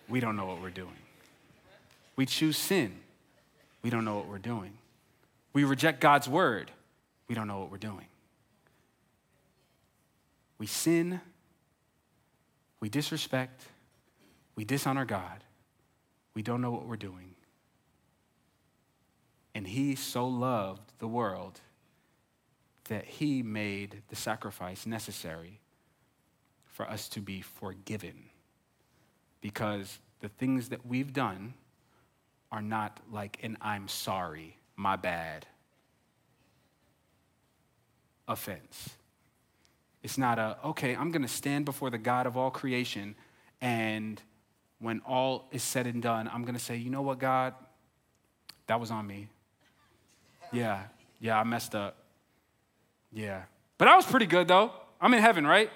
we 0.08 0.20
don't 0.20 0.36
know 0.36 0.46
what 0.46 0.62
we're 0.62 0.70
doing. 0.70 0.96
We 2.16 2.26
choose 2.26 2.58
sin, 2.58 2.96
we 3.82 3.90
don't 3.90 4.06
know 4.06 4.16
what 4.16 4.28
we're 4.28 4.38
doing. 4.38 4.74
We 5.54 5.64
reject 5.64 6.00
God's 6.00 6.30
word, 6.30 6.72
we 7.28 7.36
don't 7.36 7.48
know 7.48 7.60
what 7.60 7.72
we're 7.72 7.78
doing. 7.78 8.06
We 10.58 10.68
sin, 10.68 11.20
we 12.80 12.88
disrespect, 12.88 13.62
we 14.56 14.64
dishonor 14.64 15.06
God, 15.06 15.44
we 16.36 16.44
don't 16.44 16.62
know 16.62 16.72
what 16.72 16.86
we're 16.86 16.98
doing. 16.98 17.36
And 19.56 19.66
He 19.66 19.96
so 19.96 20.28
loved 20.28 20.92
the 21.00 21.08
world 21.08 21.62
that 22.90 23.06
He 23.06 23.42
made 23.42 24.04
the 24.10 24.16
sacrifice 24.16 24.86
necessary 24.86 25.62
for 26.66 26.88
us 26.90 27.08
to 27.10 27.22
be 27.22 27.42
forgiven 27.42 28.26
because 29.42 30.00
the 30.20 30.28
things 30.28 30.70
that 30.70 30.86
we've 30.86 31.14
done 31.14 31.54
are 32.52 32.62
not 32.62 33.00
like 33.12 33.40
an 33.44 33.58
I'm 33.62 33.88
sorry, 33.88 34.58
my 34.76 34.96
bad 34.96 35.48
offense. 38.28 38.90
It's 40.04 40.18
not 40.18 40.38
a, 40.38 40.58
okay, 40.66 40.96
I'm 40.96 41.12
going 41.12 41.22
to 41.22 41.28
stand 41.28 41.66
before 41.66 41.90
the 41.90 41.98
God 41.98 42.28
of 42.28 42.38
all 42.38 42.52
creation, 42.52 43.16
and 43.62 44.22
when 44.80 45.02
all 45.08 45.48
is 45.52 45.64
said 45.64 45.88
and 45.88 46.02
done, 46.02 46.30
I'm 46.32 46.44
going 46.44 46.56
to 46.56 46.60
say, 46.60 46.76
you 46.76 46.90
know 46.90 47.02
what, 47.02 47.20
God? 47.20 47.54
That 48.68 48.80
was 48.80 48.92
on 48.92 49.08
me. 49.08 49.28
Yeah, 50.52 50.84
yeah, 51.20 51.40
I 51.40 51.44
messed 51.44 51.76
up. 51.76 51.98
Yeah. 53.12 53.44
But 53.78 53.88
I 53.88 53.96
was 53.96 54.06
pretty 54.06 54.26
good, 54.26 54.48
though. 54.48 54.72
I'm 55.02 55.14
in 55.14 55.22
heaven, 55.22 55.46
right? 55.46 55.70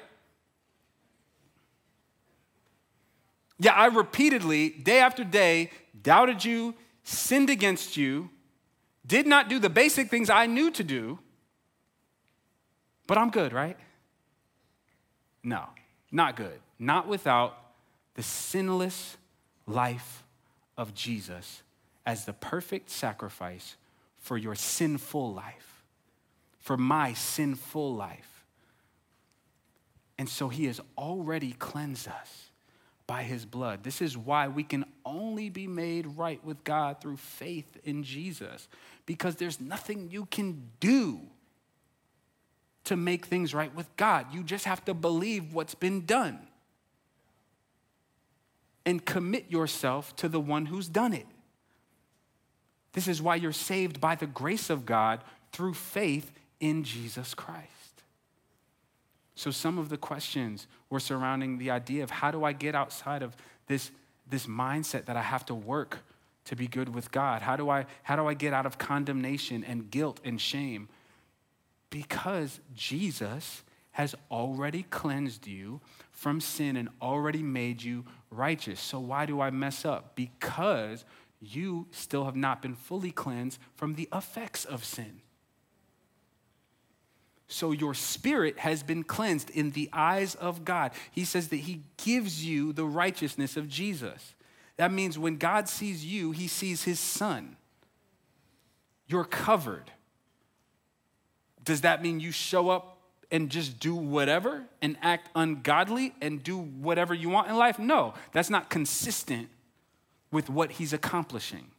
Yeah, 3.59 3.73
I 3.73 3.87
repeatedly, 3.87 4.69
day 4.69 4.99
after 4.99 5.23
day, 5.23 5.71
doubted 6.01 6.45
you, 6.45 6.75
sinned 7.03 7.49
against 7.49 7.97
you, 7.97 8.29
did 9.05 9.27
not 9.27 9.49
do 9.49 9.59
the 9.59 9.69
basic 9.69 10.09
things 10.09 10.29
I 10.29 10.45
knew 10.45 10.71
to 10.71 10.83
do, 10.83 11.19
But 13.09 13.17
I'm 13.17 13.31
good, 13.31 13.53
right? 13.53 13.75
No, 15.43 15.63
not 16.11 16.35
good. 16.35 16.59
Not 16.77 17.07
without 17.07 17.57
the 18.19 18.23
sinless 18.23 19.15
life 19.65 20.25
of 20.77 20.93
Jesus 20.93 21.63
as 22.05 22.25
the 22.25 22.33
perfect 22.33 22.89
sacrifice 22.89 23.77
for 24.17 24.37
your 24.37 24.55
sinful 24.55 25.33
life, 25.33 25.85
for 26.59 26.75
my 26.75 27.13
sinful 27.13 27.95
life. 27.95 28.43
And 30.17 30.27
so 30.27 30.49
he 30.49 30.65
has 30.65 30.81
already 30.97 31.53
cleansed 31.53 32.09
us 32.09 32.49
by 33.07 33.23
his 33.23 33.45
blood. 33.45 33.85
This 33.85 34.01
is 34.01 34.17
why 34.17 34.49
we 34.49 34.63
can 34.65 34.83
only 35.05 35.49
be 35.49 35.65
made 35.65 36.05
right 36.05 36.43
with 36.43 36.61
God 36.65 36.99
through 36.99 37.15
faith 37.15 37.77
in 37.85 38.03
Jesus, 38.03 38.67
because 39.05 39.37
there's 39.37 39.61
nothing 39.61 40.09
you 40.11 40.25
can 40.25 40.67
do 40.81 41.21
to 42.83 42.97
make 42.97 43.27
things 43.27 43.53
right 43.53 43.73
with 43.73 43.87
God. 43.95 44.25
You 44.33 44.43
just 44.43 44.65
have 44.65 44.83
to 44.83 44.93
believe 44.93 45.53
what's 45.53 45.73
been 45.73 46.05
done 46.05 46.48
and 48.89 49.05
commit 49.05 49.51
yourself 49.51 50.15
to 50.15 50.27
the 50.27 50.39
one 50.39 50.65
who's 50.65 50.87
done 50.87 51.13
it. 51.13 51.27
This 52.93 53.07
is 53.07 53.21
why 53.21 53.35
you're 53.35 53.51
saved 53.51 54.01
by 54.01 54.15
the 54.15 54.25
grace 54.25 54.71
of 54.71 54.83
God 54.83 55.23
through 55.51 55.75
faith 55.75 56.31
in 56.59 56.83
Jesus 56.83 57.35
Christ. 57.35 57.67
So, 59.35 59.51
some 59.51 59.77
of 59.77 59.89
the 59.89 59.97
questions 59.97 60.65
were 60.89 60.99
surrounding 60.99 61.59
the 61.59 61.69
idea 61.69 62.01
of 62.01 62.09
how 62.09 62.31
do 62.31 62.43
I 62.43 62.51
get 62.51 62.73
outside 62.73 63.21
of 63.21 63.37
this, 63.67 63.91
this 64.27 64.47
mindset 64.47 65.05
that 65.05 65.15
I 65.15 65.21
have 65.21 65.45
to 65.45 65.53
work 65.53 65.99
to 66.45 66.55
be 66.55 66.65
good 66.65 66.95
with 66.95 67.11
God? 67.11 67.43
How 67.43 67.55
do, 67.55 67.69
I, 67.69 67.85
how 68.01 68.15
do 68.15 68.25
I 68.25 68.33
get 68.33 68.53
out 68.53 68.65
of 68.65 68.79
condemnation 68.79 69.63
and 69.63 69.91
guilt 69.91 70.19
and 70.25 70.41
shame? 70.41 70.89
Because 71.91 72.59
Jesus 72.73 73.61
has 73.91 74.15
already 74.31 74.81
cleansed 74.81 75.45
you 75.45 75.79
from 76.11 76.41
sin 76.41 76.75
and 76.75 76.89
already 77.03 77.43
made 77.43 77.83
you 77.83 78.03
righteous. 78.29 78.79
So 78.79 78.99
why 78.99 79.25
do 79.25 79.41
I 79.41 79.49
mess 79.49 79.85
up? 79.85 80.15
Because 80.15 81.05
you 81.41 81.87
still 81.91 82.25
have 82.25 82.35
not 82.35 82.61
been 82.61 82.75
fully 82.75 83.11
cleansed 83.11 83.59
from 83.75 83.95
the 83.95 84.09
effects 84.13 84.65
of 84.65 84.83
sin. 84.83 85.21
So 87.47 87.71
your 87.71 87.95
spirit 87.95 88.59
has 88.59 88.83
been 88.83 89.03
cleansed 89.03 89.49
in 89.49 89.71
the 89.71 89.89
eyes 89.91 90.35
of 90.35 90.63
God. 90.63 90.91
He 91.11 91.25
says 91.25 91.47
that 91.47 91.57
He 91.57 91.81
gives 91.97 92.45
you 92.45 92.73
the 92.73 92.85
righteousness 92.85 93.57
of 93.57 93.67
Jesus. 93.67 94.35
That 94.77 94.93
means 94.93 95.17
when 95.17 95.37
God 95.37 95.67
sees 95.67 96.05
you, 96.05 96.31
He 96.31 96.47
sees 96.47 96.83
His 96.83 96.99
Son. 96.99 97.57
You're 99.07 99.25
covered. 99.25 99.91
Does 101.63 101.81
that 101.81 102.03
mean 102.03 102.19
you 102.19 102.31
show 102.31 102.69
up 102.69 102.98
and 103.31 103.49
just 103.49 103.79
do 103.79 103.95
whatever 103.95 104.63
and 104.81 104.97
act 105.01 105.29
ungodly 105.35 106.13
and 106.21 106.43
do 106.43 106.57
whatever 106.57 107.13
you 107.13 107.29
want 107.29 107.49
in 107.49 107.55
life? 107.57 107.79
No, 107.79 108.13
that's 108.31 108.49
not 108.49 108.69
consistent 108.69 109.49
with 110.31 110.49
what 110.49 110.73
he's 110.73 110.93
accomplishing. 110.93 111.71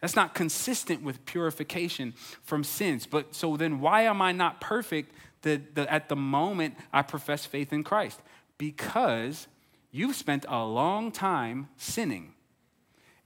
That's 0.00 0.16
not 0.16 0.34
consistent 0.34 1.02
with 1.02 1.24
purification 1.24 2.14
from 2.42 2.64
sins. 2.64 3.06
But 3.06 3.34
so 3.34 3.56
then, 3.56 3.80
why 3.80 4.02
am 4.02 4.20
I 4.20 4.32
not 4.32 4.60
perfect 4.60 5.12
the, 5.42 5.60
the, 5.74 5.90
at 5.92 6.08
the 6.08 6.16
moment 6.16 6.76
I 6.92 7.02
profess 7.02 7.46
faith 7.46 7.72
in 7.72 7.82
Christ? 7.82 8.20
Because 8.58 9.48
you've 9.90 10.16
spent 10.16 10.44
a 10.48 10.64
long 10.64 11.10
time 11.10 11.68
sinning, 11.76 12.34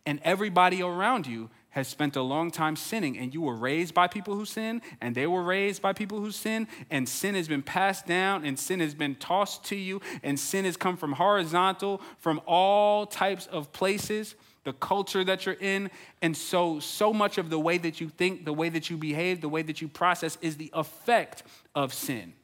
and 0.07 0.21
everybody 0.23 0.83
around 0.83 1.27
you 1.27 1.51
has 1.71 1.89
spent 1.89 2.16
a 2.16 2.23
long 2.23 2.51
time 2.51 2.77
sinning, 2.77 3.16
and 3.18 3.33
you 3.33 3.41
were 3.41 3.55
raised 3.55 3.95
by 3.95 4.09
people 4.09 4.35
who 4.35 4.45
sin, 4.45 4.83
and 5.01 5.14
they 5.14 5.27
were 5.27 5.43
raised 5.43 5.81
by 5.81 5.93
people 5.93 6.21
who 6.21 6.31
sin, 6.31 6.66
and 6.91 7.09
sin 7.09 7.35
has 7.35 7.49
been 7.49 7.62
passed 7.62 8.07
down, 8.07 8.45
and 8.45 8.59
sin 8.59 8.81
has 8.81 8.95
been 8.95 9.14
tossed 9.14 9.64
to 9.64 9.77
you, 9.77 10.01
and 10.23 10.39
sin 10.39 10.64
has 10.64 10.77
come 10.77 10.97
from 10.97 11.12
horizontal, 11.12 12.01
from 12.18 12.41
all 12.47 13.07
types 13.07 13.47
of 13.47 13.73
places, 13.73 14.35
the 14.64 14.73
culture 14.73 15.25
that 15.25 15.47
you're 15.47 15.57
in. 15.61 15.91
And 16.23 16.37
so, 16.37 16.81
so 16.81 17.12
much 17.12 17.39
of 17.39 17.51
the 17.51 17.59
way 17.59 17.79
that 17.79 18.01
you 18.01 18.09
think, 18.09 18.45
the 18.45 18.53
way 18.53 18.68
that 18.68 18.91
you 18.91 18.97
behave, 18.97 19.41
the 19.41 19.49
way 19.49 19.62
that 19.62 19.81
you 19.81 19.89
process 19.89 20.37
is 20.41 20.57
the 20.57 20.71
effect 20.75 21.43
of 21.75 21.95
sin. 21.95 22.35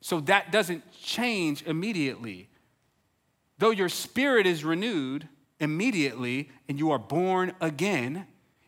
So 0.00 0.20
that 0.20 0.50
doesn't 0.50 0.82
change 0.92 1.62
immediately. 1.62 2.48
Though 3.58 3.70
your 3.70 3.88
spirit 3.88 4.46
is 4.46 4.64
renewed, 4.64 5.28
immediately 5.62 6.50
and 6.68 6.78
you 6.78 6.90
are 6.90 6.98
born 6.98 7.52
again 7.60 8.26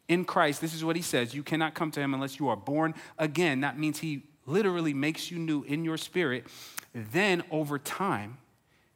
in 0.08 0.24
Christ, 0.24 0.60
this 0.60 0.74
is 0.74 0.84
what 0.84 0.96
he 0.96 1.02
says 1.02 1.34
you 1.34 1.42
cannot 1.42 1.74
come 1.74 1.90
to 1.90 2.00
him 2.00 2.14
unless 2.14 2.38
you 2.38 2.48
are 2.48 2.56
born 2.56 2.94
again. 3.18 3.60
That 3.60 3.78
means 3.78 3.98
he 3.98 4.22
literally 4.46 4.94
makes 4.94 5.30
you 5.30 5.38
new 5.38 5.62
in 5.64 5.84
your 5.84 5.96
spirit. 5.96 6.46
Then 6.94 7.42
over 7.50 7.78
time, 7.78 8.38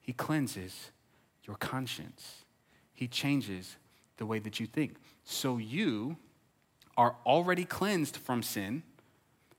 he 0.00 0.12
cleanses 0.12 0.90
your 1.44 1.56
conscience, 1.56 2.44
he 2.92 3.08
changes 3.08 3.76
the 4.18 4.26
way 4.26 4.38
that 4.38 4.60
you 4.60 4.66
think. 4.66 4.96
So 5.24 5.56
you 5.56 6.16
are 6.96 7.16
already 7.24 7.64
cleansed 7.64 8.16
from 8.16 8.42
sin. 8.42 8.82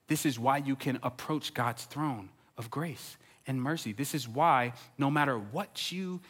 This 0.08 0.26
is 0.26 0.38
why 0.38 0.58
you 0.58 0.76
can 0.76 1.00
approach 1.04 1.54
God's 1.54 1.86
throne 1.86 2.30
of 2.58 2.70
grace 2.70 3.18
and 3.48 3.62
mercy. 3.62 3.94
This 3.94 4.14
is 4.14 4.28
why, 4.28 4.74
no 4.98 5.10
matter 5.10 5.38
what 5.38 5.92
you 5.92 6.22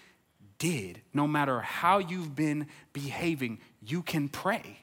did, 0.60 1.02
no 1.14 1.28
matter 1.28 1.62
how 1.62 1.98
you've 1.98 2.36
been 2.36 2.68
behaving, 2.94 3.60
you 3.82 4.04
can 4.04 4.30
pray. 4.30 4.80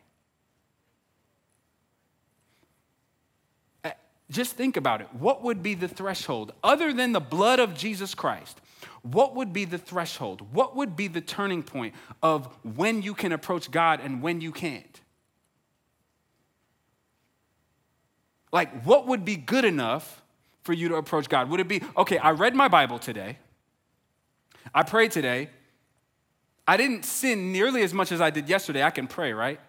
Uh, 3.84 3.90
just 4.30 4.56
think 4.56 4.76
about 4.76 5.00
it. 5.02 5.08
What 5.12 5.44
would 5.44 5.62
be 5.62 5.74
the 5.74 5.86
threshold, 5.86 6.52
other 6.64 6.92
than 6.92 7.12
the 7.12 7.20
blood 7.20 7.60
of 7.60 7.74
Jesus 7.74 8.14
Christ? 8.14 8.60
What 9.02 9.36
would 9.36 9.52
be 9.52 9.64
the 9.64 9.78
threshold? 9.78 10.52
What 10.52 10.74
would 10.74 10.96
be 10.96 11.06
the 11.06 11.20
turning 11.20 11.62
point 11.62 11.94
of 12.22 12.48
when 12.64 13.02
you 13.02 13.14
can 13.14 13.30
approach 13.30 13.70
God 13.70 14.00
and 14.02 14.20
when 14.20 14.40
you 14.40 14.50
can't? 14.50 15.00
Like, 18.50 18.82
what 18.84 19.06
would 19.06 19.24
be 19.24 19.36
good 19.36 19.64
enough 19.64 20.22
for 20.62 20.72
you 20.72 20.88
to 20.88 20.96
approach 20.96 21.28
God? 21.28 21.50
Would 21.50 21.60
it 21.60 21.68
be, 21.68 21.82
okay, 21.96 22.18
I 22.18 22.30
read 22.30 22.54
my 22.54 22.68
Bible 22.68 22.98
today, 22.98 23.38
I 24.74 24.82
prayed 24.82 25.12
today, 25.12 25.50
I 26.66 26.76
didn't 26.76 27.04
sin 27.04 27.52
nearly 27.52 27.82
as 27.82 27.94
much 27.94 28.10
as 28.12 28.20
I 28.20 28.30
did 28.30 28.48
yesterday. 28.48 28.82
I 28.82 28.90
can 28.90 29.06
pray, 29.06 29.32
right? 29.32 29.60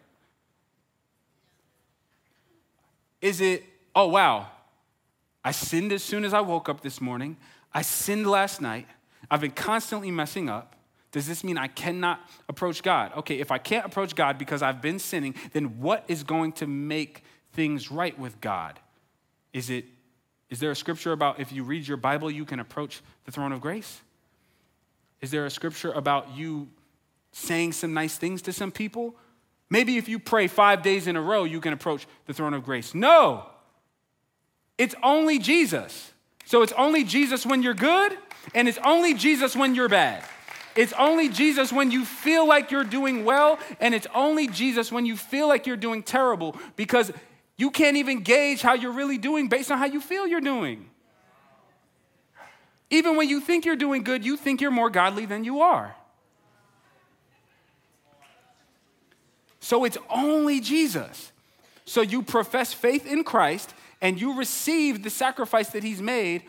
Is 3.21 3.41
it, 3.41 3.63
oh, 3.95 4.07
wow, 4.07 4.47
I 5.43 5.51
sinned 5.51 5.91
as 5.91 6.03
soon 6.03 6.25
as 6.25 6.33
I 6.33 6.41
woke 6.41 6.69
up 6.69 6.81
this 6.81 6.99
morning. 6.99 7.37
I 7.73 7.81
sinned 7.81 8.27
last 8.27 8.61
night. 8.61 8.87
I've 9.29 9.41
been 9.41 9.51
constantly 9.51 10.11
messing 10.11 10.49
up. 10.49 10.75
Does 11.11 11.27
this 11.27 11.43
mean 11.43 11.57
I 11.57 11.67
cannot 11.67 12.19
approach 12.49 12.83
God? 12.83 13.11
Okay, 13.17 13.39
if 13.39 13.51
I 13.51 13.57
can't 13.57 13.85
approach 13.85 14.13
God 14.13 14.37
because 14.37 14.61
I've 14.61 14.81
been 14.81 14.99
sinning, 14.99 15.35
then 15.53 15.79
what 15.79 16.03
is 16.07 16.23
going 16.23 16.51
to 16.53 16.67
make 16.67 17.23
things 17.53 17.89
right 17.89 18.17
with 18.19 18.39
God? 18.41 18.79
Is 19.53 19.69
it 19.69 19.85
is 20.49 20.59
there 20.59 20.71
a 20.71 20.75
scripture 20.75 21.11
about 21.11 21.39
if 21.39 21.51
you 21.51 21.63
read 21.63 21.87
your 21.87 21.97
Bible 21.97 22.31
you 22.31 22.45
can 22.45 22.59
approach 22.59 23.01
the 23.25 23.31
throne 23.31 23.51
of 23.51 23.59
grace? 23.59 24.01
Is 25.19 25.31
there 25.31 25.45
a 25.45 25.49
scripture 25.49 25.91
about 25.91 26.37
you 26.37 26.69
saying 27.37 27.71
some 27.71 27.93
nice 27.93 28.17
things 28.17 28.41
to 28.43 28.51
some 28.51 28.71
people. 28.71 29.15
Maybe 29.69 29.97
if 29.97 30.09
you 30.09 30.17
pray 30.17 30.47
five 30.47 30.81
days 30.81 31.07
in 31.07 31.15
a 31.15 31.21
row, 31.21 31.43
you 31.43 31.61
can 31.61 31.73
approach 31.73 32.07
the 32.25 32.33
throne 32.33 32.53
of 32.53 32.63
grace. 32.63 32.95
No, 32.95 33.45
it's 34.77 34.95
only 35.03 35.39
Jesus. 35.39 36.13
So 36.45 36.61
it's 36.61 36.73
only 36.73 37.03
Jesus 37.03 37.45
when 37.45 37.61
you're 37.61 37.73
good, 37.73 38.17
and 38.55 38.67
it's 38.67 38.79
only 38.83 39.13
Jesus 39.13 39.55
when 39.55 39.75
you're 39.75 39.89
bad. 39.89 40.23
It's 40.75 40.93
only 40.93 41.29
Jesus 41.29 41.73
when 41.73 41.91
you 41.91 42.05
feel 42.05 42.47
like 42.47 42.71
you're 42.71 42.83
doing 42.83 43.25
well, 43.25 43.59
and 43.79 43.93
it's 43.93 44.07
only 44.15 44.47
Jesus 44.47 44.91
when 44.91 45.05
you 45.05 45.17
feel 45.17 45.47
like 45.47 45.67
you're 45.67 45.75
doing 45.75 46.03
terrible 46.03 46.55
because 46.75 47.11
you 47.57 47.71
can't 47.71 47.97
even 47.97 48.21
gauge 48.21 48.61
how 48.61 48.73
you're 48.73 48.91
really 48.91 49.17
doing 49.17 49.49
based 49.49 49.71
on 49.71 49.77
how 49.77 49.85
you 49.85 49.99
feel 49.99 50.27
you're 50.27 50.39
doing. 50.39 50.89
Even 52.89 53.17
when 53.17 53.27
you 53.27 53.41
think 53.41 53.65
you're 53.65 53.75
doing 53.75 54.03
good, 54.03 54.23
you 54.23 54.37
think 54.37 54.61
you're 54.61 54.71
more 54.71 54.89
godly 54.89 55.25
than 55.25 55.43
you 55.43 55.61
are. 55.61 55.95
So 59.67 59.83
it's 59.83 59.97
only 60.09 60.61
Jesus. 60.61 61.33
So 61.83 61.99
you 61.99 62.23
profess 62.23 62.73
faith 62.73 63.05
in 63.05 63.25
Christ 63.25 63.73
and 63.99 64.19
you 64.19 64.37
receive 64.37 65.03
the 65.03 65.09
sacrifice 65.09 65.71
that 65.71 65.83
he's 65.83 66.01
made 66.01 66.43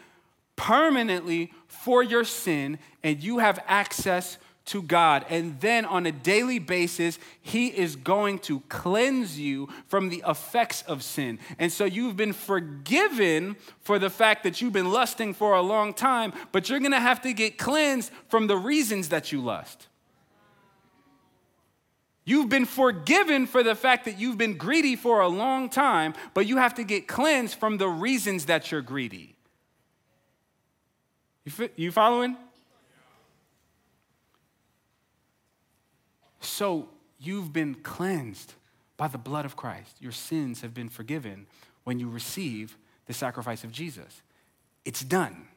permanently 0.54 1.52
for 1.66 2.00
your 2.00 2.22
sin, 2.22 2.78
and 3.02 3.20
you 3.20 3.38
have 3.38 3.58
access 3.66 4.38
to 4.66 4.82
God. 4.82 5.26
And 5.28 5.60
then 5.60 5.84
on 5.84 6.06
a 6.06 6.12
daily 6.12 6.60
basis, 6.60 7.18
He 7.40 7.66
is 7.68 7.96
going 7.96 8.38
to 8.40 8.60
cleanse 8.68 9.36
you 9.36 9.68
from 9.88 10.10
the 10.10 10.22
effects 10.24 10.82
of 10.82 11.02
sin. 11.02 11.40
And 11.58 11.72
so 11.72 11.86
you've 11.86 12.16
been 12.16 12.32
forgiven 12.32 13.56
for 13.80 13.98
the 13.98 14.10
fact 14.10 14.44
that 14.44 14.60
you've 14.60 14.72
been 14.72 14.92
lusting 14.92 15.34
for 15.34 15.54
a 15.54 15.62
long 15.62 15.92
time, 15.92 16.32
but 16.52 16.68
you're 16.68 16.78
gonna 16.78 17.00
have 17.00 17.22
to 17.22 17.32
get 17.32 17.58
cleansed 17.58 18.12
from 18.28 18.46
the 18.46 18.56
reasons 18.56 19.08
that 19.08 19.32
you 19.32 19.40
lust. 19.40 19.88
You've 22.28 22.50
been 22.50 22.66
forgiven 22.66 23.46
for 23.46 23.62
the 23.62 23.74
fact 23.74 24.04
that 24.04 24.18
you've 24.18 24.36
been 24.36 24.58
greedy 24.58 24.96
for 24.96 25.22
a 25.22 25.28
long 25.28 25.70
time, 25.70 26.12
but 26.34 26.46
you 26.46 26.58
have 26.58 26.74
to 26.74 26.84
get 26.84 27.08
cleansed 27.08 27.54
from 27.54 27.78
the 27.78 27.88
reasons 27.88 28.44
that 28.44 28.70
you're 28.70 28.82
greedy. 28.82 29.34
You, 31.46 31.70
you 31.76 31.90
following? 31.90 32.36
So 36.42 36.90
you've 37.18 37.50
been 37.54 37.76
cleansed 37.76 38.52
by 38.98 39.08
the 39.08 39.16
blood 39.16 39.46
of 39.46 39.56
Christ. 39.56 39.96
Your 39.98 40.12
sins 40.12 40.60
have 40.60 40.74
been 40.74 40.90
forgiven 40.90 41.46
when 41.84 41.98
you 41.98 42.10
receive 42.10 42.76
the 43.06 43.14
sacrifice 43.14 43.64
of 43.64 43.72
Jesus. 43.72 44.20
It's 44.84 45.00
done. 45.00 45.48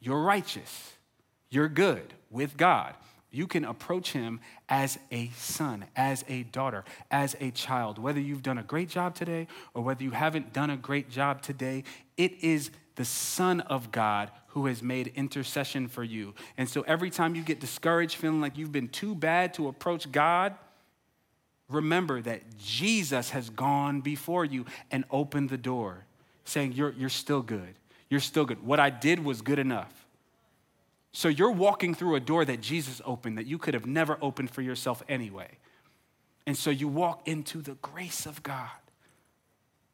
You're 0.00 0.20
righteous. 0.20 0.92
You're 1.48 1.70
good 1.70 2.12
with 2.30 2.58
God. 2.58 2.94
You 3.32 3.46
can 3.46 3.64
approach 3.64 4.12
him 4.12 4.40
as 4.68 4.98
a 5.12 5.28
son, 5.36 5.84
as 5.94 6.24
a 6.28 6.42
daughter, 6.44 6.84
as 7.10 7.36
a 7.40 7.50
child. 7.52 7.98
Whether 7.98 8.20
you've 8.20 8.42
done 8.42 8.58
a 8.58 8.62
great 8.62 8.88
job 8.88 9.14
today 9.14 9.46
or 9.72 9.82
whether 9.82 10.02
you 10.02 10.10
haven't 10.10 10.52
done 10.52 10.70
a 10.70 10.76
great 10.76 11.10
job 11.10 11.40
today, 11.40 11.84
it 12.16 12.42
is 12.42 12.70
the 12.96 13.04
Son 13.04 13.60
of 13.62 13.92
God 13.92 14.30
who 14.48 14.66
has 14.66 14.82
made 14.82 15.12
intercession 15.14 15.86
for 15.86 16.02
you. 16.02 16.34
And 16.58 16.68
so 16.68 16.82
every 16.82 17.08
time 17.08 17.36
you 17.36 17.42
get 17.42 17.60
discouraged, 17.60 18.16
feeling 18.16 18.40
like 18.40 18.58
you've 18.58 18.72
been 18.72 18.88
too 18.88 19.14
bad 19.14 19.54
to 19.54 19.68
approach 19.68 20.10
God, 20.10 20.54
remember 21.68 22.20
that 22.22 22.42
Jesus 22.58 23.30
has 23.30 23.48
gone 23.48 24.00
before 24.00 24.44
you 24.44 24.66
and 24.90 25.04
opened 25.10 25.50
the 25.50 25.56
door, 25.56 26.04
saying, 26.44 26.72
You're, 26.72 26.92
you're 26.98 27.08
still 27.08 27.42
good. 27.42 27.74
You're 28.08 28.18
still 28.18 28.44
good. 28.44 28.66
What 28.66 28.80
I 28.80 28.90
did 28.90 29.24
was 29.24 29.40
good 29.40 29.60
enough. 29.60 29.99
So 31.12 31.28
you're 31.28 31.50
walking 31.50 31.94
through 31.94 32.14
a 32.14 32.20
door 32.20 32.44
that 32.44 32.60
Jesus 32.60 33.00
opened 33.04 33.38
that 33.38 33.46
you 33.46 33.58
could 33.58 33.74
have 33.74 33.86
never 33.86 34.18
opened 34.22 34.50
for 34.50 34.62
yourself 34.62 35.02
anyway. 35.08 35.48
And 36.46 36.56
so 36.56 36.70
you 36.70 36.88
walk 36.88 37.26
into 37.26 37.62
the 37.62 37.74
grace 37.74 38.26
of 38.26 38.42
God 38.42 38.70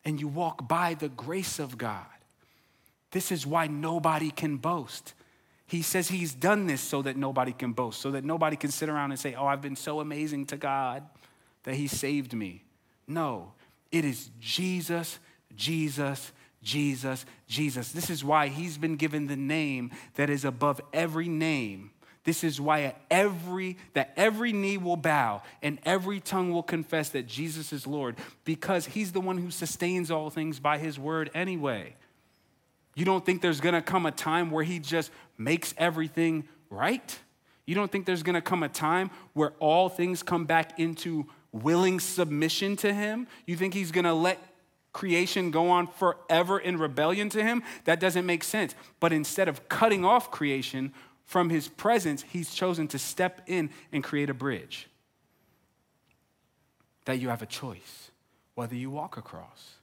and 0.05 0.21
you 0.21 0.29
walk 0.29 0.69
by 0.69 0.95
the 0.95 1.09
grace 1.09 1.59
of 1.59 1.79
God. 1.79 2.07
This 3.11 3.33
is 3.33 3.47
why 3.47 3.67
nobody 3.67 4.31
can 4.31 4.57
boast. 4.57 5.15
He 5.67 5.83
says 5.83 6.09
he's 6.09 6.35
done 6.35 6.67
this 6.67 6.81
so 6.81 7.03
that 7.03 7.17
nobody 7.17 7.53
can 7.53 7.73
boast, 7.73 8.01
so 8.01 8.13
that 8.13 8.25
nobody 8.25 8.57
can 8.57 8.71
sit 8.71 8.89
around 8.89 9.11
and 9.11 9.19
say, 9.19 9.35
Oh, 9.35 9.47
I've 9.47 9.63
been 9.63 9.77
so 9.77 10.01
amazing 10.01 10.47
to 10.47 10.57
God 10.57 11.03
that 11.65 11.75
he 11.75 11.89
saved 11.89 12.35
me. 12.35 12.63
No, 13.09 13.53
it 13.91 14.05
is 14.05 14.31
Jesus, 14.39 15.19
Jesus, 15.57 16.33
Jesus, 16.63 17.25
Jesus. 17.47 17.93
This 17.93 18.11
is 18.11 18.25
why 18.25 18.49
he's 18.49 18.79
been 18.79 18.97
given 18.97 19.27
the 19.27 19.37
name 19.37 19.91
that 20.15 20.31
is 20.31 20.45
above 20.45 20.81
every 20.93 21.29
name. 21.29 21.91
This 22.25 22.43
is 22.43 22.61
why 22.61 22.97
every 23.09 23.77
that 23.95 24.13
every 24.17 24.53
knee 24.53 24.79
will 24.79 24.97
bow 24.97 25.43
and 25.63 25.79
every 25.85 26.19
tongue 26.19 26.51
will 26.51 26.65
confess 26.65 27.11
that 27.11 27.29
Jesus 27.29 27.73
is 27.73 27.87
Lord 27.87 28.17
because 28.45 28.85
he's 28.85 29.13
the 29.13 29.21
one 29.21 29.39
who 29.39 29.53
sustains 29.53 30.11
all 30.11 30.29
things 30.29 30.59
by 30.59 30.79
his 30.79 30.99
word 30.99 31.31
anyway. 31.35 31.95
You 32.97 33.05
don't 33.05 33.25
think 33.25 33.43
there's 33.43 33.61
going 33.61 33.75
to 33.77 33.83
come 33.83 34.07
a 34.07 34.11
time 34.11 34.51
where 34.51 34.65
he 34.65 34.81
just 34.81 35.13
makes 35.39 35.73
everything 35.79 36.49
right? 36.69 37.17
You 37.65 37.77
don't 37.77 37.93
think 37.93 38.07
there's 38.07 38.25
going 38.25 38.35
to 38.35 38.41
come 38.41 38.65
a 38.65 38.69
time 38.69 39.11
where 39.35 39.53
all 39.61 39.89
things 39.89 40.25
come 40.25 40.47
back 40.47 40.81
into 40.81 41.27
willing 41.53 42.01
submission 42.01 42.77
to 42.77 42.93
him? 42.93 43.27
You 43.47 43.57
think 43.57 43.75
he's 43.75 43.93
going 43.93 44.05
to 44.05 44.15
let 44.15 44.41
creation 44.97 45.51
go 45.51 45.69
on 45.69 45.87
forever 45.87 46.59
in 46.59 46.79
rebellion 46.79 47.29
to 47.29 47.43
him, 47.43 47.63
that 47.85 48.01
doesn't 48.01 48.25
make 48.25 48.43
sense. 48.43 48.75
But 48.99 49.13
instead 49.13 49.47
of 49.47 49.69
cutting 49.69 50.07
off 50.07 50.31
creation 50.31 50.95
from 51.27 51.51
his 51.51 51.69
presence, 51.69 52.25
he's 52.27 52.55
chosen 52.55 52.89
to 52.89 52.99
step 52.99 53.43
in 53.47 53.69
and 53.93 54.03
create 54.03 54.31
a 54.31 54.35
bridge. 54.35 54.89
That 57.05 57.19
you 57.19 57.29
have 57.29 57.43
a 57.43 57.47
choice 57.47 58.11
whether 58.55 58.75
you 58.75 58.89
walk 58.89 59.19
across. 59.19 59.75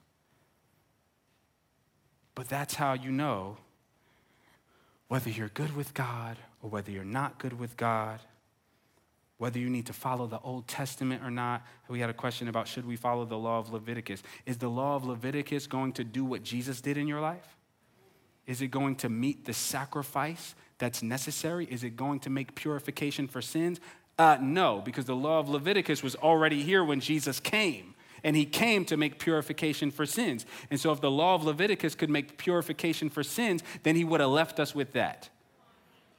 But 2.34 2.48
that's 2.48 2.74
how 2.74 2.94
you 2.94 3.12
know 3.12 3.58
whether 5.06 5.30
you're 5.30 5.48
good 5.48 5.76
with 5.76 5.94
God 5.94 6.38
or 6.60 6.70
whether 6.70 6.90
you're 6.90 7.04
not 7.04 7.38
good 7.38 7.60
with 7.60 7.76
God 7.76 8.18
whether 9.44 9.58
you 9.58 9.68
need 9.68 9.84
to 9.84 9.92
follow 9.92 10.26
the 10.26 10.40
Old 10.40 10.66
Testament 10.66 11.22
or 11.22 11.30
not. 11.30 11.66
We 11.88 12.00
had 12.00 12.08
a 12.08 12.14
question 12.14 12.48
about 12.48 12.66
should 12.66 12.86
we 12.86 12.96
follow 12.96 13.26
the 13.26 13.36
law 13.36 13.58
of 13.58 13.70
Leviticus? 13.70 14.22
Is 14.46 14.56
the 14.56 14.70
law 14.70 14.96
of 14.96 15.04
Leviticus 15.04 15.66
going 15.66 15.92
to 15.92 16.02
do 16.02 16.24
what 16.24 16.42
Jesus 16.42 16.80
did 16.80 16.96
in 16.96 17.06
your 17.06 17.20
life? 17.20 17.58
Is 18.46 18.62
it 18.62 18.68
going 18.68 18.96
to 18.96 19.10
meet 19.10 19.44
the 19.44 19.52
sacrifice 19.52 20.54
that's 20.78 21.02
necessary? 21.02 21.66
Is 21.70 21.84
it 21.84 21.94
going 21.94 22.20
to 22.20 22.30
make 22.30 22.54
purification 22.54 23.28
for 23.28 23.42
sins? 23.42 23.80
Uh, 24.18 24.38
no, 24.40 24.80
because 24.82 25.04
the 25.04 25.14
law 25.14 25.40
of 25.40 25.50
Leviticus 25.50 26.02
was 26.02 26.16
already 26.16 26.62
here 26.62 26.82
when 26.82 27.00
Jesus 27.00 27.38
came. 27.38 27.94
And 28.22 28.34
he 28.34 28.46
came 28.46 28.86
to 28.86 28.96
make 28.96 29.18
purification 29.18 29.90
for 29.90 30.06
sins. 30.06 30.46
And 30.70 30.80
so, 30.80 30.90
if 30.90 31.02
the 31.02 31.10
law 31.10 31.34
of 31.34 31.44
Leviticus 31.44 31.94
could 31.94 32.08
make 32.08 32.38
purification 32.38 33.10
for 33.10 33.22
sins, 33.22 33.62
then 33.82 33.94
he 33.94 34.04
would 34.04 34.20
have 34.20 34.30
left 34.30 34.58
us 34.58 34.74
with 34.74 34.94
that. 34.94 35.28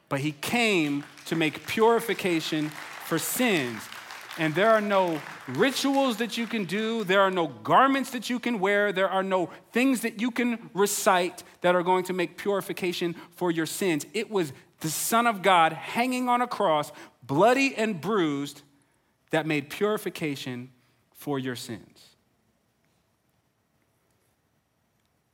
But 0.09 0.19
he 0.19 0.33
came 0.33 1.05
to 1.25 1.35
make 1.35 1.65
purification 1.65 2.69
for 3.05 3.19
sins. 3.19 3.81
And 4.37 4.53
there 4.53 4.71
are 4.71 4.81
no 4.81 5.21
rituals 5.47 6.17
that 6.17 6.37
you 6.37 6.45
can 6.45 6.65
do. 6.65 7.03
There 7.05 7.21
are 7.21 7.31
no 7.31 7.47
garments 7.47 8.09
that 8.11 8.29
you 8.29 8.39
can 8.39 8.59
wear. 8.59 8.91
There 8.91 9.09
are 9.09 9.23
no 9.23 9.49
things 9.71 10.01
that 10.01 10.19
you 10.19 10.29
can 10.31 10.69
recite 10.73 11.43
that 11.61 11.75
are 11.75 11.83
going 11.83 12.03
to 12.05 12.13
make 12.13 12.37
purification 12.37 13.15
for 13.31 13.49
your 13.51 13.65
sins. 13.65 14.05
It 14.13 14.29
was 14.29 14.51
the 14.81 14.89
Son 14.89 15.25
of 15.25 15.41
God 15.41 15.71
hanging 15.71 16.27
on 16.27 16.41
a 16.41 16.47
cross, 16.47 16.91
bloody 17.23 17.73
and 17.75 18.01
bruised, 18.01 18.61
that 19.31 19.45
made 19.45 19.69
purification 19.69 20.69
for 21.13 21.39
your 21.39 21.55
sins. 21.55 22.15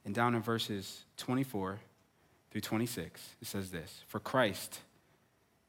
And 0.05 0.15
down 0.15 0.35
in 0.35 0.41
verses 0.41 1.03
24 1.17 1.79
through 2.51 2.61
26, 2.61 3.21
it 3.41 3.47
says 3.47 3.71
this 3.71 4.03
For 4.07 4.19
Christ 4.19 4.79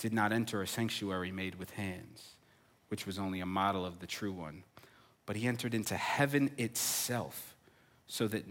did 0.02 0.12
not 0.12 0.32
enter 0.32 0.60
a 0.60 0.66
sanctuary 0.66 1.30
made 1.30 1.54
with 1.54 1.70
hands, 1.70 2.34
which 2.88 3.06
was 3.06 3.20
only 3.20 3.38
a 3.38 3.46
model 3.46 3.86
of 3.86 4.00
the 4.00 4.06
true 4.06 4.32
one, 4.32 4.64
but 5.26 5.36
he 5.36 5.46
entered 5.46 5.74
into 5.74 5.94
heaven 5.94 6.50
itself 6.58 7.54
so 8.08 8.26
that, 8.26 8.44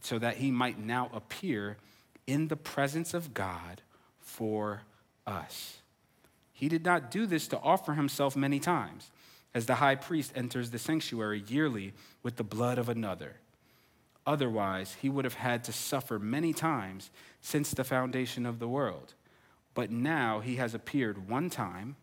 so 0.00 0.20
that 0.20 0.36
he 0.36 0.52
might 0.52 0.78
now 0.78 1.10
appear 1.12 1.76
in 2.28 2.46
the 2.46 2.56
presence 2.56 3.14
of 3.14 3.34
God 3.34 3.82
for 4.20 4.82
us. 5.26 5.78
He 6.52 6.68
did 6.68 6.84
not 6.84 7.10
do 7.10 7.26
this 7.26 7.48
to 7.48 7.58
offer 7.58 7.94
himself 7.94 8.36
many 8.36 8.60
times, 8.60 9.10
as 9.52 9.66
the 9.66 9.74
high 9.74 9.96
priest 9.96 10.32
enters 10.36 10.70
the 10.70 10.78
sanctuary 10.78 11.42
yearly 11.48 11.94
with 12.22 12.36
the 12.36 12.44
blood 12.44 12.78
of 12.78 12.88
another. 12.88 13.38
Otherwise, 14.24 14.96
he 15.02 15.08
would 15.08 15.24
have 15.24 15.34
had 15.34 15.64
to 15.64 15.72
suffer 15.72 16.20
many 16.20 16.52
times 16.52 17.10
since 17.40 17.72
the 17.72 17.82
foundation 17.82 18.46
of 18.46 18.60
the 18.60 18.68
world. 18.68 19.14
But 19.74 19.90
now 19.90 20.40
he 20.40 20.56
has 20.56 20.74
appeared 20.74 21.28
one 21.28 21.50
time 21.50 21.96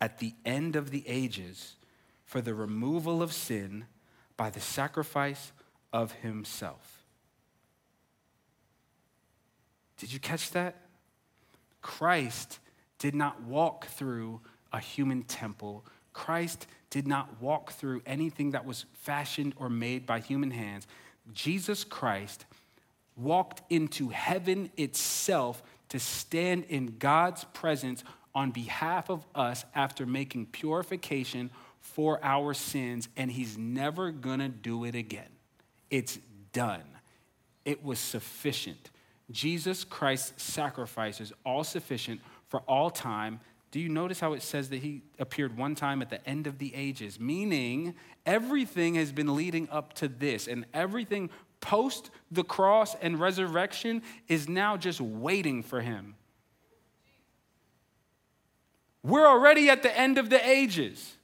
at 0.00 0.18
the 0.18 0.34
end 0.44 0.74
of 0.76 0.90
the 0.90 1.04
ages 1.06 1.76
for 2.24 2.40
the 2.40 2.54
removal 2.54 3.22
of 3.22 3.32
sin 3.32 3.86
by 4.36 4.50
the 4.50 4.60
sacrifice 4.60 5.52
of 5.92 6.12
himself. 6.12 7.04
Did 9.98 10.12
you 10.12 10.18
catch 10.18 10.50
that? 10.52 10.76
Christ 11.82 12.58
did 12.98 13.14
not 13.14 13.42
walk 13.42 13.86
through 13.86 14.40
a 14.72 14.80
human 14.80 15.22
temple. 15.22 15.84
Christ 16.12 16.66
did 16.90 17.06
not 17.06 17.40
walk 17.40 17.72
through 17.72 18.02
anything 18.06 18.52
that 18.52 18.64
was 18.64 18.86
fashioned 18.92 19.54
or 19.56 19.68
made 19.68 20.06
by 20.06 20.20
human 20.20 20.50
hands. 20.50 20.86
Jesus 21.32 21.84
Christ 21.84 22.46
walked 23.16 23.62
into 23.70 24.08
heaven 24.08 24.70
itself 24.76 25.62
to 25.92 25.98
stand 25.98 26.64
in 26.70 26.96
God's 26.98 27.44
presence 27.44 28.02
on 28.34 28.50
behalf 28.50 29.10
of 29.10 29.26
us 29.34 29.66
after 29.74 30.06
making 30.06 30.46
purification 30.46 31.50
for 31.80 32.18
our 32.22 32.54
sins, 32.54 33.10
and 33.14 33.30
He's 33.30 33.58
never 33.58 34.10
gonna 34.10 34.48
do 34.48 34.84
it 34.84 34.94
again. 34.94 35.28
It's 35.90 36.18
done. 36.54 36.80
It 37.66 37.84
was 37.84 37.98
sufficient. 37.98 38.90
Jesus 39.30 39.84
Christ's 39.84 40.42
sacrifice 40.42 41.20
is 41.20 41.30
all 41.44 41.62
sufficient 41.62 42.22
for 42.48 42.60
all 42.60 42.88
time. 42.88 43.40
Do 43.70 43.78
you 43.78 43.90
notice 43.90 44.18
how 44.18 44.32
it 44.32 44.42
says 44.42 44.70
that 44.70 44.78
he 44.78 45.02
appeared 45.18 45.58
one 45.58 45.74
time 45.74 46.00
at 46.00 46.08
the 46.08 46.26
end 46.26 46.46
of 46.46 46.56
the 46.56 46.74
ages? 46.74 47.20
Meaning, 47.20 47.94
everything 48.24 48.94
has 48.94 49.12
been 49.12 49.36
leading 49.36 49.68
up 49.68 49.92
to 49.94 50.08
this, 50.08 50.48
and 50.48 50.64
everything 50.72 51.28
post 51.62 52.10
the 52.30 52.44
cross 52.44 52.94
and 53.00 53.18
resurrection 53.18 54.02
is 54.28 54.48
now 54.48 54.76
just 54.76 55.00
waiting 55.00 55.62
for 55.62 55.80
him. 55.80 56.16
We're 59.02 59.26
already 59.26 59.70
at 59.70 59.82
the 59.82 59.96
end 59.98 60.18
of 60.18 60.28
the 60.28 60.46
ages. 60.46 61.14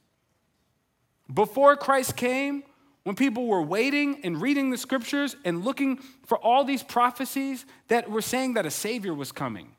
Before 1.31 1.75
Christ 1.75 2.17
came, 2.17 2.63
when 3.03 3.15
people 3.15 3.45
were 3.45 3.61
waiting 3.61 4.21
and 4.23 4.41
reading 4.41 4.71
the 4.71 4.77
scriptures 4.77 5.35
and 5.45 5.63
looking 5.63 5.97
for 6.25 6.37
all 6.39 6.63
these 6.63 6.83
prophecies 6.83 7.65
that 7.87 8.09
were 8.09 8.21
saying 8.21 8.55
that 8.55 8.65
a 8.65 8.71
Savior 8.71 9.13
was 9.13 9.31
coming, 9.31 9.69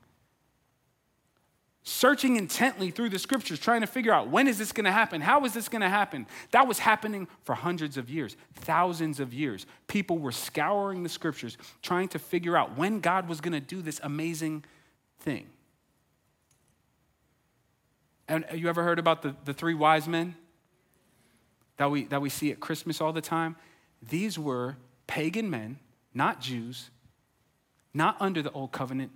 searching 1.83 2.35
intently 2.35 2.91
through 2.91 3.09
the 3.09 3.17
scriptures, 3.17 3.59
trying 3.59 3.81
to 3.81 3.87
figure 3.87 4.13
out 4.13 4.29
when 4.29 4.47
is 4.47 4.57
this 4.57 4.71
going 4.71 4.85
to 4.85 4.91
happen? 4.91 5.21
How 5.21 5.43
is 5.45 5.53
this 5.53 5.67
going 5.67 5.81
to 5.81 5.89
happen? 5.89 6.27
That 6.51 6.67
was 6.67 6.79
happening 6.79 7.27
for 7.43 7.55
hundreds 7.55 7.97
of 7.97 8.09
years, 8.09 8.37
thousands 8.53 9.19
of 9.19 9.33
years. 9.33 9.65
People 9.87 10.19
were 10.19 10.31
scouring 10.31 11.01
the 11.03 11.09
scriptures, 11.09 11.57
trying 11.81 12.07
to 12.09 12.19
figure 12.19 12.55
out 12.55 12.77
when 12.77 12.99
God 12.99 13.27
was 13.27 13.41
going 13.41 13.53
to 13.53 13.59
do 13.59 13.81
this 13.81 13.99
amazing 14.03 14.63
thing. 15.19 15.47
And 18.27 18.45
you 18.53 18.69
ever 18.69 18.83
heard 18.83 18.99
about 18.99 19.23
the, 19.23 19.35
the 19.43 19.53
three 19.53 19.73
wise 19.73 20.07
men 20.07 20.35
that 21.77 21.89
we, 21.89 22.05
that 22.05 22.21
we 22.21 22.29
see 22.29 22.51
at 22.51 22.59
Christmas 22.59 23.01
all 23.01 23.11
the 23.11 23.21
time? 23.21 23.55
These 24.07 24.37
were 24.37 24.77
pagan 25.07 25.49
men, 25.49 25.79
not 26.13 26.39
Jews, 26.39 26.91
not 27.93 28.15
under 28.19 28.41
the 28.41 28.51
old 28.51 28.71
covenant, 28.71 29.11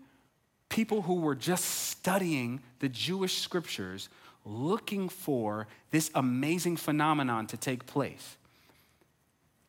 people 0.70 1.04
who 1.04 1.16
were 1.16 1.36
just 1.36 1.66
studying 1.66 2.62
the 2.80 2.90
Jewish 2.90 3.40
scriptures, 3.42 4.10
looking 4.44 5.10
for 5.10 5.68
this 5.92 6.12
amazing 6.16 6.78
phenomenon 6.78 7.48
to 7.48 7.58
take 7.58 7.86
place. 7.86 8.38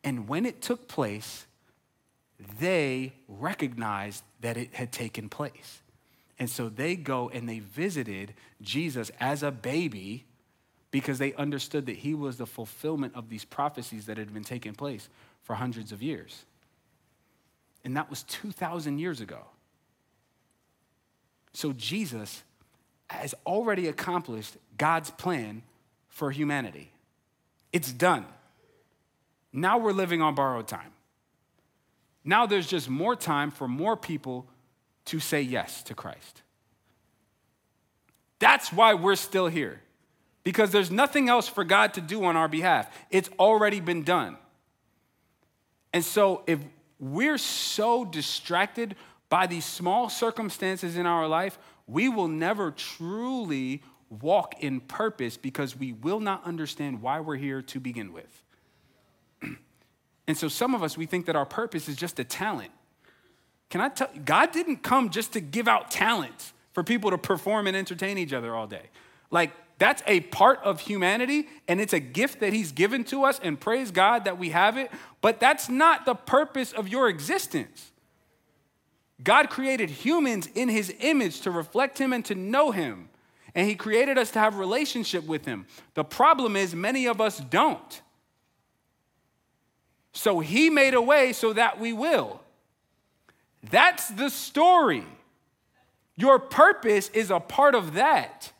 And 0.03 0.27
when 0.27 0.45
it 0.45 0.61
took 0.61 0.87
place, 0.87 1.45
they 2.59 3.13
recognized 3.27 4.23
that 4.41 4.57
it 4.57 4.73
had 4.73 4.91
taken 4.91 5.29
place. 5.29 5.81
And 6.39 6.49
so 6.49 6.69
they 6.69 6.95
go 6.95 7.29
and 7.29 7.49
they 7.49 7.59
visited 7.59 8.33
Jesus 8.61 9.11
as 9.19 9.41
a 9.43 9.51
baby 9.51 10.25
because 10.91 11.17
they 11.19 11.33
understood 11.33 11.85
that 11.87 11.97
he 11.97 12.13
was 12.13 12.37
the 12.37 12.45
fulfillment 12.45 13.13
of 13.15 13.29
these 13.29 13.43
prophecies 13.43 14.05
that 14.05 14.17
had 14.17 14.33
been 14.33 14.43
taking 14.43 14.73
place 14.73 15.09
for 15.43 15.55
hundreds 15.55 15.91
of 15.91 16.01
years. 16.01 16.45
And 17.83 17.95
that 17.97 18.09
was 18.09 18.23
2,000 18.23 18.99
years 18.99 19.19
ago. 19.19 19.45
So 21.57 21.73
Jesus 21.73 22.43
has 23.09 23.33
already 23.43 23.87
accomplished 23.87 24.57
God's 24.77 25.09
plan 25.09 25.63
for 26.07 26.29
humanity. 26.29 26.91
It's 27.73 27.91
done. 27.91 28.27
Now 29.51 29.79
we're 29.79 29.91
living 29.91 30.21
on 30.21 30.35
borrowed 30.35 30.67
time. 30.67 30.91
Now 32.23 32.45
there's 32.45 32.67
just 32.67 32.91
more 32.91 33.15
time 33.15 33.49
for 33.49 33.67
more 33.67 33.97
people 33.97 34.45
to 35.05 35.19
say 35.19 35.41
yes 35.41 35.81
to 35.85 35.95
Christ. 35.95 36.43
That's 38.37 38.71
why 38.71 38.93
we're 38.93 39.15
still 39.15 39.47
here, 39.47 39.81
because 40.43 40.69
there's 40.69 40.91
nothing 40.91 41.27
else 41.27 41.47
for 41.47 41.63
God 41.63 41.95
to 41.95 42.01
do 42.01 42.23
on 42.25 42.35
our 42.35 42.47
behalf. 42.47 42.87
It's 43.09 43.31
already 43.39 43.79
been 43.79 44.03
done. 44.03 44.37
And 45.91 46.05
so 46.05 46.43
if 46.45 46.59
we're 46.99 47.39
so 47.39 48.05
distracted 48.05 48.95
by 49.29 49.47
these 49.47 49.65
small 49.65 50.09
circumstances 50.09 50.97
in 50.97 51.05
our 51.05 51.27
life, 51.27 51.57
we 51.87 52.09
will 52.09 52.27
never 52.27 52.71
truly 52.71 53.81
walk 54.09 54.63
in 54.63 54.79
purpose 54.79 55.37
because 55.37 55.75
we 55.75 55.91
will 55.91 56.19
not 56.19 56.45
understand 56.45 57.01
why 57.01 57.19
we're 57.19 57.35
here 57.35 57.61
to 57.61 57.79
begin 57.79 58.13
with. 58.13 58.43
and 60.27 60.37
so 60.37 60.47
some 60.47 60.73
of 60.73 60.81
us, 60.81 60.97
we 60.97 61.05
think 61.05 61.25
that 61.25 61.35
our 61.35 61.45
purpose 61.45 61.89
is 61.89 61.95
just 61.95 62.19
a 62.19 62.23
talent. 62.23 62.71
Can 63.69 63.81
I 63.81 63.89
tell 63.89 64.09
God 64.23 64.53
didn't 64.53 64.77
come 64.77 65.09
just 65.09 65.33
to 65.33 65.41
give 65.41 65.67
out 65.67 65.91
talents 65.91 66.53
for 66.77 66.83
people 66.83 67.09
to 67.09 67.17
perform 67.17 67.65
and 67.65 67.75
entertain 67.75 68.19
each 68.19 68.33
other 68.33 68.53
all 68.53 68.67
day. 68.67 68.83
Like, 69.31 69.51
that's 69.79 70.03
a 70.05 70.19
part 70.19 70.59
of 70.59 70.79
humanity, 70.79 71.47
and 71.67 71.81
it's 71.81 71.91
a 71.91 71.99
gift 71.99 72.39
that 72.41 72.53
He's 72.53 72.71
given 72.71 73.03
to 73.05 73.23
us, 73.23 73.39
and 73.41 73.59
praise 73.59 73.89
God 73.89 74.25
that 74.25 74.37
we 74.37 74.51
have 74.51 74.77
it, 74.77 74.91
but 75.19 75.39
that's 75.39 75.69
not 75.69 76.05
the 76.05 76.13
purpose 76.13 76.73
of 76.73 76.87
your 76.87 77.09
existence. 77.09 77.91
God 79.23 79.49
created 79.49 79.89
humans 79.89 80.47
in 80.53 80.69
his 80.69 80.93
image 80.99 81.41
to 81.41 81.51
reflect 81.51 81.97
him 81.97 82.13
and 82.13 82.23
to 82.25 82.35
know 82.35 82.71
him. 82.71 83.09
And 83.55 83.67
he 83.67 83.75
created 83.75 84.17
us 84.17 84.31
to 84.31 84.39
have 84.39 84.57
relationship 84.57 85.25
with 85.25 85.45
him. 85.45 85.65
The 85.95 86.03
problem 86.03 86.55
is 86.55 86.75
many 86.75 87.07
of 87.07 87.19
us 87.19 87.39
don't. 87.39 88.01
So 90.11 90.39
he 90.39 90.69
made 90.69 90.93
a 90.93 91.01
way 91.01 91.33
so 91.33 91.53
that 91.53 91.79
we 91.79 91.93
will. 91.93 92.41
That's 93.69 94.07
the 94.09 94.29
story. 94.29 95.05
Your 96.15 96.37
purpose 96.39 97.09
is 97.09 97.31
a 97.31 97.39
part 97.39 97.73
of 97.73 97.95
that. 97.95 98.51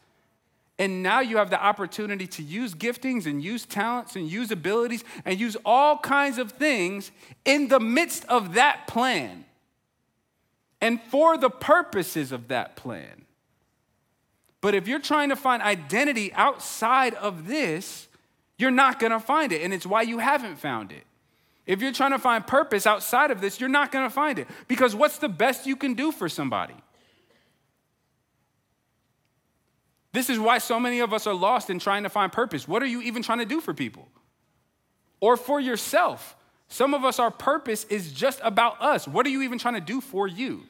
And 0.79 1.01
now 1.01 1.21
you 1.21 1.37
have 1.37 1.49
the 1.49 1.63
opportunity 1.63 2.27
to 2.27 2.43
use 2.43 2.75
giftings 2.75 3.25
and 3.25 3.43
use 3.43 3.65
talents 3.65 4.15
and 4.15 4.29
use 4.29 4.51
abilities 4.51 5.03
and 5.25 5.39
use 5.39 5.57
all 5.65 5.97
kinds 5.97 6.37
of 6.37 6.51
things 6.51 7.11
in 7.45 7.67
the 7.67 7.79
midst 7.79 8.25
of 8.25 8.53
that 8.53 8.87
plan 8.87 9.46
and 10.81 11.01
for 11.01 11.37
the 11.37 11.49
purposes 11.49 12.31
of 12.31 12.47
that 12.49 12.75
plan. 12.75 13.25
But 14.61 14.75
if 14.75 14.87
you're 14.87 14.99
trying 14.99 15.29
to 15.29 15.35
find 15.35 15.61
identity 15.61 16.33
outside 16.33 17.13
of 17.15 17.47
this, 17.47 18.07
you're 18.57 18.71
not 18.71 18.99
going 18.99 19.11
to 19.11 19.19
find 19.19 19.51
it. 19.51 19.61
And 19.61 19.73
it's 19.73 19.85
why 19.85 20.01
you 20.01 20.19
haven't 20.19 20.57
found 20.57 20.91
it. 20.91 21.03
If 21.65 21.81
you're 21.81 21.91
trying 21.91 22.11
to 22.11 22.19
find 22.19 22.47
purpose 22.47 22.87
outside 22.87 23.29
of 23.29 23.41
this, 23.41 23.59
you're 23.59 23.69
not 23.69 23.91
going 23.91 24.05
to 24.05 24.09
find 24.09 24.39
it. 24.39 24.47
Because 24.67 24.95
what's 24.95 25.17
the 25.17 25.29
best 25.29 25.67
you 25.67 25.75
can 25.75 25.93
do 25.93 26.11
for 26.11 26.29
somebody? 26.29 26.75
This 30.13 30.29
is 30.29 30.39
why 30.39 30.57
so 30.57 30.79
many 30.79 30.99
of 31.01 31.13
us 31.13 31.27
are 31.27 31.33
lost 31.33 31.69
in 31.69 31.77
trying 31.77 32.03
to 32.03 32.09
find 32.09 32.31
purpose. 32.31 32.67
What 32.67 32.81
are 32.81 32.87
you 32.87 33.01
even 33.01 33.21
trying 33.21 33.39
to 33.39 33.45
do 33.45 33.59
for 33.59 33.73
people? 33.73 34.07
Or 35.19 35.35
for 35.35 35.59
yourself? 35.59 36.36
Some 36.69 36.93
of 36.93 37.05
us, 37.05 37.19
our 37.19 37.31
purpose 37.31 37.85
is 37.85 38.11
just 38.11 38.39
about 38.43 38.81
us. 38.81 39.07
What 39.07 39.25
are 39.25 39.29
you 39.29 39.41
even 39.41 39.57
trying 39.57 39.75
to 39.75 39.81
do 39.81 40.01
for 40.01 40.27
you? 40.27 40.63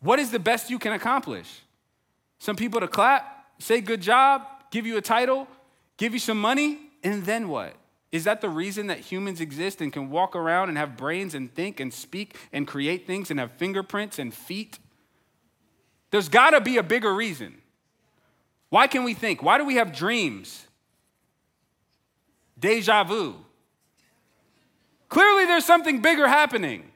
What 0.00 0.18
is 0.18 0.30
the 0.30 0.38
best 0.38 0.70
you 0.70 0.78
can 0.78 0.92
accomplish? 0.92 1.60
Some 2.38 2.56
people 2.56 2.80
to 2.80 2.88
clap, 2.88 3.46
say 3.58 3.80
good 3.80 4.00
job, 4.00 4.46
give 4.70 4.86
you 4.86 4.96
a 4.96 5.02
title, 5.02 5.46
give 5.96 6.12
you 6.12 6.18
some 6.18 6.40
money, 6.40 6.78
and 7.04 7.24
then 7.24 7.48
what? 7.48 7.74
Is 8.10 8.24
that 8.24 8.40
the 8.40 8.48
reason 8.48 8.88
that 8.88 8.98
humans 8.98 9.40
exist 9.40 9.80
and 9.80 9.92
can 9.92 10.10
walk 10.10 10.34
around 10.34 10.68
and 10.68 10.76
have 10.76 10.96
brains 10.96 11.34
and 11.34 11.52
think 11.54 11.80
and 11.80 11.92
speak 11.92 12.36
and 12.52 12.66
create 12.66 13.06
things 13.06 13.30
and 13.30 13.40
have 13.40 13.52
fingerprints 13.52 14.18
and 14.18 14.34
feet? 14.34 14.78
There's 16.10 16.28
got 16.28 16.50
to 16.50 16.60
be 16.60 16.76
a 16.76 16.82
bigger 16.82 17.14
reason. 17.14 17.54
Why 18.68 18.86
can 18.86 19.04
we 19.04 19.14
think? 19.14 19.42
Why 19.42 19.56
do 19.56 19.64
we 19.64 19.76
have 19.76 19.94
dreams? 19.94 20.66
Deja 22.58 23.04
vu. 23.04 23.36
There's 25.52 25.66
something 25.66 26.00
bigger 26.00 26.26
happening. 26.26 26.90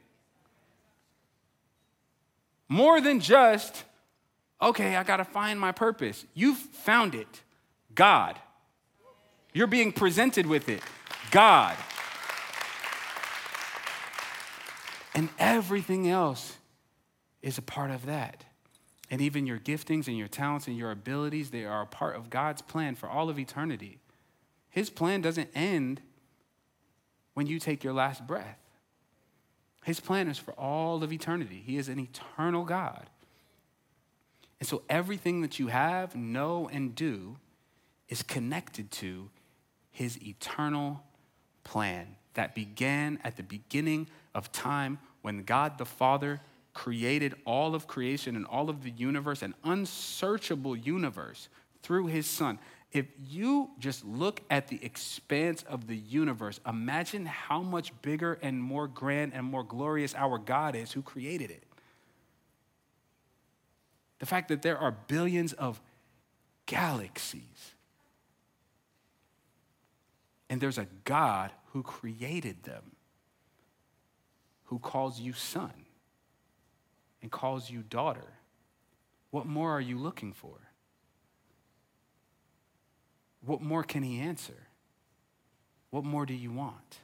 More 2.70 3.02
than 3.02 3.20
just, 3.20 3.84
okay, 4.62 4.96
I 4.96 5.02
got 5.02 5.18
to 5.18 5.26
find 5.26 5.60
my 5.60 5.72
purpose. 5.72 6.24
You've 6.32 6.56
found 6.56 7.14
it 7.14 7.42
God. 7.94 8.38
You're 9.52 9.66
being 9.66 9.92
presented 9.92 10.46
with 10.46 10.70
it 10.70 10.82
God. 11.30 11.76
And 15.14 15.28
everything 15.38 16.08
else 16.08 16.56
is 17.42 17.58
a 17.58 17.62
part 17.62 17.90
of 17.90 18.06
that. 18.06 18.44
And 19.10 19.20
even 19.20 19.46
your 19.46 19.58
giftings 19.58 20.08
and 20.08 20.16
your 20.16 20.28
talents 20.28 20.66
and 20.66 20.78
your 20.78 20.92
abilities, 20.92 21.50
they 21.50 21.66
are 21.66 21.82
a 21.82 21.86
part 21.86 22.16
of 22.16 22.30
God's 22.30 22.62
plan 22.62 22.94
for 22.94 23.06
all 23.06 23.28
of 23.28 23.38
eternity. 23.38 23.98
His 24.70 24.88
plan 24.88 25.20
doesn't 25.20 25.50
end 25.54 26.00
when 27.36 27.46
you 27.46 27.58
take 27.58 27.84
your 27.84 27.92
last 27.92 28.26
breath. 28.26 28.56
His 29.84 30.00
plan 30.00 30.28
is 30.28 30.38
for 30.38 30.52
all 30.52 31.02
of 31.02 31.12
eternity. 31.12 31.62
He 31.62 31.76
is 31.76 31.90
an 31.90 32.00
eternal 32.00 32.64
God. 32.64 33.10
And 34.58 34.66
so 34.66 34.80
everything 34.88 35.42
that 35.42 35.58
you 35.58 35.66
have, 35.66 36.16
know, 36.16 36.66
and 36.72 36.94
do 36.94 37.36
is 38.08 38.22
connected 38.22 38.90
to 38.92 39.28
his 39.90 40.18
eternal 40.26 41.02
plan 41.62 42.16
that 42.32 42.54
began 42.54 43.18
at 43.22 43.36
the 43.36 43.42
beginning 43.42 44.08
of 44.34 44.50
time 44.50 44.98
when 45.20 45.42
God 45.42 45.76
the 45.76 45.84
Father 45.84 46.40
created 46.72 47.34
all 47.44 47.74
of 47.74 47.86
creation 47.86 48.34
and 48.34 48.46
all 48.46 48.70
of 48.70 48.82
the 48.82 48.90
universe, 48.90 49.42
an 49.42 49.54
unsearchable 49.62 50.74
universe 50.74 51.50
through 51.82 52.06
his 52.06 52.26
Son. 52.26 52.58
If 52.96 53.04
you 53.28 53.68
just 53.78 54.06
look 54.06 54.40
at 54.48 54.68
the 54.68 54.82
expanse 54.82 55.62
of 55.64 55.86
the 55.86 55.94
universe, 55.94 56.60
imagine 56.66 57.26
how 57.26 57.60
much 57.60 57.92
bigger 58.00 58.38
and 58.40 58.58
more 58.58 58.88
grand 58.88 59.34
and 59.34 59.44
more 59.44 59.64
glorious 59.64 60.14
our 60.14 60.38
God 60.38 60.74
is 60.74 60.92
who 60.92 61.02
created 61.02 61.50
it. 61.50 61.62
The 64.18 64.24
fact 64.24 64.48
that 64.48 64.62
there 64.62 64.78
are 64.78 64.92
billions 64.92 65.52
of 65.52 65.78
galaxies, 66.64 67.74
and 70.48 70.58
there's 70.58 70.78
a 70.78 70.86
God 71.04 71.50
who 71.72 71.82
created 71.82 72.62
them, 72.62 72.92
who 74.64 74.78
calls 74.78 75.20
you 75.20 75.34
son 75.34 75.84
and 77.20 77.30
calls 77.30 77.68
you 77.68 77.82
daughter. 77.82 78.32
What 79.32 79.44
more 79.44 79.70
are 79.72 79.82
you 79.82 79.98
looking 79.98 80.32
for? 80.32 80.65
What 83.46 83.62
more 83.62 83.82
can 83.82 84.02
he 84.02 84.18
answer? 84.18 84.66
What 85.90 86.04
more 86.04 86.26
do 86.26 86.34
you 86.34 86.50
want? 86.50 86.98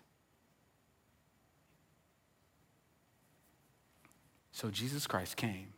So 4.50 4.70
Jesus 4.70 5.06
Christ 5.06 5.36
came 5.36 5.68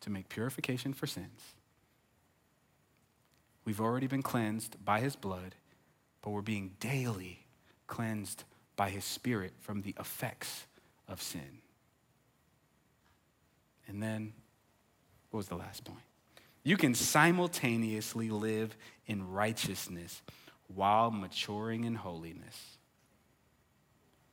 to 0.00 0.10
make 0.10 0.28
purification 0.28 0.92
for 0.92 1.06
sins, 1.06 1.54
We've 3.64 3.80
already 3.80 4.06
been 4.06 4.22
cleansed 4.22 4.76
by 4.84 5.00
his 5.00 5.16
blood, 5.16 5.54
but 6.22 6.30
we're 6.30 6.42
being 6.42 6.72
daily 6.80 7.46
cleansed 7.86 8.44
by 8.76 8.90
his 8.90 9.04
spirit 9.04 9.52
from 9.60 9.82
the 9.82 9.94
effects 9.98 10.66
of 11.08 11.22
sin. 11.22 11.58
And 13.88 14.02
then, 14.02 14.32
what 15.30 15.38
was 15.38 15.48
the 15.48 15.56
last 15.56 15.84
point? 15.84 16.00
You 16.62 16.76
can 16.76 16.94
simultaneously 16.94 18.30
live 18.30 18.76
in 19.06 19.30
righteousness 19.30 20.22
while 20.68 21.10
maturing 21.10 21.84
in 21.84 21.94
holiness. 21.94 22.78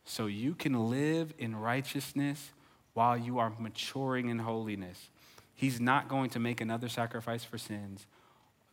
So 0.04 0.26
you 0.26 0.54
can 0.54 0.90
live 0.90 1.32
in 1.38 1.54
righteousness 1.54 2.50
while 2.94 3.16
you 3.16 3.38
are 3.38 3.52
maturing 3.58 4.28
in 4.28 4.40
holiness. 4.40 5.10
He's 5.54 5.80
not 5.80 6.08
going 6.08 6.30
to 6.30 6.38
make 6.38 6.60
another 6.60 6.88
sacrifice 6.88 7.44
for 7.44 7.58
sins. 7.58 8.06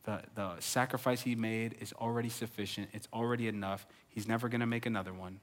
The, 0.03 0.21
the 0.35 0.59
sacrifice 0.59 1.21
he 1.21 1.35
made 1.35 1.75
is 1.79 1.93
already 1.93 2.29
sufficient, 2.29 2.89
it's 2.93 3.07
already 3.13 3.47
enough. 3.47 3.85
He's 4.09 4.27
never 4.27 4.49
going 4.49 4.61
to 4.61 4.67
make 4.67 4.85
another 4.85 5.13
one. 5.13 5.39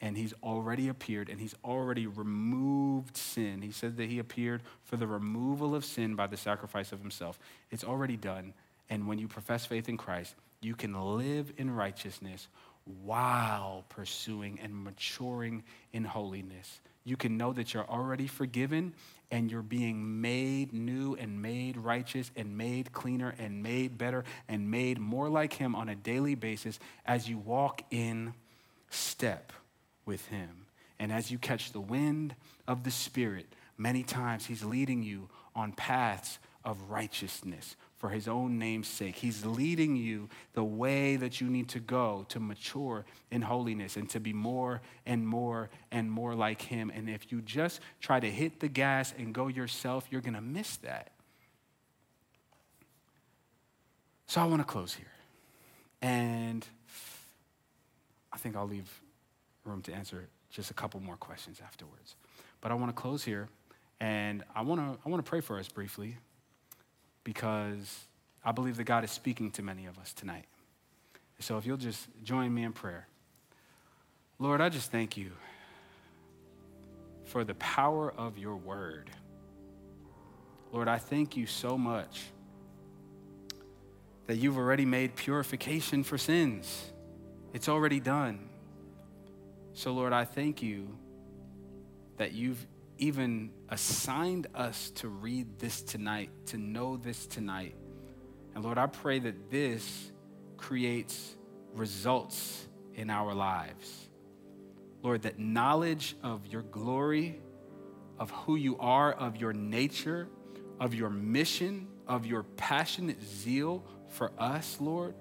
And 0.00 0.16
he's 0.16 0.34
already 0.42 0.88
appeared 0.88 1.28
and 1.28 1.40
he's 1.40 1.54
already 1.64 2.08
removed 2.08 3.16
sin. 3.16 3.62
He 3.62 3.70
said 3.70 3.96
that 3.98 4.10
he 4.10 4.18
appeared 4.18 4.62
for 4.82 4.96
the 4.96 5.06
removal 5.06 5.76
of 5.76 5.84
sin 5.84 6.16
by 6.16 6.26
the 6.26 6.36
sacrifice 6.36 6.90
of 6.90 7.00
himself. 7.00 7.38
It's 7.70 7.84
already 7.84 8.16
done. 8.16 8.52
And 8.90 9.06
when 9.06 9.18
you 9.18 9.28
profess 9.28 9.66
faith 9.66 9.88
in 9.88 9.96
Christ, 9.96 10.34
you 10.60 10.74
can 10.74 10.94
live 10.94 11.52
in 11.56 11.70
righteousness 11.70 12.48
while 13.04 13.84
pursuing 13.88 14.58
and 14.62 14.84
maturing 14.84 15.62
in 15.92 16.04
holiness. 16.04 16.80
You 17.04 17.16
can 17.16 17.36
know 17.36 17.52
that 17.52 17.74
you're 17.74 17.88
already 17.88 18.26
forgiven 18.26 18.94
and 19.30 19.50
you're 19.50 19.62
being 19.62 20.20
made 20.20 20.72
new 20.72 21.14
and 21.14 21.42
made 21.42 21.76
righteous 21.76 22.30
and 22.36 22.56
made 22.56 22.92
cleaner 22.92 23.34
and 23.38 23.62
made 23.62 23.98
better 23.98 24.24
and 24.48 24.70
made 24.70 25.00
more 25.00 25.28
like 25.28 25.54
Him 25.54 25.74
on 25.74 25.88
a 25.88 25.94
daily 25.94 26.34
basis 26.34 26.78
as 27.06 27.28
you 27.28 27.38
walk 27.38 27.82
in 27.90 28.34
step 28.90 29.52
with 30.04 30.26
Him. 30.26 30.66
And 30.98 31.10
as 31.10 31.30
you 31.30 31.38
catch 31.38 31.72
the 31.72 31.80
wind 31.80 32.36
of 32.68 32.84
the 32.84 32.90
Spirit, 32.90 33.46
many 33.76 34.02
times 34.02 34.46
He's 34.46 34.62
leading 34.62 35.02
you 35.02 35.28
on 35.56 35.72
paths 35.72 36.38
of 36.64 36.90
righteousness 36.90 37.74
for 38.02 38.08
his 38.08 38.26
own 38.26 38.58
name's 38.58 38.88
sake. 38.88 39.14
He's 39.14 39.46
leading 39.46 39.94
you 39.94 40.28
the 40.54 40.64
way 40.64 41.14
that 41.14 41.40
you 41.40 41.46
need 41.46 41.68
to 41.68 41.78
go 41.78 42.26
to 42.30 42.40
mature 42.40 43.04
in 43.30 43.42
holiness 43.42 43.96
and 43.96 44.10
to 44.10 44.18
be 44.18 44.32
more 44.32 44.82
and 45.06 45.24
more 45.24 45.70
and 45.92 46.10
more 46.10 46.34
like 46.34 46.62
him. 46.62 46.90
And 46.92 47.08
if 47.08 47.30
you 47.30 47.40
just 47.40 47.78
try 48.00 48.18
to 48.18 48.28
hit 48.28 48.58
the 48.58 48.66
gas 48.66 49.14
and 49.16 49.32
go 49.32 49.46
yourself, 49.46 50.08
you're 50.10 50.20
going 50.20 50.34
to 50.34 50.40
miss 50.40 50.78
that. 50.78 51.12
So 54.26 54.40
I 54.40 54.46
want 54.46 54.62
to 54.62 54.66
close 54.66 54.94
here. 54.94 55.06
And 56.02 56.66
I 58.32 58.36
think 58.36 58.56
I'll 58.56 58.66
leave 58.66 58.90
room 59.64 59.80
to 59.82 59.92
answer 59.92 60.28
just 60.50 60.72
a 60.72 60.74
couple 60.74 60.98
more 60.98 61.16
questions 61.16 61.60
afterwards. 61.64 62.16
But 62.60 62.72
I 62.72 62.74
want 62.74 62.88
to 62.88 63.00
close 63.00 63.22
here 63.22 63.48
and 64.00 64.42
I 64.56 64.62
want 64.62 64.80
to 64.80 64.98
I 65.06 65.08
want 65.08 65.24
to 65.24 65.30
pray 65.30 65.40
for 65.40 65.56
us 65.60 65.68
briefly 65.68 66.16
because 67.24 68.06
I 68.44 68.52
believe 68.52 68.76
that 68.76 68.84
God 68.84 69.04
is 69.04 69.10
speaking 69.10 69.50
to 69.52 69.62
many 69.62 69.86
of 69.86 69.98
us 69.98 70.12
tonight. 70.12 70.46
So 71.38 71.58
if 71.58 71.66
you'll 71.66 71.76
just 71.76 72.08
join 72.22 72.52
me 72.52 72.62
in 72.62 72.72
prayer. 72.72 73.08
Lord, 74.38 74.60
I 74.60 74.68
just 74.68 74.90
thank 74.90 75.16
you 75.16 75.32
for 77.24 77.44
the 77.44 77.54
power 77.54 78.12
of 78.12 78.38
your 78.38 78.56
word. 78.56 79.10
Lord, 80.72 80.88
I 80.88 80.98
thank 80.98 81.36
you 81.36 81.46
so 81.46 81.76
much 81.76 82.22
that 84.26 84.36
you've 84.36 84.56
already 84.56 84.84
made 84.84 85.14
purification 85.16 86.04
for 86.04 86.16
sins. 86.16 86.92
It's 87.52 87.68
already 87.68 88.00
done. 88.00 88.48
So, 89.74 89.92
Lord, 89.92 90.12
I 90.12 90.24
thank 90.24 90.62
you 90.62 90.88
that 92.16 92.32
you've 92.32 92.66
even 93.02 93.50
assigned 93.68 94.46
us 94.54 94.92
to 94.92 95.08
read 95.08 95.58
this 95.58 95.82
tonight, 95.82 96.30
to 96.46 96.56
know 96.56 96.96
this 96.96 97.26
tonight. 97.26 97.74
And 98.54 98.62
Lord, 98.62 98.78
I 98.78 98.86
pray 98.86 99.18
that 99.18 99.50
this 99.50 100.12
creates 100.56 101.34
results 101.74 102.68
in 102.94 103.10
our 103.10 103.34
lives. 103.34 104.08
Lord, 105.02 105.22
that 105.22 105.36
knowledge 105.36 106.14
of 106.22 106.46
your 106.46 106.62
glory, 106.62 107.40
of 108.20 108.30
who 108.30 108.54
you 108.54 108.78
are, 108.78 109.12
of 109.12 109.36
your 109.36 109.52
nature, 109.52 110.28
of 110.78 110.94
your 110.94 111.10
mission, 111.10 111.88
of 112.06 112.24
your 112.24 112.44
passionate 112.44 113.20
zeal 113.20 113.84
for 114.10 114.30
us, 114.38 114.76
Lord, 114.78 115.16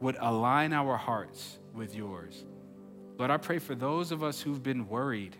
would 0.00 0.16
align 0.18 0.72
our 0.72 0.96
hearts 0.96 1.60
with 1.72 1.94
yours. 1.94 2.44
Lord, 3.18 3.30
I 3.30 3.36
pray 3.36 3.60
for 3.60 3.76
those 3.76 4.10
of 4.10 4.24
us 4.24 4.40
who've 4.40 4.64
been 4.64 4.88
worried 4.88 5.36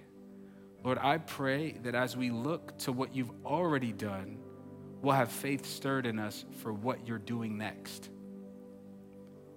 Lord, 0.85 0.99
I 0.99 1.19
pray 1.19 1.73
that 1.83 1.95
as 1.95 2.17
we 2.17 2.31
look 2.31 2.79
to 2.79 2.93
what 2.93 3.15
you've 3.15 3.33
already 3.45 3.93
done, 3.93 4.39
we'll 5.03 5.15
have 5.15 5.31
faith 5.31 5.67
stirred 5.67 6.07
in 6.07 6.19
us 6.19 6.45
for 6.63 6.73
what 6.73 7.07
you're 7.07 7.19
doing 7.19 7.59
next. 7.59 8.09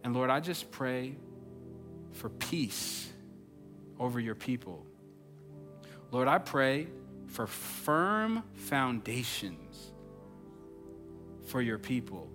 And 0.04 0.16
Lord, 0.16 0.30
I 0.30 0.40
just 0.40 0.72
pray 0.72 1.16
for 2.14 2.30
peace 2.30 3.08
over 4.00 4.20
your 4.20 4.36
people. 4.36 4.86
Lord, 6.12 6.28
I 6.28 6.40
pray 6.40 6.88
for 7.28 7.48
firm 7.48 8.44
foundations 8.54 9.94
for 11.46 11.62
your 11.62 11.78
people. 11.78 12.30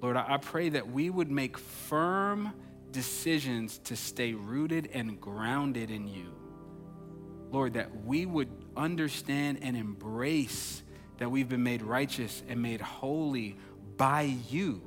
Lord, 0.00 0.16
I 0.16 0.36
pray 0.38 0.70
that 0.70 0.90
we 0.90 1.10
would 1.10 1.30
make 1.30 1.58
firm 1.58 2.52
decisions 2.90 3.78
to 3.84 3.96
stay 3.96 4.32
rooted 4.32 4.88
and 4.92 5.20
grounded 5.20 5.90
in 5.90 6.08
you. 6.08 6.32
Lord, 7.50 7.74
that 7.74 8.04
we 8.04 8.26
would 8.26 8.50
understand 8.76 9.58
and 9.62 9.76
embrace 9.76 10.82
that 11.18 11.30
we've 11.30 11.48
been 11.48 11.62
made 11.62 11.82
righteous 11.82 12.42
and 12.48 12.62
made 12.62 12.80
holy 12.80 13.56
by 13.96 14.22
you. 14.48 14.82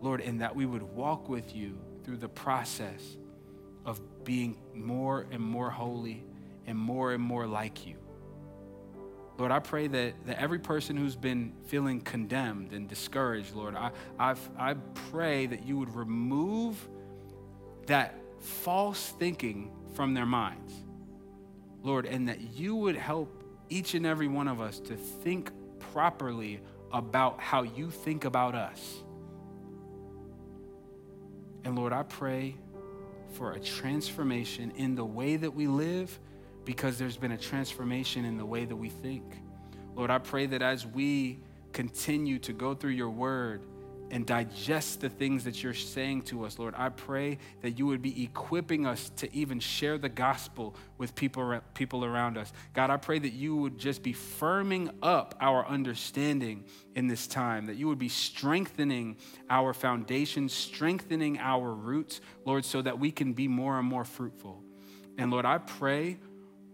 Lord, 0.00 0.20
and 0.20 0.40
that 0.40 0.54
we 0.54 0.66
would 0.66 0.82
walk 0.82 1.28
with 1.28 1.54
you 1.54 1.78
through 2.04 2.18
the 2.18 2.28
process 2.28 3.16
of 3.84 4.00
being 4.24 4.56
more 4.74 5.26
and 5.30 5.42
more 5.42 5.70
holy 5.70 6.24
and 6.66 6.78
more 6.78 7.12
and 7.12 7.22
more 7.22 7.46
like 7.46 7.86
you. 7.86 7.96
Lord, 9.38 9.52
I 9.52 9.58
pray 9.58 9.86
that, 9.86 10.14
that 10.26 10.40
every 10.40 10.58
person 10.58 10.96
who's 10.96 11.16
been 11.16 11.52
feeling 11.66 12.00
condemned 12.00 12.72
and 12.72 12.88
discouraged, 12.88 13.54
Lord, 13.54 13.74
I, 13.74 13.90
I've, 14.18 14.50
I 14.58 14.74
pray 15.10 15.46
that 15.46 15.66
you 15.66 15.76
would 15.78 15.94
remove 15.94 16.76
that 17.86 18.18
false 18.40 19.14
thinking 19.18 19.70
from 19.94 20.14
their 20.14 20.26
minds. 20.26 20.72
Lord, 21.86 22.04
and 22.04 22.28
that 22.28 22.40
you 22.40 22.74
would 22.74 22.96
help 22.96 23.44
each 23.68 23.94
and 23.94 24.04
every 24.04 24.28
one 24.28 24.48
of 24.48 24.60
us 24.60 24.80
to 24.80 24.96
think 24.96 25.50
properly 25.78 26.60
about 26.92 27.40
how 27.40 27.62
you 27.62 27.90
think 27.90 28.24
about 28.24 28.54
us. 28.54 29.02
And 31.64 31.76
Lord, 31.76 31.92
I 31.92 32.02
pray 32.02 32.56
for 33.30 33.52
a 33.52 33.60
transformation 33.60 34.72
in 34.76 34.94
the 34.94 35.04
way 35.04 35.36
that 35.36 35.54
we 35.54 35.66
live 35.66 36.18
because 36.64 36.98
there's 36.98 37.16
been 37.16 37.32
a 37.32 37.38
transformation 37.38 38.24
in 38.24 38.36
the 38.36 38.46
way 38.46 38.64
that 38.64 38.76
we 38.76 38.88
think. 38.88 39.24
Lord, 39.94 40.10
I 40.10 40.18
pray 40.18 40.46
that 40.46 40.62
as 40.62 40.86
we 40.86 41.40
continue 41.72 42.38
to 42.40 42.52
go 42.52 42.74
through 42.74 42.92
your 42.92 43.10
word, 43.10 43.62
and 44.10 44.26
digest 44.26 45.00
the 45.00 45.08
things 45.08 45.44
that 45.44 45.62
you're 45.62 45.74
saying 45.74 46.22
to 46.22 46.44
us, 46.44 46.58
Lord. 46.58 46.74
I 46.76 46.88
pray 46.88 47.38
that 47.62 47.78
you 47.78 47.86
would 47.86 48.02
be 48.02 48.24
equipping 48.24 48.86
us 48.86 49.10
to 49.16 49.34
even 49.34 49.60
share 49.60 49.98
the 49.98 50.08
gospel 50.08 50.74
with 50.98 51.14
people, 51.14 51.60
people 51.74 52.04
around 52.04 52.38
us. 52.38 52.52
God, 52.74 52.90
I 52.90 52.96
pray 52.96 53.18
that 53.18 53.32
you 53.32 53.56
would 53.56 53.78
just 53.78 54.02
be 54.02 54.12
firming 54.12 54.92
up 55.02 55.34
our 55.40 55.66
understanding 55.66 56.64
in 56.94 57.06
this 57.06 57.26
time, 57.26 57.66
that 57.66 57.76
you 57.76 57.88
would 57.88 57.98
be 57.98 58.08
strengthening 58.08 59.16
our 59.50 59.72
foundation, 59.72 60.48
strengthening 60.48 61.38
our 61.38 61.72
roots, 61.72 62.20
Lord, 62.44 62.64
so 62.64 62.82
that 62.82 62.98
we 62.98 63.10
can 63.10 63.32
be 63.32 63.48
more 63.48 63.78
and 63.78 63.86
more 63.86 64.04
fruitful. 64.04 64.62
And 65.18 65.30
Lord, 65.30 65.44
I 65.44 65.58
pray 65.58 66.18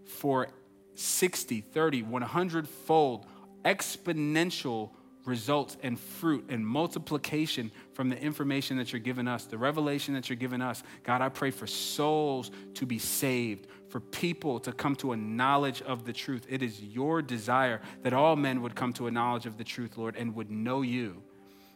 for 0.05 0.49
60, 0.95 1.61
30, 1.61 2.03
100 2.03 2.67
fold 2.67 3.25
exponential 3.63 4.91
results 5.25 5.77
and 5.81 5.99
fruit 5.99 6.45
and 6.49 6.65
multiplication 6.65 7.71
from 7.93 8.09
the 8.09 8.19
information 8.19 8.77
that 8.77 8.91
you're 8.91 8.99
giving 8.99 9.27
us, 9.27 9.45
the 9.45 9.57
revelation 9.57 10.13
that 10.13 10.29
you're 10.29 10.35
giving 10.35 10.61
us. 10.61 10.83
God, 11.03 11.21
I 11.21 11.29
pray 11.29 11.51
for 11.51 11.65
souls 11.65 12.51
to 12.75 12.85
be 12.85 12.99
saved, 12.99 13.67
for 13.89 13.99
people 13.99 14.59
to 14.61 14.73
come 14.73 14.95
to 14.97 15.13
a 15.13 15.17
knowledge 15.17 15.81
of 15.83 16.05
the 16.05 16.13
truth. 16.13 16.45
It 16.49 16.61
is 16.61 16.81
your 16.81 17.21
desire 17.21 17.81
that 18.01 18.13
all 18.13 18.35
men 18.35 18.61
would 18.61 18.75
come 18.75 18.91
to 18.93 19.07
a 19.07 19.11
knowledge 19.11 19.45
of 19.45 19.57
the 19.57 19.63
truth, 19.63 19.97
Lord, 19.97 20.15
and 20.15 20.35
would 20.35 20.51
know 20.51 20.81
you. 20.81 21.23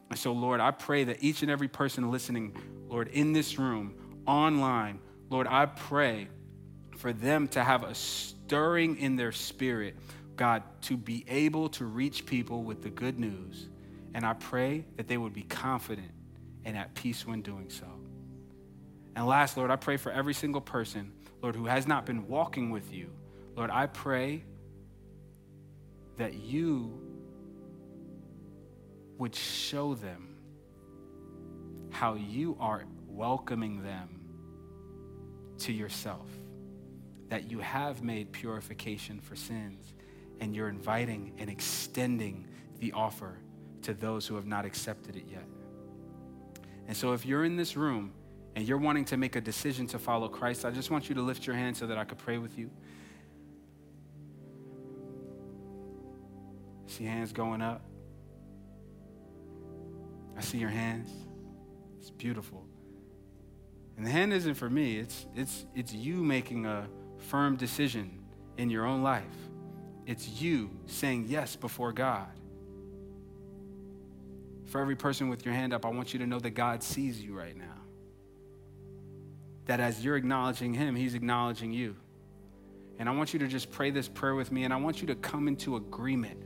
And 0.09 0.19
so, 0.19 0.31
Lord, 0.31 0.59
I 0.59 0.71
pray 0.71 1.03
that 1.05 1.23
each 1.23 1.41
and 1.41 1.51
every 1.51 1.67
person 1.67 2.11
listening, 2.11 2.55
Lord, 2.87 3.09
in 3.09 3.33
this 3.33 3.57
room, 3.59 3.95
online, 4.25 4.99
Lord, 5.29 5.47
I 5.47 5.65
pray 5.65 6.27
for 6.97 7.13
them 7.13 7.47
to 7.49 7.63
have 7.63 7.83
a 7.83 7.93
stirring 7.93 8.97
in 8.97 9.15
their 9.15 9.31
spirit 9.31 9.95
God, 10.37 10.63
to 10.83 10.95
be 10.95 11.25
able 11.27 11.69
to 11.69 11.85
reach 11.85 12.25
people 12.25 12.63
with 12.63 12.83
the 12.83 12.89
good 12.89 13.19
news 13.19 13.67
And 14.17 14.25
I 14.25 14.33
pray 14.33 14.83
that 14.95 15.07
they 15.07 15.17
would 15.17 15.33
be 15.33 15.43
confident 15.43 16.09
and 16.65 16.75
at 16.75 16.95
peace 16.95 17.25
when 17.25 17.43
doing 17.43 17.69
so. 17.69 17.85
And 19.15 19.27
last, 19.27 19.57
Lord, 19.57 19.69
I 19.69 19.75
pray 19.75 19.97
for 19.97 20.11
every 20.11 20.33
single 20.33 20.59
person, 20.59 21.11
Lord, 21.41 21.55
who 21.55 21.65
has 21.65 21.85
not 21.85 22.07
been 22.07 22.27
walking 22.27 22.71
with 22.71 22.91
you. 22.91 23.11
Lord, 23.55 23.69
I 23.69 23.85
pray 23.85 24.43
that 26.17 26.33
you 26.33 26.99
would 29.19 29.35
show 29.35 29.93
them 29.93 30.35
how 31.91 32.15
you 32.15 32.57
are 32.59 32.85
welcoming 33.07 33.83
them 33.83 34.19
to 35.59 35.71
yourself, 35.71 36.27
that 37.29 37.51
you 37.51 37.59
have 37.59 38.03
made 38.03 38.31
purification 38.31 39.19
for 39.19 39.35
sins, 39.35 39.93
and 40.39 40.55
you're 40.55 40.69
inviting 40.69 41.33
and 41.37 41.49
extending 41.49 42.47
the 42.79 42.91
offer 42.93 43.37
to 43.83 43.93
those 43.93 44.27
who 44.27 44.35
have 44.35 44.45
not 44.45 44.65
accepted 44.65 45.15
it 45.15 45.25
yet. 45.29 45.45
And 46.87 46.95
so, 46.95 47.13
if 47.13 47.25
you're 47.25 47.43
in 47.43 47.55
this 47.55 47.75
room 47.75 48.13
and 48.55 48.67
you're 48.67 48.77
wanting 48.77 49.05
to 49.05 49.17
make 49.17 49.35
a 49.35 49.41
decision 49.41 49.87
to 49.87 49.99
follow 49.99 50.27
Christ, 50.27 50.65
I 50.65 50.71
just 50.71 50.89
want 50.89 51.09
you 51.09 51.15
to 51.15 51.21
lift 51.21 51.45
your 51.45 51.55
hand 51.55 51.75
so 51.75 51.87
that 51.87 51.97
I 51.97 52.03
could 52.05 52.17
pray 52.17 52.37
with 52.37 52.57
you. 52.57 52.69
See 56.87 57.03
hands 57.03 57.33
going 57.33 57.61
up. 57.61 57.81
I 60.37 60.41
see 60.41 60.57
your 60.57 60.69
hands. 60.69 61.09
It's 61.99 62.11
beautiful. 62.11 62.65
And 63.97 64.05
the 64.05 64.11
hand 64.11 64.31
isn't 64.31 64.53
for 64.53 64.69
me, 64.69 64.97
it's, 64.97 65.25
it's, 65.35 65.65
it's 65.75 65.91
you 65.91 66.23
making 66.23 66.65
a 66.65 66.87
firm 67.17 67.55
decision 67.55 68.23
in 68.57 68.69
your 68.69 68.85
own 68.85 69.01
life. 69.01 69.23
It's 70.07 70.41
you 70.41 70.71
saying 70.85 71.25
yes 71.27 71.57
before 71.57 71.91
God. 71.91 72.29
For 74.67 74.79
every 74.79 74.95
person 74.95 75.27
with 75.27 75.45
your 75.45 75.53
hand 75.53 75.73
up, 75.73 75.85
I 75.85 75.89
want 75.89 76.13
you 76.13 76.19
to 76.19 76.25
know 76.25 76.39
that 76.39 76.51
God 76.51 76.81
sees 76.81 77.21
you 77.21 77.37
right 77.37 77.55
now. 77.55 77.65
That 79.65 79.81
as 79.81 80.03
you're 80.03 80.15
acknowledging 80.15 80.73
Him, 80.73 80.95
He's 80.95 81.13
acknowledging 81.13 81.73
you. 81.73 81.97
And 82.97 83.09
I 83.09 83.11
want 83.11 83.33
you 83.33 83.39
to 83.39 83.47
just 83.47 83.69
pray 83.69 83.91
this 83.91 84.07
prayer 84.07 84.33
with 84.33 84.49
me, 84.49 84.63
and 84.63 84.73
I 84.73 84.77
want 84.77 85.01
you 85.01 85.07
to 85.07 85.15
come 85.15 85.49
into 85.49 85.75
agreement 85.75 86.41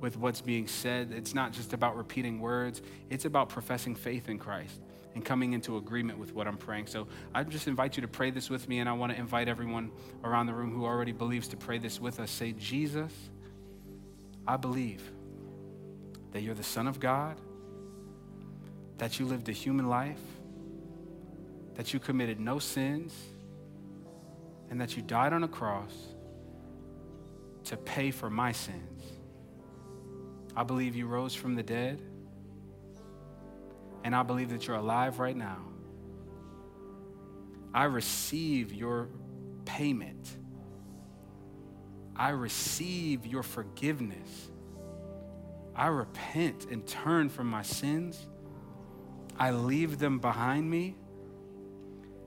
with 0.00 0.16
what's 0.16 0.40
being 0.40 0.68
said. 0.68 1.12
It's 1.12 1.34
not 1.34 1.52
just 1.52 1.72
about 1.72 1.96
repeating 1.96 2.38
words, 2.38 2.82
it's 3.10 3.24
about 3.24 3.48
professing 3.48 3.96
faith 3.96 4.28
in 4.28 4.38
Christ 4.38 4.80
and 5.14 5.24
coming 5.24 5.52
into 5.52 5.76
agreement 5.76 6.18
with 6.18 6.34
what 6.34 6.46
I'm 6.46 6.56
praying. 6.56 6.86
So 6.86 7.06
I 7.34 7.44
just 7.44 7.68
invite 7.68 7.96
you 7.96 8.02
to 8.02 8.08
pray 8.08 8.30
this 8.30 8.48
with 8.48 8.68
me, 8.68 8.78
and 8.78 8.88
I 8.88 8.92
want 8.92 9.12
to 9.12 9.18
invite 9.18 9.48
everyone 9.48 9.90
around 10.24 10.46
the 10.46 10.54
room 10.54 10.72
who 10.72 10.84
already 10.84 11.12
believes 11.12 11.48
to 11.48 11.56
pray 11.56 11.78
this 11.78 12.00
with 12.00 12.20
us. 12.20 12.30
Say, 12.30 12.52
Jesus, 12.52 13.12
I 14.46 14.56
believe 14.56 15.02
that 16.32 16.42
you're 16.42 16.54
the 16.54 16.62
Son 16.62 16.86
of 16.86 16.98
God, 16.98 17.38
that 18.98 19.18
you 19.18 19.26
lived 19.26 19.48
a 19.48 19.52
human 19.52 19.88
life, 19.88 20.20
that 21.74 21.92
you 21.92 22.00
committed 22.00 22.40
no 22.40 22.58
sins, 22.58 23.14
and 24.70 24.80
that 24.80 24.96
you 24.96 25.02
died 25.02 25.32
on 25.32 25.44
a 25.44 25.48
cross 25.48 25.92
to 27.64 27.76
pay 27.76 28.10
for 28.10 28.30
my 28.30 28.52
sins. 28.52 29.02
I 30.56 30.62
believe 30.62 30.96
you 30.96 31.06
rose 31.06 31.34
from 31.34 31.54
the 31.54 31.62
dead 31.62 32.00
and 34.04 34.14
I 34.14 34.22
believe 34.22 34.50
that 34.50 34.66
you're 34.66 34.76
alive 34.76 35.18
right 35.18 35.36
now. 35.36 35.58
I 37.74 37.84
receive 37.84 38.72
your 38.72 39.08
payment. 39.64 40.36
I 42.14 42.30
receive 42.30 43.26
your 43.26 43.42
forgiveness. 43.42 44.50
I 45.74 45.86
repent 45.86 46.66
and 46.70 46.86
turn 46.86 47.28
from 47.30 47.46
my 47.46 47.62
sins. 47.62 48.26
I 49.38 49.52
leave 49.52 49.98
them 49.98 50.18
behind 50.18 50.70
me 50.70 50.96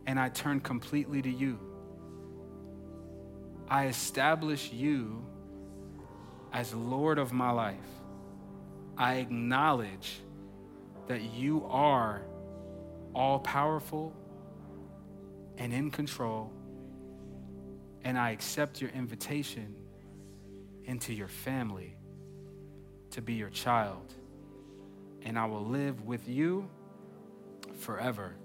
and 0.08 0.20
I 0.20 0.30
turn 0.30 0.60
completely 0.60 1.22
to 1.22 1.30
you. 1.30 1.60
I 3.68 3.88
establish 3.88 4.72
you 4.72 5.26
as 6.54 6.74
Lord 6.74 7.20
of 7.20 7.34
my 7.34 7.52
life. 7.52 7.76
I 8.98 9.16
acknowledge 9.16 10.22
that 11.08 11.22
you 11.22 11.66
are 11.70 12.22
all 13.14 13.40
powerful 13.40 14.14
and 15.58 15.74
in 15.74 15.92
control. 15.92 16.52
And 18.04 18.18
I 18.18 18.32
accept 18.32 18.82
your 18.82 18.92
invitation 18.92 19.76
into 20.84 21.14
your 21.14 21.28
family 21.28 21.96
to 23.12 23.22
be 23.22 23.34
your 23.34 23.50
child. 23.50 24.14
And 25.24 25.40
I 25.40 25.46
will 25.46 25.66
live 25.66 26.06
with 26.06 26.28
you 26.28 26.70
forever 27.80 28.36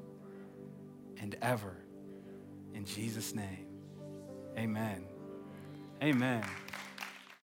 and 1.20 1.36
ever. 1.42 1.76
In 2.74 2.84
Jesus' 2.84 3.34
name, 3.34 3.66
amen. 4.56 5.04
Amen. 6.02 6.44